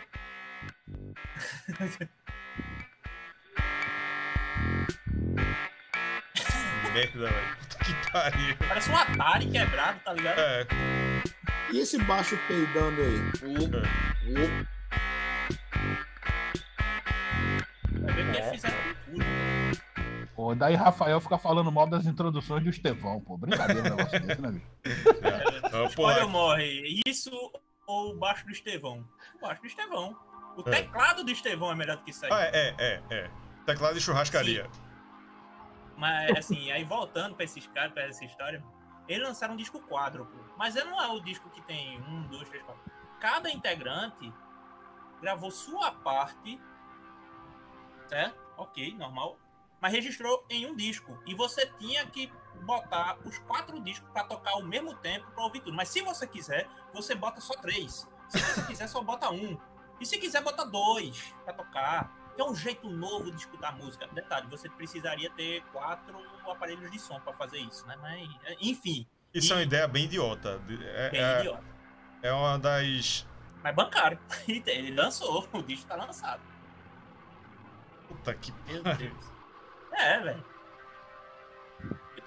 [6.94, 7.56] Merda, velho.
[7.60, 8.58] Puta que pariu.
[8.68, 10.40] Parece um Atari quebrado, tá ligado?
[10.40, 10.68] É,
[11.74, 13.20] E esse baixo peidando aí?
[18.02, 19.26] Vai ver que eles fizeram com tudo.
[20.36, 23.38] Pô, daí Rafael fica falando mal das introduções do Estevão, pô.
[23.38, 24.66] Brincadeira um negócio desse, né, bicho?
[25.24, 26.28] Ah, Escolha ou porra.
[26.28, 27.02] morre.
[27.06, 27.32] Isso
[27.86, 29.08] ou o baixo do Estevão?
[29.36, 30.18] O baixo do Estevão.
[30.58, 30.72] O É.
[30.72, 32.32] teclado do Estevão é melhor do que isso aí.
[32.32, 32.76] Ah, é, é,
[33.10, 33.32] é, é.
[33.66, 34.70] Teclado de churrascaria.
[35.98, 38.64] Mas assim, aí voltando pra esses caras, pra essa história,
[39.08, 40.44] eles lançaram um disco quádruplo.
[40.58, 42.82] Mas não é o disco que tem um, dois, três, quatro.
[43.20, 44.32] Cada integrante
[45.22, 46.60] gravou sua parte,
[48.08, 48.38] certo?
[48.58, 49.38] Ok, normal.
[49.82, 51.18] Mas registrou em um disco.
[51.26, 52.32] E você tinha que
[52.66, 55.76] botar os quatro discos pra tocar ao mesmo tempo pra ouvir tudo.
[55.76, 58.08] Mas se você quiser, você bota só três.
[58.28, 59.58] Se você quiser, só bota um.
[60.00, 62.12] E se quiser, bota dois pra tocar.
[62.36, 64.08] Que é um jeito novo de escutar música.
[64.08, 66.18] Detalhe, você precisaria ter quatro
[66.50, 67.96] aparelhos de som pra fazer isso, né?
[68.02, 68.30] Mas,
[68.60, 70.62] enfim, Isso é uma ideia bem idiota.
[70.96, 71.64] É, bem é, idiota.
[72.22, 73.26] é uma das.
[73.64, 74.20] Mas bancário.
[74.48, 76.42] Ele lançou, o disco tá lançado.
[78.08, 78.84] Puta que Meu.
[78.84, 79.32] Deus.
[79.94, 80.55] É, velho.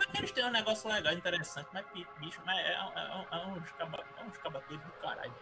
[0.06, 1.84] Que eles têm um negócio legal, interessante, mas
[2.20, 5.34] bicho, mas é, é, é, um é um escabadouro do caralho.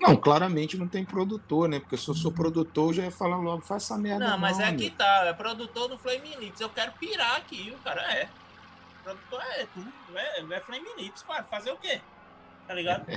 [0.00, 1.80] Não, claramente não tem produtor, né?
[1.80, 4.28] Porque se eu sou produtor, eu já ia falar logo, faz essa merda.
[4.28, 4.82] Não, mas é amigo.
[4.82, 6.60] que tá, é produtor do Flame Lips.
[6.60, 8.28] Eu quero pirar aqui, o cara é.
[9.02, 9.84] Produtor é tu,
[10.14, 11.44] é, é Flame Lips, cara.
[11.44, 12.00] Fazer o quê?
[12.66, 13.06] Tá ligado?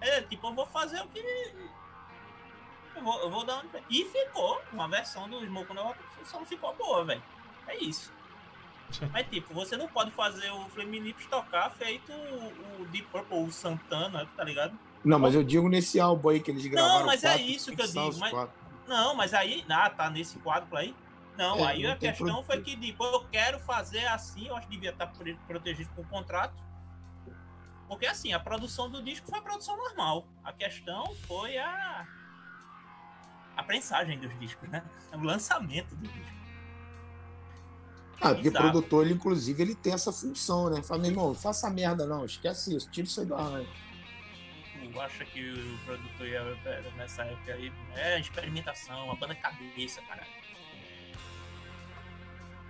[0.00, 1.18] É, tipo, eu vou fazer o que.
[2.94, 3.68] Eu vou, eu vou dar um.
[3.90, 7.22] E ficou uma versão do Smoke the Water, só não ficou boa, velho.
[7.66, 8.12] É isso.
[9.12, 13.38] Mas, tipo, você não pode fazer o Flame Lips tocar feito o, o Deep Purple,
[13.44, 14.78] o Santana, tá ligado?
[15.04, 17.06] Não, mas eu digo nesse álbum aí que eles gravaram.
[17.06, 18.48] mas é quatro, isso tem que eu digo, mas-.
[18.88, 20.94] Não, mas aí, ah, tá nesse quadro aí.
[21.36, 24.66] Não, É, aí não a questão foi que depois eu quero fazer assim, eu acho
[24.66, 26.54] que devia estar pre- protegido com o contrato.
[27.86, 30.26] Porque assim, a produção do disco foi a produção normal.
[30.42, 32.06] A questão foi a
[33.56, 34.82] a prensagem dos discos, né?
[35.12, 36.37] O lançamento do disco.
[38.20, 38.64] Ah, porque o Exato.
[38.64, 40.82] produtor, ele, inclusive, ele tem essa função, né?
[40.82, 43.68] Fala, meu irmão, faça merda não, esquece isso, tira isso aí do arranjo.
[44.92, 46.42] tu acha que o produtor ia
[46.96, 47.72] nessa época aí?
[47.94, 50.26] É experimentação, uma banda cabeça, cara.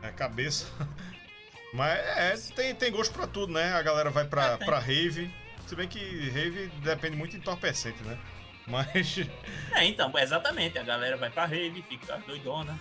[0.02, 0.66] É cabeça.
[1.72, 3.72] Mas é, tem, tem gosto pra tudo, né?
[3.74, 4.66] A galera vai pra, É, tem.
[4.66, 5.30] pra rave.
[5.66, 5.98] Se bem que
[6.30, 8.18] rave depende muito de entorpecente, né?
[8.66, 9.18] Mas.
[9.72, 10.78] É, então, exatamente.
[10.78, 12.78] A galera vai pra rave, fica doidona.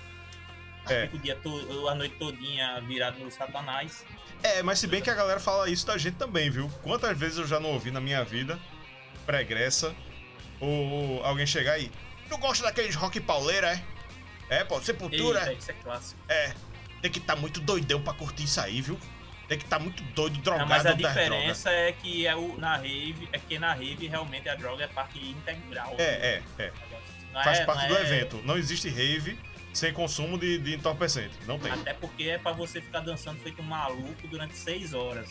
[0.89, 1.03] É.
[1.03, 4.05] Fica o dia todo, a noite todinha virado no satanás.
[4.43, 6.69] É, mas se bem que a galera fala isso da gente também, viu?
[6.83, 8.59] Quantas vezes eu já não ouvi na minha vida,
[9.25, 9.95] pregressa,
[10.59, 11.91] ou alguém chegar aí.
[12.29, 14.59] Tu gosta daqueles rock pauleira, é?
[14.59, 15.55] É, pô, sepultura, Eita, é?
[15.55, 16.19] isso é clássico.
[16.29, 16.53] É.
[17.01, 18.97] Tem que estar muito doidão pra curtir isso aí, viu?
[19.47, 22.75] Tem que estar muito doido, drogado Não, mas a diferença é que é o, na
[22.75, 25.95] rave, é que na rave realmente a droga é parte integral.
[25.97, 26.73] É, é, é.
[27.33, 28.41] Não Faz é- parte do é- evento.
[28.43, 29.39] Não existe rave
[29.77, 31.35] sem consumo de, de entorpecente.
[31.45, 31.71] Não tem.
[31.71, 35.29] Até porque é pra você ficar dançando feito um maluco durante seis horas.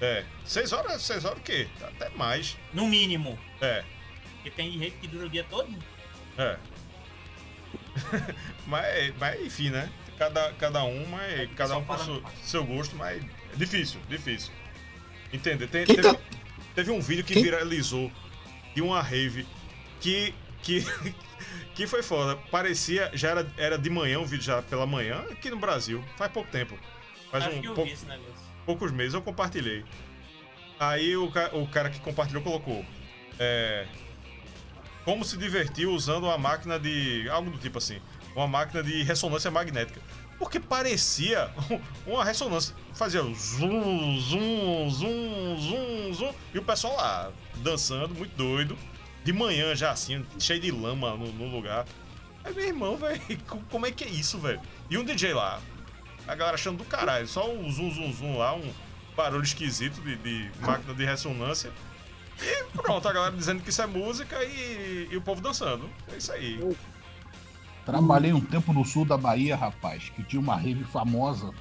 [0.00, 0.24] É.
[0.44, 1.68] Seis horas, seis horas o quê?
[1.80, 2.56] Até mais.
[2.72, 3.38] No mínimo.
[3.60, 3.84] É,
[4.34, 5.72] Porque tem rave que dura o dia todo.
[6.36, 6.58] é.
[8.66, 9.88] mas, mas enfim, né?
[10.18, 14.52] Cada, cada um, mas É cada um com seu, seu gosto, mas é difícil, difícil.
[15.32, 15.68] Entender?
[15.68, 16.16] Tem- teve, tá-
[16.74, 18.10] teve um vídeo que Quem- viralizou
[18.74, 19.46] de uma rave
[20.00, 20.84] que, que,
[21.74, 22.36] que foi foda.
[22.50, 26.30] Parecia, já era, era de manhã, um vídeo já pela manhã, aqui no Brasil, faz
[26.32, 26.78] pouco tempo.
[27.30, 28.32] Faz Acho um que eu pouco, vi esse negócio.
[28.64, 29.84] poucos meses eu compartilhei.
[30.78, 32.84] Aí o, o cara que compartilhou colocou.
[33.38, 33.86] É,
[35.04, 37.28] como se divertir usando uma máquina de.
[37.28, 38.00] algo do tipo assim.
[38.34, 40.00] Uma máquina de ressonância magnética.
[40.38, 41.50] Porque parecia
[42.06, 42.74] uma ressonância.
[42.92, 46.34] Fazia zum, zum, zum, zum, zum.
[46.52, 48.76] E o pessoal lá, dançando, muito doido.
[49.24, 51.86] De manhã já assim, cheio de lama no, no lugar.
[52.44, 53.20] Aí, meu irmão, velho,
[53.70, 54.60] como é que é isso, velho?
[54.90, 55.60] E um DJ lá,
[56.28, 57.26] a galera achando do caralho.
[57.26, 58.72] Só um zum, zum, zum lá, um
[59.16, 61.72] barulho esquisito de, de máquina de ressonância.
[62.40, 65.88] E pronto, a galera dizendo que isso é música e, e o povo dançando.
[66.12, 66.76] É isso aí.
[67.86, 71.52] Trabalhei um tempo no sul da Bahia, rapaz, que tinha uma rave famosa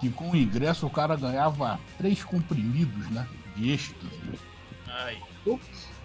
[0.00, 3.26] que com o ingresso o cara ganhava três comprimidos, né?
[3.56, 4.38] De êxtase.
[4.86, 5.18] ai.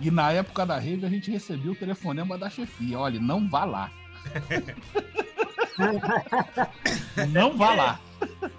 [0.03, 2.99] E na época da rave a gente recebia o telefonema da chefia.
[2.99, 3.89] Olha, não vá lá.
[7.31, 7.99] não vá lá.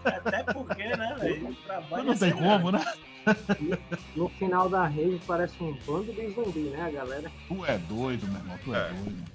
[0.04, 1.56] Até porque, né, velho?
[1.90, 2.82] Não tem ser como, né?
[4.16, 7.30] No final da rave parece um bando de zumbi, né, galera?
[7.46, 8.58] Tu é doido, meu irmão.
[8.64, 8.88] Tu é, É.
[8.92, 9.34] doido.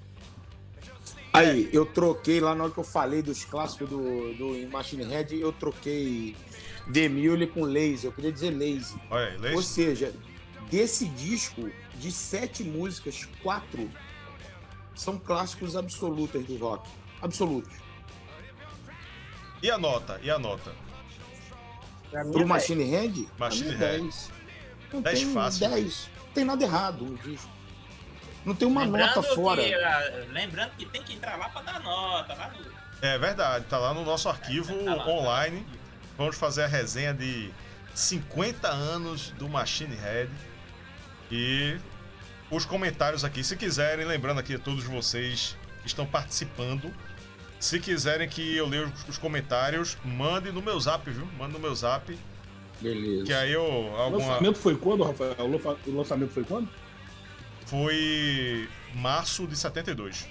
[1.32, 5.40] Aí, eu troquei lá na hora que eu falei dos clássicos do, do Machine Head,
[5.40, 6.36] eu troquei
[6.88, 8.06] Demille com Lazy.
[8.06, 8.96] Eu queria dizer Lazy.
[9.12, 10.12] Olha aí, Ou seja,
[10.70, 13.90] desse disco, de sete músicas, quatro
[14.96, 16.90] são clássicos absolutos do rock.
[17.22, 17.74] Absolutos.
[19.62, 20.20] E a nota?
[20.22, 20.74] E a nota?
[22.10, 24.02] Pro é Machine Head, Machine é Head.
[24.02, 24.32] 10.
[24.92, 25.70] Não 10 tem fácil.
[25.70, 26.10] 10.
[26.26, 27.50] Não tem nada errado no disco.
[28.46, 29.64] Não tem uma lembrando nota fora.
[29.64, 32.34] Que, ah, lembrando que tem que entrar lá pra dar nota.
[32.34, 32.66] Lá no...
[33.02, 35.12] É verdade, tá lá no nosso arquivo Tá lá, tá lá.
[35.12, 35.66] online.
[36.18, 37.52] Vamos fazer a resenha de
[37.94, 40.32] 50 anos do Machine Head.
[41.32, 41.78] E
[42.52, 46.94] os comentários aqui, se quiserem, lembrando aqui a todos vocês que estão participando,
[47.60, 51.26] se quiserem que eu leia os- os comentários, mande no meu zap, viu?
[51.38, 52.18] Mande no meu zap,
[52.82, 53.26] Beleza.
[53.26, 55.36] que aí eu O alguma lançamento foi quando, Rafael?
[55.40, 56.70] O lança- O lançamento foi quando?
[57.66, 60.28] foi março de 72.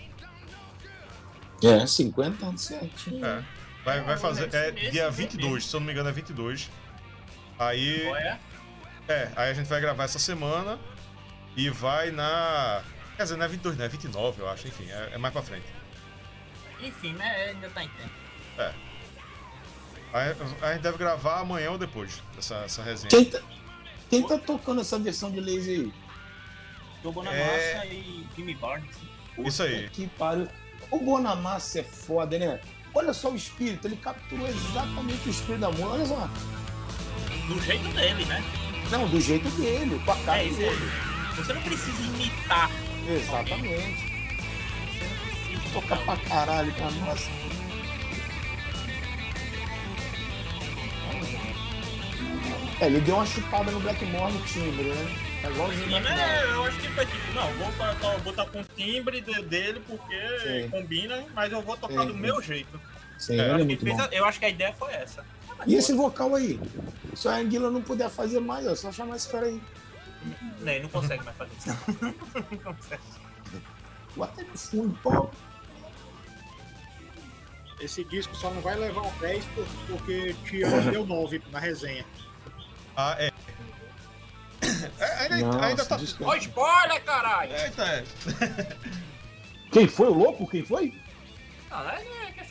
[1.62, 3.24] É, 50 anos certinho.
[3.24, 3.44] É.
[3.84, 4.52] Vai, vai fazer.
[4.54, 5.64] É dia esse 22, mês.
[5.66, 6.70] se eu não me engano, é 22.
[7.58, 8.00] Aí.
[8.04, 8.38] Qual é?
[9.09, 10.78] É, aí a gente vai gravar essa semana
[11.56, 12.82] e vai na.
[13.16, 15.43] Quer dizer, não é 22, não é 29, eu acho, enfim, é, é mais pra
[15.43, 15.66] frente.
[16.80, 17.48] Enfim, né?
[17.48, 18.10] Ainda tá em tempo.
[20.12, 23.09] Aí a gente deve gravar amanhã ou depois, essa, essa resenha.
[23.10, 23.40] Quem tá,
[24.09, 25.93] quem tá tocando essa versão de Lazy aí?
[27.02, 27.86] Tô Bonamassa É.
[27.93, 28.97] e Jimmy Barnes.
[29.39, 29.89] Isso aí.
[29.90, 30.48] Que pariu.
[30.90, 32.60] O Bonamassa é foda, né?
[32.94, 35.89] Olha só o espírito, ele capturou exatamente o espírito da música.
[35.90, 36.30] Olha só.
[37.47, 38.43] Do jeito dele, né?
[38.90, 40.90] Não, do jeito dele, com a cara É dele.
[41.36, 42.70] Você não precisa imitar.
[43.06, 44.09] Exatamente.
[44.89, 47.28] Você não precisa Toca pra caralho pra nós.
[52.81, 55.16] É, ele deu uma chupada no Blackmore no timbre, né?
[55.43, 56.44] É igualzinho né?
[56.52, 60.16] Eu acho que foi tipo, não, vou botar, botar com o timbre de- dele porque
[60.43, 60.69] Sim.
[60.70, 62.06] combina, mas eu vou tocar Sim.
[62.09, 62.81] do meu jeito.
[63.19, 64.02] Sim, É, ele é muito fez bom.
[64.02, 65.24] a- eu acho que a ideia foi essa.
[65.66, 66.60] E esse vocal aí?
[67.14, 69.60] Se a Anguila não puder fazer mais, é só chamar esse cara aí.
[70.60, 71.68] Né, Ele não consegue mais fazer isso.
[72.51, 73.02] não consegue.
[74.16, 75.30] Bota ele no fundo, pô.
[77.80, 82.05] Esse disco só não vai levar um 10 por- porque Tiana deu 9 na resenha.
[82.97, 83.32] Ah, é.
[84.98, 85.97] É, Ainda Nossa, ainda tá.
[86.22, 87.52] Ó, spoiler, caralho!
[87.55, 88.05] Eita, é.
[89.70, 90.48] Quem foi o louco?
[90.48, 90.93] Quem foi?
[91.70, 91.78] Não,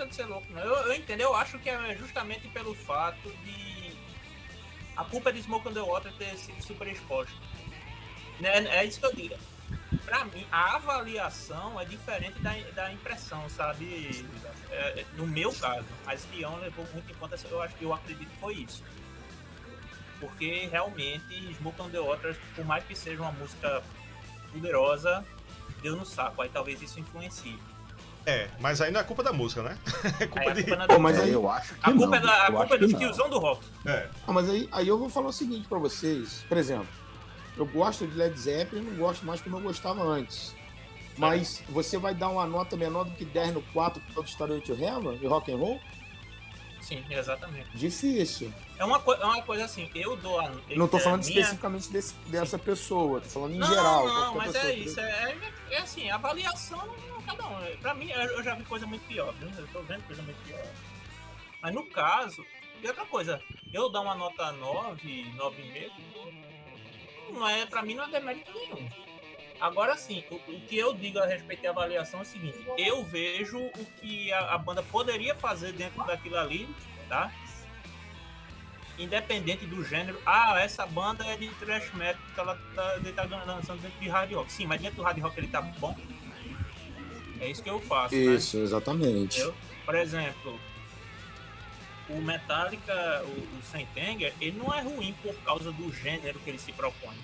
[0.05, 0.45] de ser louco.
[0.57, 3.95] Eu, eu entendo, eu acho que é justamente pelo fato de.
[4.95, 7.33] A culpa de Smoke on the Water ter sido super exposto.
[8.39, 9.35] Né, É, isso que eu digo.
[10.05, 14.25] Pra mim, a avaliação é diferente da, da impressão, sabe?
[14.69, 17.93] É, é, no meu caso, a espião levou muito em conta, eu acho que eu
[17.93, 18.83] acredito que foi isso.
[20.19, 23.83] Porque realmente Smoke on the Water, por mais que seja uma música
[24.51, 25.25] poderosa,
[25.81, 26.41] deu no saco.
[26.41, 27.59] Aí talvez isso influencie.
[28.29, 29.77] É, mas aí não é culpa da música, né?
[30.19, 30.63] É Aí culpa a de.
[30.63, 32.15] culpa não é Pô, mas aí- eu acho que A culpa não.
[32.15, 32.99] é, da, a culpa é não.
[32.99, 33.65] tiozão do rock.
[33.85, 34.09] É.
[34.27, 36.43] Ah, mas aí, aí eu vou falar o seguinte pra vocês.
[36.49, 36.87] Por exemplo,
[37.55, 40.53] eu gosto de Led Zeppelin, não gosto mais como eu gostava antes.
[41.17, 44.59] Mas você vai dar uma nota menor do que 10 no 4 para o Starway
[44.61, 45.79] to Heaven e Rock and Roll?
[46.81, 47.67] Sim, exatamente.
[47.73, 48.53] Difícil.
[48.77, 50.51] É uma, é uma coisa assim, eu dou a.
[50.75, 54.05] Não tô é, falando minha- especificamente desse- dessa pessoa, tô falando em Não, geral.
[54.07, 54.99] não, qualquer mas é isso.
[54.99, 55.03] É,
[55.71, 56.87] é, é assim, avaliação
[57.27, 57.77] cada um.
[57.77, 59.49] Pra mim, eu eu já vi coisa muito pior, viu?
[59.57, 60.65] Eu tô vendo coisa muito pior.
[61.61, 62.45] Mas no caso,
[62.81, 63.41] e outra coisa,
[63.73, 65.91] eu dar uma nota 9, 9,5,
[67.33, 68.89] não é, pra mim não é demérito nenhum.
[69.59, 73.03] Agora sim, o, o que eu digo a respeito da avaliação é o seguinte, eu
[73.03, 76.69] vejo o que a, a banda poderia fazer dentro daquilo ali,
[77.09, 77.31] tá?
[78.99, 83.81] Independente do gênero, ah, essa banda é de thrash metal, ela tá, ele tá lançando
[83.81, 84.51] dentro de hard rock.
[84.51, 85.95] Sim, mas dentro do hard rock ele tá bom.
[87.39, 88.21] É isso que eu faço, né?
[88.21, 89.39] Isso, exatamente.
[89.39, 89.55] Entendeu?
[89.85, 90.59] Por exemplo,
[92.09, 96.59] o Metallica, o, o Sentenger, ele não é ruim por causa do gênero que ele
[96.59, 97.15] se propõe.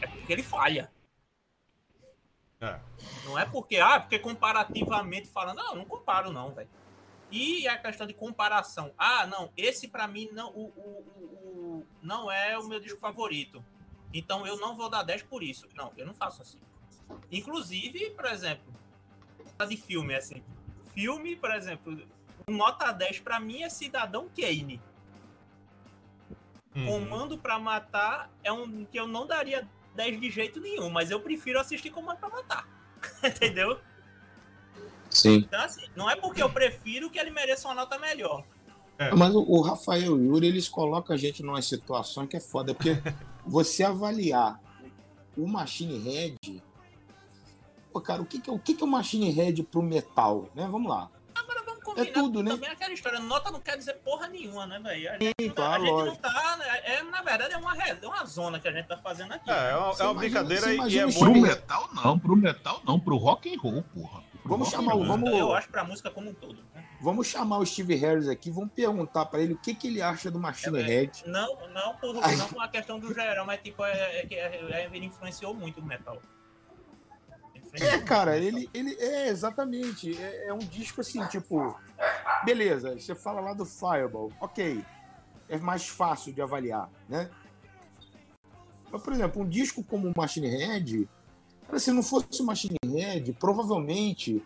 [0.00, 0.90] É porque ele falha.
[2.60, 2.78] É.
[3.24, 6.68] Não é porque, ah, porque comparativamente falando, não, não comparo não, velho.
[7.30, 11.48] E a questão de comparação, ah, não, esse pra mim não, o, o- o-
[11.80, 13.64] o- não é o meu disco favorito.
[14.14, 15.66] Então eu não vou dar 10 por isso.
[15.74, 16.58] Não, eu não faço assim.
[17.30, 18.72] Inclusive, por exemplo,
[19.64, 20.42] de filme, assim.
[20.92, 21.98] Filme, por exemplo,
[22.48, 24.80] um nota 10 pra mim é Cidadão Kane.
[26.74, 26.86] Uhum.
[26.86, 31.20] Comando pra Matar é um que eu não daria 10 de jeito nenhum, mas eu
[31.20, 32.68] prefiro assistir Comando pra Matar.
[33.24, 33.80] Entendeu?
[35.08, 35.36] Sim.
[35.36, 38.44] Então, assim, não é porque eu prefiro que ele mereça uma nota melhor.
[39.16, 42.40] Mas o, o Rafael e o Yuri, eles colocam a gente numa situação que é
[42.40, 42.96] foda, porque
[43.44, 44.60] você avaliar
[45.36, 46.62] o Machine Head.
[47.96, 50.50] Pô, cara, o que, que, é, o que, que é o Machine Head pro metal?
[50.54, 50.68] Né?
[50.70, 51.08] Vamos lá.
[51.34, 52.50] Agora vamos combinar tudo, né?
[52.50, 53.18] também aquela história.
[53.20, 55.08] Nota não quer dizer porra nenhuma, né, velho?
[55.08, 56.56] A gente, Sim, não- claro, a gente não tá.
[56.58, 59.50] né, É, na verdade, é uma, é uma zona que a gente tá fazendo aqui.
[59.50, 60.14] É, é uma, é uma imagina-
[60.44, 61.40] brincadeira você e- é o Pro muito.
[61.46, 64.22] metal não, pro metal não, pro rock and roll, porra.
[64.42, 66.62] Pro Vamos chamar o- vamos- Eu acho pra música como um todo.
[66.74, 66.84] né?
[67.00, 70.30] Vamos chamar o Steve Harris aqui, vamos perguntar pra ele o que, que ele acha
[70.30, 71.22] do Machine É, Head.
[71.26, 74.60] Não, não, por, não por uma questão do geral, mas tipo, é, é que é-
[74.70, 76.20] é- ele influenciou muito o metal.
[77.74, 80.16] É, cara, ele, ele é exatamente.
[80.20, 81.78] É, é um disco assim, tipo.
[82.44, 84.84] Beleza, você fala lá do Fireball, ok.
[85.48, 87.30] É mais fácil de avaliar, né?
[88.90, 91.08] Mas, por exemplo, um disco como o Machine Head,
[91.66, 94.44] cara, se não fosse o Machine Head, provavelmente.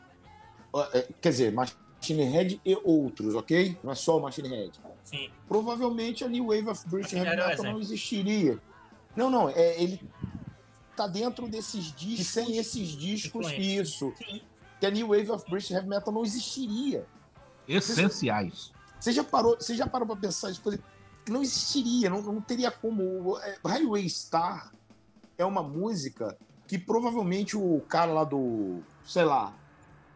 [0.93, 3.79] é, Quer dizer, Machine Head e outros, ok?
[3.83, 4.81] Não é só o Machine Head.
[5.05, 5.31] Sim.
[5.49, 8.59] Provavelmente a New Wave of British Heavy é Metal não existiria.
[9.17, 10.01] Não, não, é, ele
[11.01, 13.83] tá dentro desses discos, sem esses discos, Influência.
[13.83, 14.13] isso.
[14.19, 14.43] Sim.
[14.79, 17.07] Que a New Wave of British Heavy Metal não existiria.
[17.67, 18.73] Essenciais.
[18.99, 20.81] Você já parou, você já parou pra pensar que
[21.29, 23.39] Não existiria, não, não teria como.
[23.39, 24.73] é, Highway Star
[25.39, 26.37] é uma música
[26.67, 29.55] que provavelmente o cara lá do, sei lá,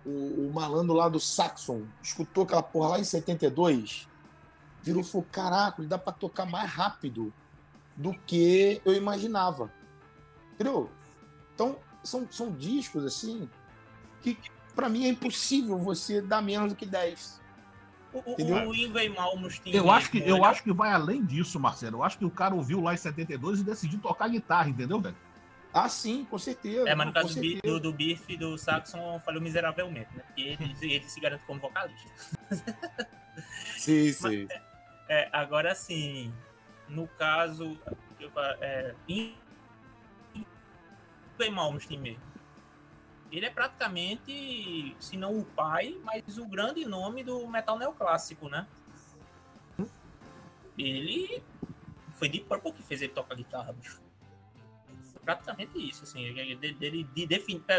[0.04, 0.10] o,
[0.48, 4.06] o malandro lá do Saxon escutou aquela porra lá em 72,
[4.82, 7.32] virou e falou: caraca, dá pra tocar mais rápido
[7.96, 9.70] do que eu imaginava.
[10.54, 10.90] Entendeu?
[11.54, 13.48] Então, são, são discos assim
[14.22, 14.38] que
[14.74, 17.42] pra mim é impossível você dar menos do que 10.
[18.12, 18.68] O, o, Entendeu?
[18.68, 21.98] o Ingve Malmsteen Eu acho, que, mesmo, eu acho que vai além disso, Marcelo.
[21.98, 25.16] Eu acho que o cara ouviu lá em 72 e decidiu tocar guitarra, entendeu, velho?
[25.72, 26.88] Ah, sim, com certeza.
[26.88, 27.60] É, mas no caso do, certeza.
[27.64, 30.22] do, do Biff e do Saxon falhou miseravelmente, né?
[30.24, 32.08] Porque ele, ele se garante como vocalista.
[33.76, 34.48] Sim, sim.
[35.08, 36.32] É, agora sim,
[36.88, 37.76] no caso.
[38.32, 38.56] fa-
[41.38, 42.22] É, Ingve Malmsteen mesmo.
[43.32, 48.66] Ele é praticamente, se não o pai, mas o grande nome do metal neoclássico, né?
[50.78, 51.42] Ele
[52.14, 54.00] foi Deep Purple que fez ele tocar guitarra, bicho.
[55.24, 57.26] Praticamente isso, assim, ele- de- dele de,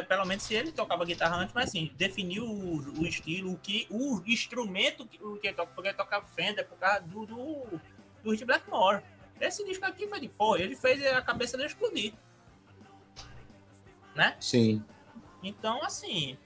[0.07, 3.85] pelo menos se ele tocava guitarra antes, mas assim, definiu o, o estilo, o que
[3.91, 7.79] o instrumento que, o que ele toca, porque ele tocava Fender por causa do do,
[8.23, 9.03] do Hit Blackmore.
[9.39, 12.13] Esse disco aqui foi de porra, ele fez a cabeça dele explodir.
[14.15, 14.35] Né?
[14.39, 14.83] Sim.
[15.43, 16.37] Então, assim.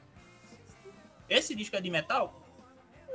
[1.30, 2.34] Esse disco é de metal?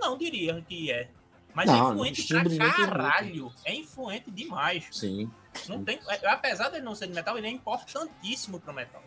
[0.00, 1.10] Não diria que é.
[1.52, 3.52] Mas Não, é influente pra não caralho.
[3.64, 4.86] É influente demais.
[4.92, 5.30] Sim.
[5.68, 9.02] Não tem, apesar dele não ser de metal, ele é importantíssimo pro metal.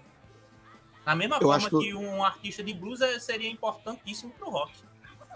[1.06, 4.50] Da mesma Eu forma acho que que um artista de blues é- seria importantíssimo pro
[4.50, 4.74] rock.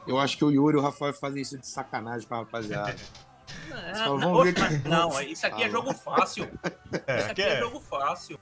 [0.07, 2.95] Eu acho que o Yuri e o Rafael fazem isso de sacanagem com a rapaziada.
[3.69, 6.45] É, Só não, vamos ver mas que- não, isso aqui é jogo fácil.
[7.05, 7.59] É, Isso aqui é é.
[7.59, 8.39] jogo fácil.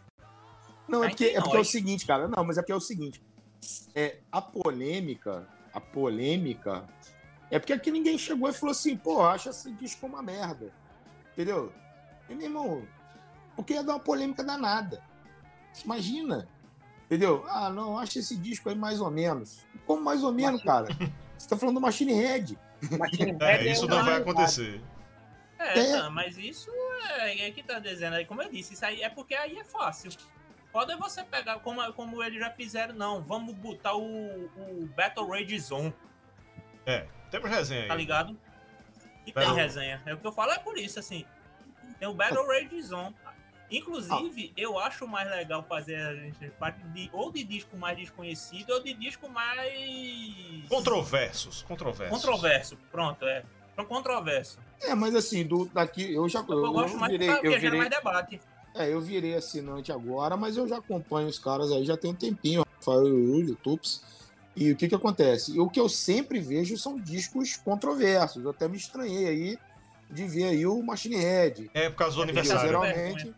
[0.90, 2.28] Não, é porque, é porque é o seguinte, cara.
[2.28, 3.22] Não, mas é porque é o seguinte.
[3.94, 6.86] É, a polêmica, a polêmica,
[7.52, 10.72] é porque aqui ninguém chegou e falou assim, pô, acha esse disco uma merda.
[11.34, 11.72] Entendeu?
[12.30, 12.88] E, meu irmão,
[13.56, 15.04] porque ia dar uma polêmica danada.
[15.84, 16.48] Imagina.
[17.06, 17.46] Entendeu?
[17.48, 19.66] Ah, não, acho esse disco aí mais ou menos.
[19.86, 20.88] Como mais ou menos, cara?
[21.38, 22.58] Você tá falando do Machine Head.
[22.98, 24.82] Machine É, Head isso não vai acontecer.
[25.58, 25.98] É, É.
[25.98, 26.70] não, mas isso
[27.18, 29.64] é, é que tá dizendo aí, como eu disse, isso aí é porque aí é
[29.64, 30.12] fácil.
[30.72, 34.02] Pode você pegar, como, como eles já fizeram, não, vamos botar o,
[34.46, 35.94] o Battle Rage Zone,
[36.86, 38.00] É, temos resenha tá aí.
[38.00, 38.38] ligado?
[39.26, 40.02] E Battle- tem resenha.
[40.06, 41.26] É o que eu falo, é por isso, assim.
[42.00, 43.16] Tem o Battle Rage Zone.
[43.72, 48.72] Inclusive, eu acho mais legal fazer a gente parte de ou de disco mais desconhecido
[48.72, 52.10] ou de disco mais Controversos, controversos.
[52.10, 52.78] controverso.
[52.92, 53.44] Pronto, é.
[53.88, 54.60] Controverso.
[54.82, 57.62] É, mas assim, do, daqui, eu já Eu, eu, gosto mais virei, porque eu gera
[57.62, 58.42] virei, mais debate.
[58.80, 62.16] É, eu virei assinante agora, mas eu já acompanho os caras aí já tem um
[62.16, 64.02] tempinho, Rafael Yuri, Tups.
[64.56, 65.60] E o que que acontece?
[65.60, 68.42] O que eu sempre vejo são discos controversos.
[68.42, 69.60] Eu até me estranhei aí
[70.10, 71.70] de ver aí o Machine Head.
[71.74, 72.68] É por causa do Porque aniversário.
[72.68, 73.34] geralmente.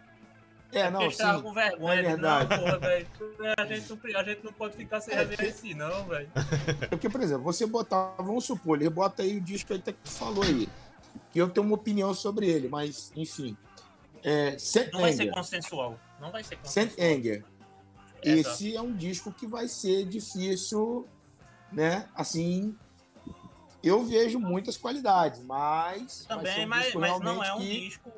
[0.71, 1.41] É, Porque não, sim.
[1.41, 1.93] com vergonha.
[1.93, 2.49] é de, verdade.
[2.49, 3.07] Não, porra, velho.
[3.57, 6.29] A gente, não, a gente não pode ficar sem É, porque- assim, não, velho.
[6.87, 10.09] Porque, por exemplo, você botar, vamos supor, ele bota aí o disco aí que tu
[10.09, 10.69] falou aí.
[11.33, 13.57] Que eu tenho uma opinião sobre ele, mas, enfim.
[14.23, 15.33] É, Saint Não vai ser Anger.
[15.33, 15.99] consensual.
[16.19, 17.07] Não vai ser Saint consensual.
[17.17, 17.45] Anger.
[18.23, 18.53] Exato.
[18.55, 21.07] Esse é um disco que vai ser difícil,
[21.71, 22.07] né?
[22.15, 22.75] Assim,
[23.83, 28.11] eu vejo muitas qualidades, mas Também, um mas, mas não é um que- disco.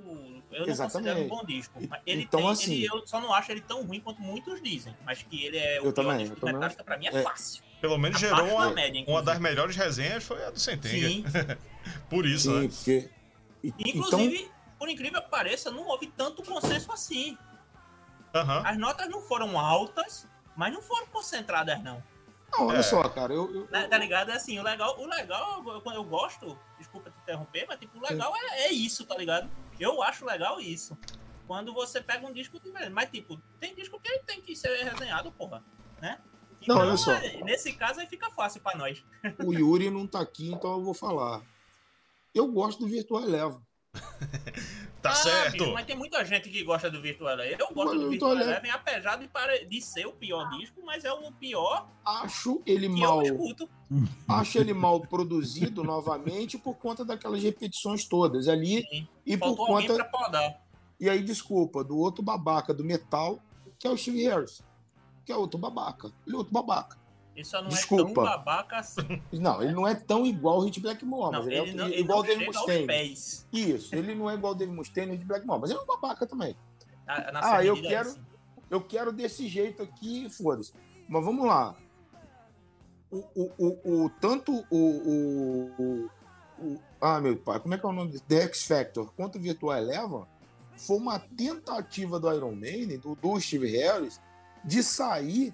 [0.51, 0.93] Eu não Exatamente.
[1.15, 1.79] considero um bom disco.
[2.05, 4.95] Ele Então, tem, assim- ele- eu só não acho ele tão ruim quanto muitos dizem.
[5.03, 7.15] Mas que ele é o Eu pior também, disco eu também Metallica, pra mim é,
[7.15, 7.23] É.
[7.23, 7.63] fácil.
[7.81, 11.07] Pelo menos gerou Abaixo da uma, média, uma das melhores resenhas foi a do Sentenga.
[11.09, 11.23] Sim.
[12.09, 12.67] Por isso, Sim, né?
[12.67, 13.09] porque.
[13.63, 14.51] e- Então, Inclusive,
[14.83, 17.37] por incrível que pareça, não houve tanto consenso assim.
[18.35, 18.63] Aham.
[18.65, 20.27] As notas não foram altas,
[20.57, 22.03] mas não foram concentradas, não.
[22.51, 22.83] não, olha É.
[22.83, 23.49] só, cara, eu.
[23.55, 24.31] eu- Né, Tá ligado?
[24.31, 28.01] É assim, o legal, o legal, eu, eu gosto, desculpa te interromper, mas tipo, o
[28.01, 29.49] legal é, é isso, tá ligado?
[29.79, 30.97] Eu acho legal isso.
[31.47, 32.91] Quando você pega um disco diferente.
[32.91, 35.63] Mas, tipo, tem disco que tem que ser resenhado, porra.
[36.01, 36.19] Né?
[36.67, 37.13] Não, olha só.
[37.13, 39.01] é, nesse caso aí fica fácil pra nós.
[39.45, 41.41] o Yuri não tá aqui, então eu vou falar.
[42.35, 43.61] Eu gosto do Virtual Eleven.
[45.01, 45.51] Tá Ah, certo.
[45.51, 47.57] bicho, mas tem muita gente que gosta do Virtual Eleven.
[47.59, 48.37] Eu gosto Mas do Virtual.
[48.37, 49.29] Eleven, apesar de,
[49.65, 53.21] de ser o pior disco, mas é o pior Acho ele que mal.
[53.21, 53.69] eu escuto.
[54.29, 59.07] Acho ele mal produzido novamente por conta daquelas repetições todas ali Sim.
[59.25, 60.61] e por Faltou alguém conta pra podar.
[60.99, 63.39] e aí desculpa do outro babaca do metal
[63.77, 64.63] que é o Steve Harris
[65.25, 66.97] que é outro babaca ele é outro babaca
[67.35, 68.13] Ele só não é Desculpa.
[68.13, 69.21] tão babaca assim.
[69.33, 71.87] não ele não é tão igual o Hit Blackmore Não, mas ele, ele é não,
[71.87, 73.13] ele igual não o Dave Mustaine
[73.51, 75.81] isso ele não é igual o Dave Mustaine e o Hit Blackmore mas ele é
[75.81, 76.55] um babaca também
[77.07, 78.21] Na, na Ah, eu medida, quero- assim.
[78.69, 80.73] eu quero desse jeito aqui, foda-se.
[81.09, 81.75] Mas vamos lá.
[83.11, 86.09] O, o, o, o- tanto o, o, o-
[86.59, 88.23] o- Ah, meu pai, como é que é o nome desse?
[88.25, 90.23] The X Factor quanto o Virtual Eleven
[90.77, 94.19] foi uma tentativa do Iron Maiden, do, do Steve Harris,
[94.65, 95.53] de sair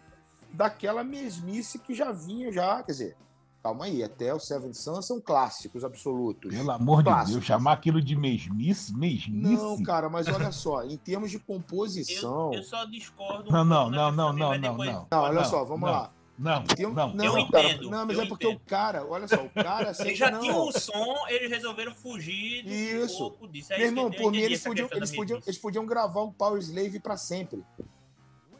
[0.53, 3.17] daquela mesmice que já vinha já, quer dizer,
[3.63, 6.53] calma aí, até o Seven Sons são clássicos absolutos.
[6.53, 7.33] Pelo amor de Clássico.
[7.33, 8.93] Deus, chamar aquilo de mesmice?
[8.95, 9.31] Mesmice?
[9.31, 12.51] Não, cara, mas olha só, em termos de composição.
[12.53, 13.51] Eu, eu só discordo.
[13.51, 15.07] Não, um não, não, não, não, não, não.
[15.11, 15.91] Não, olha Não, só, vamos não.
[15.97, 16.11] lá.
[16.41, 17.13] Não, um- não.
[17.15, 18.57] não, Eu cara, entendo, não, mas é porque entendo.
[18.57, 20.39] o cara, olha só, o cara sempre Eles já não.
[20.39, 23.17] tinham o som, eles resolveram fugir do Isso.
[23.17, 23.73] pouco disso.
[23.73, 26.97] É Meu irmão, por mim eles podiam, eles, podiam, eles podiam gravar o Power Slave
[27.01, 27.61] pra sempre.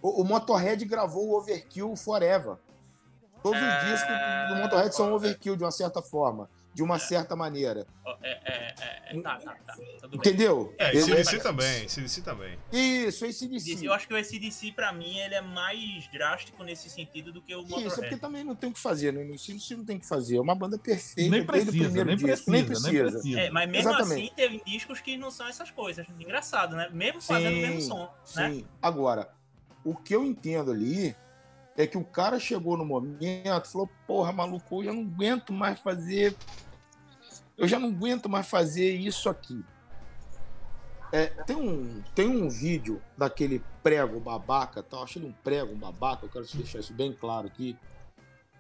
[0.02, 2.56] O, o Motorhead gravou o Overkill Forever.
[3.44, 4.16] Todos É, os discos
[4.50, 5.14] do Motorhead são é.
[5.14, 7.88] overkill de uma certa forma, de uma certa maneira.
[8.22, 8.76] É, é,
[9.12, 9.74] é, é, tá, tá, tá.
[10.02, 10.20] Tudo bem.
[10.20, 10.74] Entendeu?
[10.78, 12.60] É, Ele- CDC também, CDC também.
[12.70, 13.88] Isso, esse Esse- DC.
[13.88, 17.56] Eu acho que o ACDC, pra mim, ele é mais drástico nesse sentido do que
[17.56, 18.20] o Isso, é porque Motorhead.
[18.20, 19.24] também não tem o que fazer, né?
[19.24, 20.36] O CDC não tem o que fazer.
[20.36, 22.28] É uma banda perfeita Nem desde o precisa, primeiro nem disco.
[22.28, 23.12] precisa, nem nem precisa.
[23.12, 23.40] precisa.
[23.40, 24.24] É, mas mesmo Exatamente.
[24.26, 26.06] assim, teve discos que não são essas coisas.
[26.20, 26.90] Engraçado, né?
[26.92, 28.50] Mesmo fazendo o mesmo som, né?
[28.50, 28.66] Sim.
[28.82, 29.30] Agora,
[29.84, 31.16] o que eu entendo ali
[31.78, 35.54] é que o cara chegou no momento e falou: Porra, maluco, eu já não aguento
[35.54, 36.36] mais fazer.
[37.58, 39.64] Eu já não aguento mais fazer isso aqui.
[41.12, 44.98] É, tem, um, tem um vídeo daquele prego babaca, tá?
[45.00, 47.76] Achei um prego um babaca, eu quero deixar isso bem claro aqui,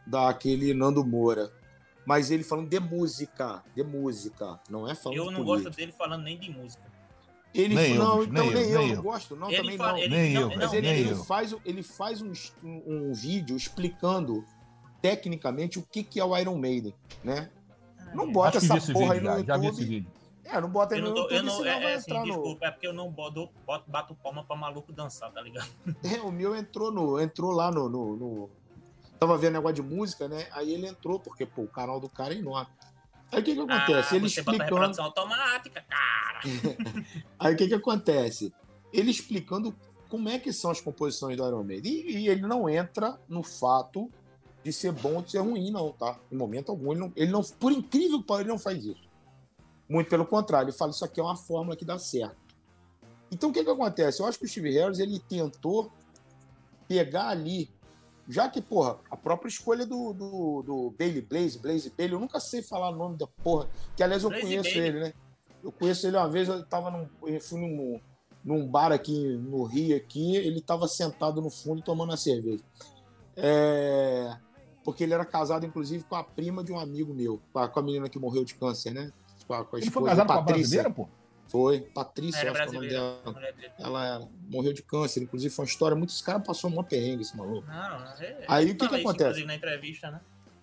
[0.06, 1.52] daquele Nando Moura.
[2.06, 6.24] Mas ele falando de música, de música, não é falando Eu não gosto dele falando
[6.24, 6.89] nem de música.
[7.54, 9.02] Ele Nem eu, não, bicho, então nem nem, eu, eu, não eu.
[9.02, 9.98] gosto, não, Ele também fala- não.
[10.00, 11.24] ele- Nem não, eu, Mas ele, nem ele eu.
[11.24, 12.32] faz, ele faz um,
[12.64, 14.46] um, um vídeo explicando
[15.02, 16.94] tecnicamente o que, que é o Iron Maiden,
[17.24, 17.50] né?
[18.14, 19.82] Não bota Acho que vi essa esse porra aí vídeo no já, já vi esse
[19.82, 19.90] YouTube.
[19.96, 20.12] vídeo.
[20.46, 22.20] É, não bota aí Eu no YouTube, eu não, senão é, vai é assim, entrar
[22.26, 22.34] no...
[22.34, 25.70] desculpa, é porque eu não boto, boto, bato palma pra maluco dançar, tá ligado?
[26.04, 28.50] É, o meu entrou no, entrou lá no, no, no-
[29.20, 30.48] Tava vendo negócio de música, né?
[30.54, 32.72] Aí ele entrou, porque, pô, o canal do cara é enorme.
[33.32, 34.14] Aí o que que acontece?
[34.14, 34.64] Ah, ele você bota explicando.
[34.64, 36.42] reprodução automática, cara.
[37.38, 38.54] Aí o que que acontece?
[38.92, 39.76] Ele explicando
[40.10, 41.92] como é que são as composições do Iron Maiden.
[41.92, 44.10] E, e ele não entra no fato
[44.64, 46.20] de ser bom ou de ser ruim, não, tá?
[46.32, 46.92] Em momento algum.
[46.92, 49.08] Ele não, ele não, por incrível que pareça, ele não faz isso.
[49.88, 52.38] Muito pelo contrário, ele fala isso aqui é uma fórmula que dá certo.
[53.32, 54.22] Então o que que acontece?
[54.22, 55.92] Eu acho que o Steve Harris ele tentou
[56.88, 57.70] pegar ali,
[58.30, 62.40] já que, porra, a própria escolha do, do, do Bailey Blaze, Blaze Bailey, eu nunca
[62.40, 64.90] sei falar o nome da porra, que aliás eu Blaze conheço Bailey.
[64.90, 65.14] ele, né?
[65.64, 68.00] Eu conheço ele uma vez, eu tava num, eu fui num,
[68.46, 72.64] num bar aqui no Rio, aqui, ele tava sentado no fundo tomando uma cerveja.
[73.36, 74.38] É,
[74.84, 77.80] Porque ele era casado, inclusive, com a prima de um amigo meu, com a, com
[77.80, 79.12] a menina que morreu de câncer, né?
[79.48, 80.84] Com a, com a Ele foi esposa, casado com a Patrícia.
[80.84, 81.10] brasileira, pô?
[81.50, 83.52] Foi, Patrícia, Era acho que é o nome dela.
[83.80, 85.98] Ela morreu de câncer, inclusive foi uma história.
[85.98, 87.68] Muitos caras passou um perrengue, esse maluco.
[87.68, 89.30] Não, é, Aí ele o que que isso, acontece?
[89.30, 90.22] Inclusive na entrevista, né?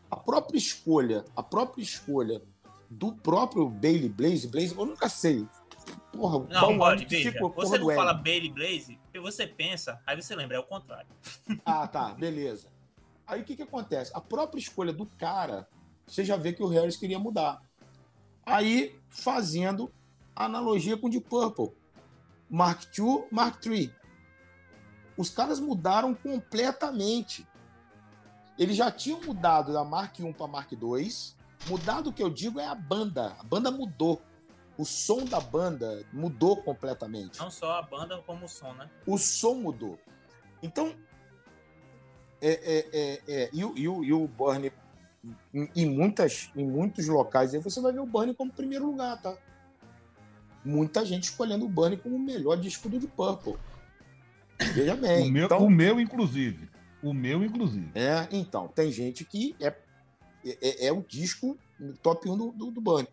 [0.09, 2.41] A própria escolha, a própria escolha
[2.89, 5.45] do próprio Bailey Blaze, Blaze, eu nunca sei.
[6.13, 7.33] Porra, Não, qual pode, veja.
[7.33, 8.15] porra Você não fala.
[8.15, 11.09] Bailey Blaze, porque você pensa, aí você lembra, é o contrário.
[11.67, 12.69] Ah, tá, beleza.
[13.27, 14.13] Aí o que que acontece?
[14.15, 15.69] A própria escolha do cara,
[16.07, 17.61] você já vê que o Harris queria mudar.
[18.45, 19.91] Aí, fazendo
[20.45, 21.73] analogia com o Deep Purple.
[22.49, 23.93] Mark II, Mark III.
[25.17, 27.47] Os caras mudaram completamente.
[28.59, 31.13] Eles já tinham mudado da Mark I para Mark II.
[31.69, 33.35] Mudado o que eu digo é a banda.
[33.39, 34.21] A banda mudou.
[34.79, 38.91] O som da banda mudou completamente Não só a banda, como o som, né?
[39.07, 39.99] o som mudou.
[40.63, 40.95] Então,
[42.43, 44.71] é, é, é, é, e, o- e o, e o Burnie,
[45.55, 49.19] em, em muitas, em muitos locais, aí você vai ver o Burnie como primeiro lugar,
[49.23, 49.35] tá?
[50.67, 53.55] Muita gente escolhendo o Burnie como o melhor disco do Deep Purple.
[54.75, 55.29] Veja bem.
[55.29, 56.69] O meu, então, o meu, inclusive.
[57.01, 57.89] O meu, inclusive.
[57.95, 59.69] é, então, tem gente que é,
[60.45, 61.57] é, é o disco
[62.03, 63.07] top 1 do, do, do Bunny.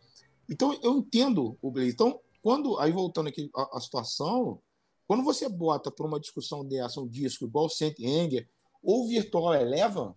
[0.50, 1.92] Então, eu entendo o Blaze.
[1.92, 4.60] Então, quando, aí voltando aqui a, a situação,
[5.08, 8.48] quando você bota para uma discussão dessa um disco igual Saint Anger
[8.82, 10.12] ou Virtual Eleven,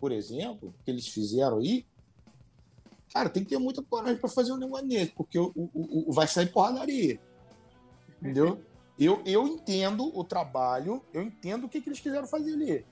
[0.00, 1.86] por exemplo, que eles fizeram aí,
[3.14, 6.12] cara, tem que ter muita coragem para fazer um negócio desse, porque o, o, o-
[6.12, 7.20] vai sair porradaria.
[8.20, 8.60] Entendeu?
[8.98, 12.84] Eu, eu entendo o trabalho, eu entendo o que, que eles quiseram fazer ali.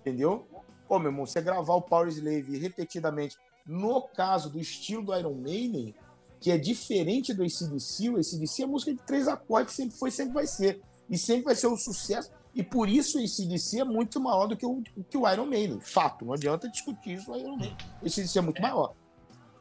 [0.00, 0.46] Entendeu?
[0.88, 5.34] Pô, meu irmão, você gravar o Power Slave repetidamente, no caso do estilo do Iron
[5.34, 5.94] Maiden,
[6.40, 10.34] que é diferente do ACDC, o ACDC é música de três acordes, sempre foi, sempre
[10.34, 10.80] vai ser.
[11.10, 12.30] E sempre vai ser um sucesso.
[12.58, 15.78] E por isso o ACDC é muito maior do que o, que o Iron Maiden.
[15.78, 17.76] Fato, não adianta discutir isso, o Iron Maiden.
[18.02, 18.94] O ACDC é muito maior.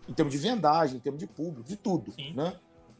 [0.09, 2.11] Em termos de vendagem, em termos de público, de tudo.
[2.13, 2.33] Sim.
[2.33, 2.57] Né?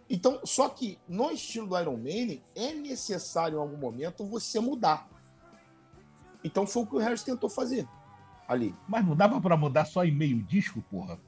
[0.08, 5.10] Então, só que no estilo do Iron Maiden, é necessário em algum momento você mudar.
[6.44, 7.88] Então foi o que o Harris tentou fazer
[8.48, 8.76] ali.
[8.88, 11.20] Mas não dava pra mudar só em meio disco, porra.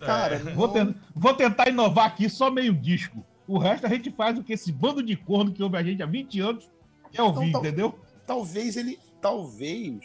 [0.00, 0.38] Cara, É.
[0.54, 0.72] Vou,
[1.14, 3.24] vou tentar inovar aqui só meio disco.
[3.46, 6.02] O resto a gente faz o que esse bando de corno que ouve a gente
[6.02, 6.71] há 20 anos
[7.12, 7.98] quer ouvir, Então, entendeu?
[8.26, 8.98] talvez ele.
[9.20, 10.04] Talvez.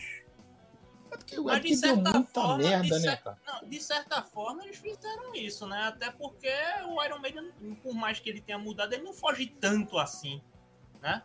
[1.11, 3.37] É porque, é Mas porque de deu certa muita forma, merda, de né, cara?
[3.47, 5.83] Não, de certa forma, eles fizeram isso, né?
[5.83, 6.51] Até porque
[6.87, 7.51] o Iron Maiden,
[7.81, 10.41] por mais que ele tenha mudado, ele não foge tanto assim.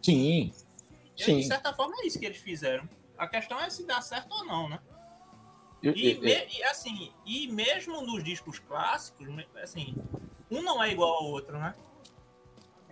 [0.02, 0.52] Sim.
[1.16, 1.36] E, Sim.
[1.38, 2.88] de certa forma, é isso que eles fizeram.
[3.18, 4.78] A questão é se dá certo ou não, né?
[5.82, 9.26] Eu- E, eu- me- e, assim, e mesmo nos discos clássicos,
[9.60, 9.94] assim,
[10.50, 11.74] um não é igual ao outro, né?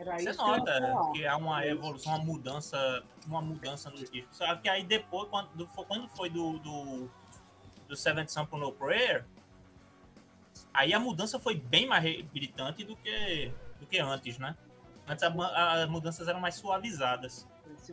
[0.00, 4.34] Era Você nota que há uma evolução, uma mudança, uma mudança nos discos.
[4.34, 7.10] Só que aí depois, quando, foi- quando foi do, do,
[7.86, 9.26] do Seventh Sample No Prayer,
[10.72, 12.02] aí a mudança foi bem mais
[12.32, 14.56] gritante do que, do que antes, né?
[15.06, 17.46] Antes as mudanças eram mais suavizadas.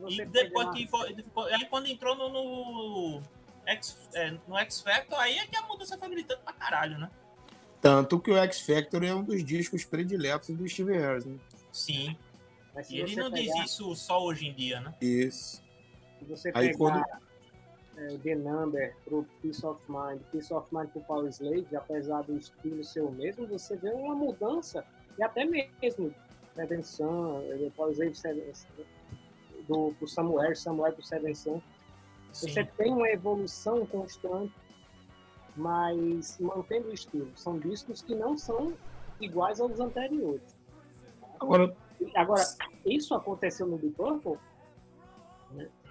[0.08, 1.14] E depois que foi,
[1.54, 3.22] aí quando entrou no, no,
[3.66, 7.12] X, é, no X Factor, aí é que a mudança foi gritante pra caralho, né?
[7.82, 11.38] Tanto que o X Factor é um dos discos prediletos do Steve Harris, né?
[11.78, 12.18] Sim.
[12.90, 14.94] E ele não diz pegar- isso só hoje em dia, né?
[15.02, 15.64] Isso.
[16.20, 17.04] Se você Aí pegar quando-
[17.98, 22.22] é, o The Number pro Peace of Mind, Peace of Mind pro Power Slave, apesar
[22.24, 24.86] do estilo ser o mesmo, você vê uma mudança
[25.20, 26.14] E até mesmo
[26.56, 28.54] Seven Sun, depois aí Seven-
[29.68, 31.60] do, do Samuel, Samuel pro Seven Sun.
[32.32, 34.54] Você tem uma evolução constante,
[35.56, 37.32] mas mantendo o estilo.
[37.36, 38.74] São discos que não são
[39.20, 40.56] iguais aos anteriores.
[41.40, 41.76] Agora,
[42.16, 42.44] Agora,
[42.86, 44.38] isso aconteceu no Deep Purple?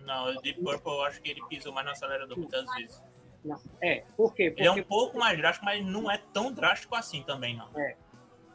[0.02, 3.02] Não, o Deep Purple eu acho que ele pisou mais no acelerador muitas vezes.
[3.44, 3.60] Não.
[3.80, 4.50] É, por quê?
[4.50, 7.68] Porque Ele é um pouco mais drástico, mas não é tão drástico assim também, não.
[7.76, 7.96] é,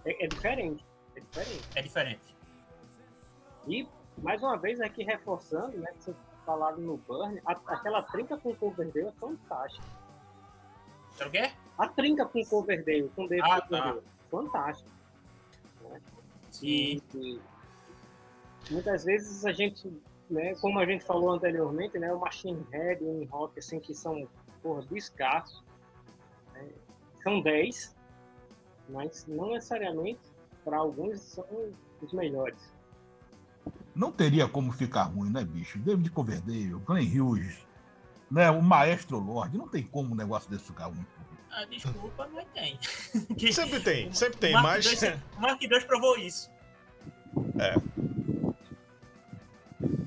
[0.06, 0.86] é diferente.
[1.16, 1.70] É diferente.
[1.76, 2.36] É diferente.
[3.68, 3.88] E,
[4.18, 8.56] mais uma vez, aqui reforçando, né, que vocês falaram no Burn, a- aquela trinca com
[8.56, 9.86] Coverdale é fantástica.
[11.14, 11.52] Sabe o quê?
[11.78, 13.68] A trinca com Coverdale, com David Ah, tá.
[13.68, 14.90] Coverdale, fantástica.
[16.62, 17.40] E, e
[18.70, 19.92] muitas vezes a gente,
[20.30, 23.94] né, como a gente falou anteriormente, né, o Machine Head e o Rock, assim, que
[23.94, 24.28] são,
[24.62, 25.64] porra, escassos,
[26.54, 26.70] né,
[27.24, 27.96] são 10,
[28.90, 30.22] mas não necessariamente,
[30.64, 31.46] para alguns, são
[32.02, 32.60] os melhores.
[33.96, 35.80] não teria como ficar ruim, né, bicho?
[35.80, 37.58] David Coverdale, Glenn Hughes,
[38.30, 41.06] né, o Maestro Lorde, não tem como um negócio desse ficar ruim.
[41.52, 42.80] Ah, desculpa, mas tem.
[43.52, 45.04] Sempre tem, sempre tem, o Mark mas.
[45.38, 46.51] O Mark II provou isso.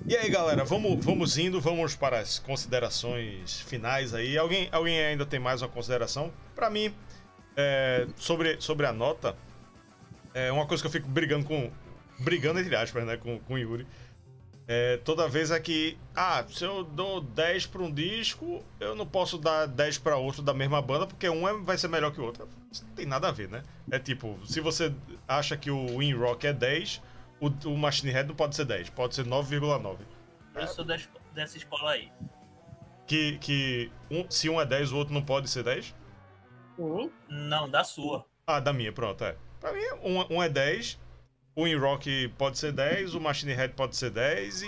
[0.07, 4.37] E aí, galera, vamos, vamos indo, vamos para as considerações finais aí.
[4.37, 6.31] Alguém, alguém ainda tem mais uma consideração?
[6.55, 6.95] Pra mim,
[7.57, 9.35] é, sobre, sobre a nota,
[10.35, 11.71] é uma coisa que eu fico brigando com.
[12.19, 13.17] Brigando entre aspas, né?
[13.17, 13.87] Com, com o Yuri.
[14.67, 19.07] É, toda vez é que, ah, se eu dou 10 pra um disco, eu não
[19.07, 22.21] posso dar 10 pra outro da mesma banda, porque um é- vai ser melhor que
[22.21, 22.49] o outro.
[22.73, 23.63] Isso não tem nada a ver, né?
[23.91, 24.93] É tipo, se você
[25.29, 27.03] acha que o In Rock é 10,
[27.47, 29.99] o, o Machine Head não pode ser 10, pode ser 9,9.
[30.55, 30.97] Eu sou da
[31.33, 32.11] dessa escola aí.
[33.07, 35.95] Que, que um- se um é 10, o outro não pode ser 10?
[36.79, 37.11] Uhum.
[37.29, 38.25] Não, da sua.
[38.47, 39.37] Ah, da minha, pronto, é.
[39.61, 40.99] Pra mim, um, um é 10,
[41.57, 44.66] o In Rock pode ser 10, o Machine Head pode ser 10 e,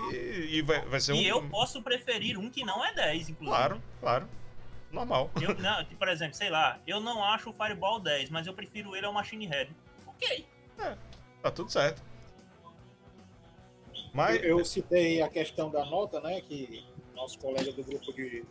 [0.57, 1.16] e vai, vai ser um.
[1.16, 3.57] E eu posso preferir um que não é 10, inclusive.
[3.57, 4.28] Claro, claro.
[4.93, 5.31] Normal.
[5.40, 8.94] Eu, não, por exemplo, sei lá, eu não acho o Fireball 10, mas eu prefiro
[8.97, 9.70] ele ao Machine Head.
[10.07, 10.47] Ok.
[11.43, 12.03] Tá tudo certo.
[14.16, 14.43] Mas.
[14.43, 16.40] Eu citei a questão da nota, né?
[16.40, 16.82] Que
[17.14, 18.43] nosso colega do grupo de,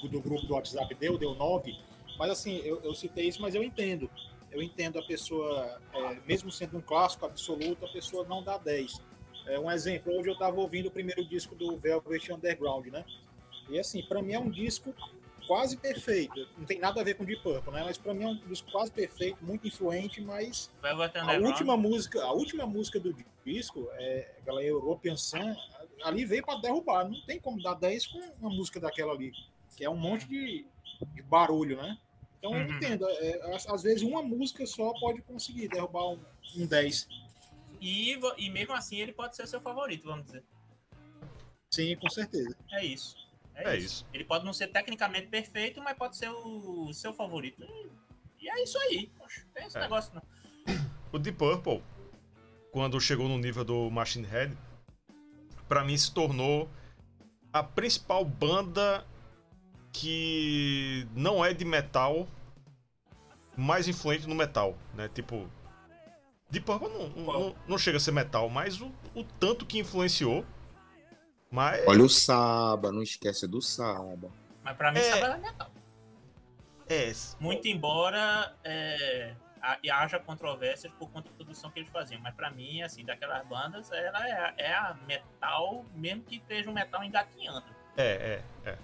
[0.00, 1.76] do, do grupo do WhatsApp deu, deu 9.
[2.16, 4.08] Mas assim, eu, eu citei isso, mas eu entendo.
[4.52, 9.00] Eu entendo a pessoa, é, mesmo sendo um clássico absoluto, a pessoa não dá 10.
[9.46, 13.04] É, um exemplo, hoje eu estava ouvindo o primeiro disco do Velvet Underground, né?
[13.68, 14.94] E assim, para mim é um disco
[15.50, 16.48] quase perfeito.
[16.56, 17.82] Não tem nada a ver com Deep Purple, né?
[17.82, 20.70] Mas para mim é um disco quase perfeito, muito influente, mas
[21.26, 23.12] a última música, a última música do
[23.44, 25.56] disco, é aquela European Sun,
[26.04, 27.08] ali veio para derrubar.
[27.08, 29.32] Não tem como dar 10 com uma música daquela ali,
[29.76, 30.64] que é um monte de,
[31.14, 31.98] de barulho, né?
[32.38, 32.76] Então eu Uhum.
[32.76, 33.08] entendo.
[33.08, 36.20] é, às, às vezes uma música só pode conseguir derrubar um,
[36.58, 37.08] um 10.
[37.80, 40.44] E, e mesmo assim ele pode ser seu favorito, vamos dizer.
[41.72, 42.56] Sim, com certeza.
[42.70, 43.16] É isso.
[43.64, 44.06] É isso.
[44.12, 47.64] Ele pode não ser tecnicamente perfeito, mas pode ser o seu favorito.
[48.40, 49.10] E, é isso aí.
[49.18, 49.80] Poxa, tem esse É.
[49.82, 50.22] negócio não.
[51.12, 51.82] O Deep Purple,
[52.72, 54.56] quando chegou no nível do Machine Head,
[55.68, 56.68] pra mim se tornou
[57.52, 59.04] a principal banda
[59.92, 62.28] que não é de metal
[63.56, 65.08] mais influente no metal, né?
[65.12, 65.50] Tipo,
[66.48, 70.44] Deep Purple não, não, não chega a ser metal, mas o, o tanto que influenciou.
[71.50, 74.30] Mas Olha o Saba, não esquece do Saba.
[74.62, 75.02] Mas pra mim É.
[75.02, 75.70] Sabbath é metal.
[76.88, 82.20] é, Muito embora é, ha- e haja controvérsias por conta da produção que eles faziam.
[82.20, 86.70] Mas pra mim, assim, daquelas bandas, ela é, a- é a metal, mesmo que esteja
[86.70, 87.66] um metal engatinhando.
[87.96, 88.78] é, é, é.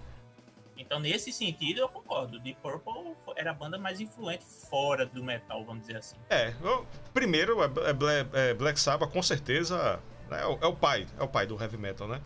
[0.79, 2.39] Então, nesse sentido, eu concordo.
[2.39, 6.17] Deep Purple era a banda mais influente fora do metal, vamos dizer assim.
[6.29, 9.99] É, eu- primeiro é, é Bla- é Black Sabbath com certeza
[10.29, 12.21] né, é, o, é o pai, é o pai do heavy metal, né?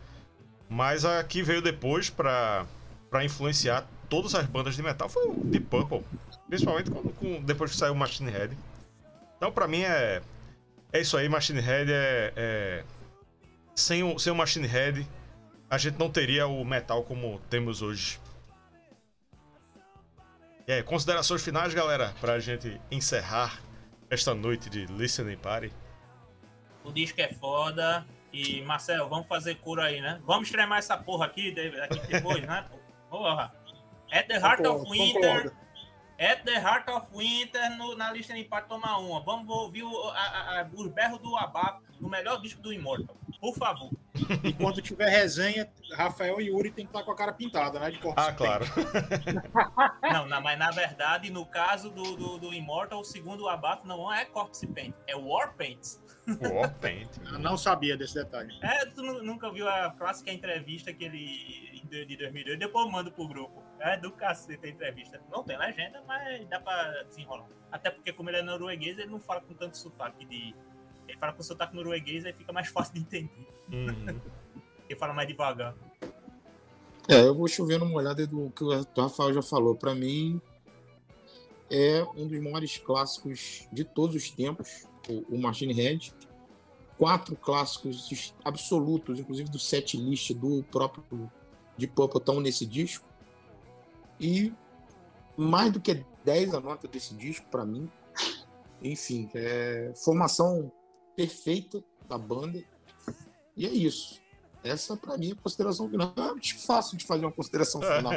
[0.73, 2.65] Mas a que veio depois pra
[3.25, 6.05] influenciar todas as bandas de metal foi o Deep Purple,
[6.49, 8.57] principalmente com- depois que saiu o Machine Head.
[9.37, 10.23] Então pra mim é
[10.93, 12.85] é isso aí, Machine Head é, é-
[13.75, 15.07] sem o sem o Machine Head
[15.69, 18.19] a gente não teria o metal como temos hoje.
[20.69, 23.61] E aí, considerações finais, galera, pra gente encerrar
[24.09, 25.73] esta noite de Listening Party.
[26.85, 28.05] O disco é foda.
[28.32, 30.20] E, Marcel, vamos fazer cura aí, né?
[30.24, 32.65] Vamos extremar essa porra aqui, aqui depois, né?
[33.11, 33.52] Porra.
[34.12, 35.20] At the Heart of Concordo, Winter.
[35.20, 35.57] concordo.
[36.19, 39.20] At the Heart of Winter, no- na lista de empate, tomar uma.
[39.23, 43.16] Vamos ouvir o, a, a- os berros do Abafo no melhor disco do Immortal.
[43.40, 43.90] por favor.
[44.44, 47.90] E quando tiver resenha, Rafael e Yuri tem que estar com a cara pintada, né?
[47.90, 48.65] De corpo Ah, claro.
[50.12, 54.12] Não, na- mas na verdade, no caso do, do, do Immortal, segundo o Abato, não
[54.12, 55.55] é Corpse Paint, é War
[56.40, 57.09] Warpaint.
[57.32, 58.52] Eu não sabia desse detalhe.
[58.62, 62.59] É, tu nu- nunca viu a clássica entrevista que ele de de 2002?
[62.59, 63.62] Depois eu mando pro grupo.
[63.81, 65.20] É do cacete a entrevista.
[65.31, 67.47] Não tem legenda, mas dá pra desenrolar.
[67.73, 70.55] Até porque, como ele é norueguês, ele não fala com tanto sotaque de.
[71.09, 73.47] Ele fala com sotaque norueguês, aí fica mais fácil de entender.
[73.73, 74.20] Uhum.
[74.89, 75.74] Ele fala mais devagar.
[77.09, 79.74] É, eu vou chover numa olhada do que o Rafael já falou.
[79.74, 80.40] Pra mim,
[81.70, 86.15] é um dos maiores clássicos de todos os tempos, o, o Machine Head.
[86.97, 91.31] Quatro clássicos absolutos, inclusive do set list do próprio
[91.77, 93.09] de Purple, estão nesse disco.
[94.20, 94.53] E
[95.37, 97.91] mais do que 10 a nota desse disco, pra mim.
[98.82, 100.70] Enfim, é formação
[101.16, 102.62] perfeita da banda.
[103.57, 104.20] E é isso.
[104.62, 106.12] Essa, pra mim, é a consideração final.
[106.16, 108.12] É fácil de fazer uma consideração final.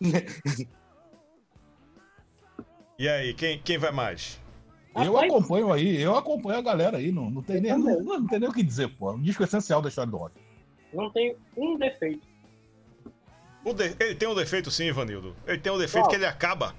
[2.96, 4.40] E aí, quem, quem vai mais?
[4.94, 8.38] Eu acompanho aí, eu acompanho a galera aí, não, não, tem, nem, não, não tem
[8.38, 9.12] nem o que dizer, pô.
[9.12, 10.34] Um disco essencial da história do rock.
[10.92, 12.26] Não tem um defeito.
[13.64, 15.34] O de- Ele tem um defeito sim, Ivanildo.
[15.46, 16.10] Ele tem um defeito Qual?
[16.10, 16.74] que ele acaba.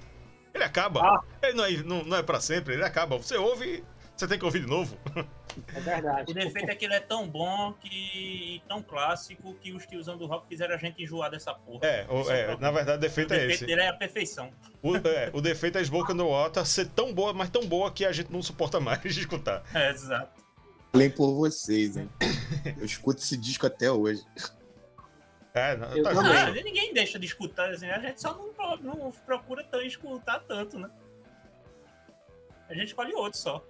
[0.53, 1.01] Ele acaba.
[1.01, 1.21] Ah.
[1.43, 3.17] Ele não é, não, não é pra sempre, ele acaba.
[3.17, 3.83] Você ouve,
[4.15, 4.97] você tem que ouvir de novo.
[5.73, 6.31] É verdade.
[6.31, 8.61] O defeito é que ele é tão bom que.
[8.67, 11.85] tão clássico que os tiozão do rock fizeram a gente enjoar dessa porra.
[11.85, 12.57] É, o- o é, problema.
[12.61, 13.65] na verdade o o defeito é defeito esse.
[13.65, 14.51] dele é a perfeição.
[14.81, 17.91] O, é, o defeito é a Smoke the Water ser tão boa, mas tão boa
[17.91, 19.63] que a gente não suporta mais de escutar.
[19.73, 20.43] É, exato.
[20.91, 22.09] Falei por vocês, hein?
[22.77, 24.23] Eu escuto esse disco até hoje.
[25.53, 26.31] É, não, Eu tá também.
[26.37, 30.77] Ah, ninguém deixa de escutar, assim, a gente só não, não procura tão escutar tanto,
[30.77, 30.89] né?
[32.69, 33.65] A gente escolhe outro só.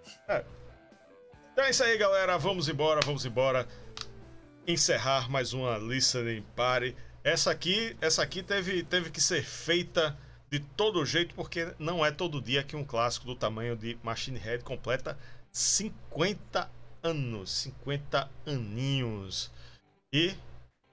[1.52, 2.38] Então é isso aí, galera.
[2.38, 3.68] Vamos embora, vamos embora.
[4.68, 6.96] Encerrar mais uma listening party.
[7.24, 10.18] Essa aqui, essa aqui teve, teve que ser feita
[10.50, 14.40] de todo jeito, porque não é todo dia que um clássico do tamanho de Machine
[14.40, 15.18] Head completa
[15.52, 16.70] 50
[17.04, 19.52] anos, 50 aninhos.
[20.14, 20.34] E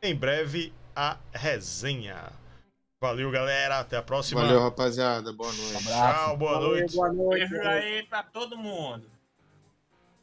[0.02, 2.32] em breve a resenha.
[3.02, 3.80] Valeu, galera.
[3.80, 4.42] Até a próxima.
[4.42, 5.32] Valeu, rapaziada.
[5.32, 5.84] Boa noite.
[5.88, 6.94] Tchau, boa Valeu, noite.
[6.94, 7.48] boa noite.
[7.48, 9.04] Beijo aí pra todo mundo.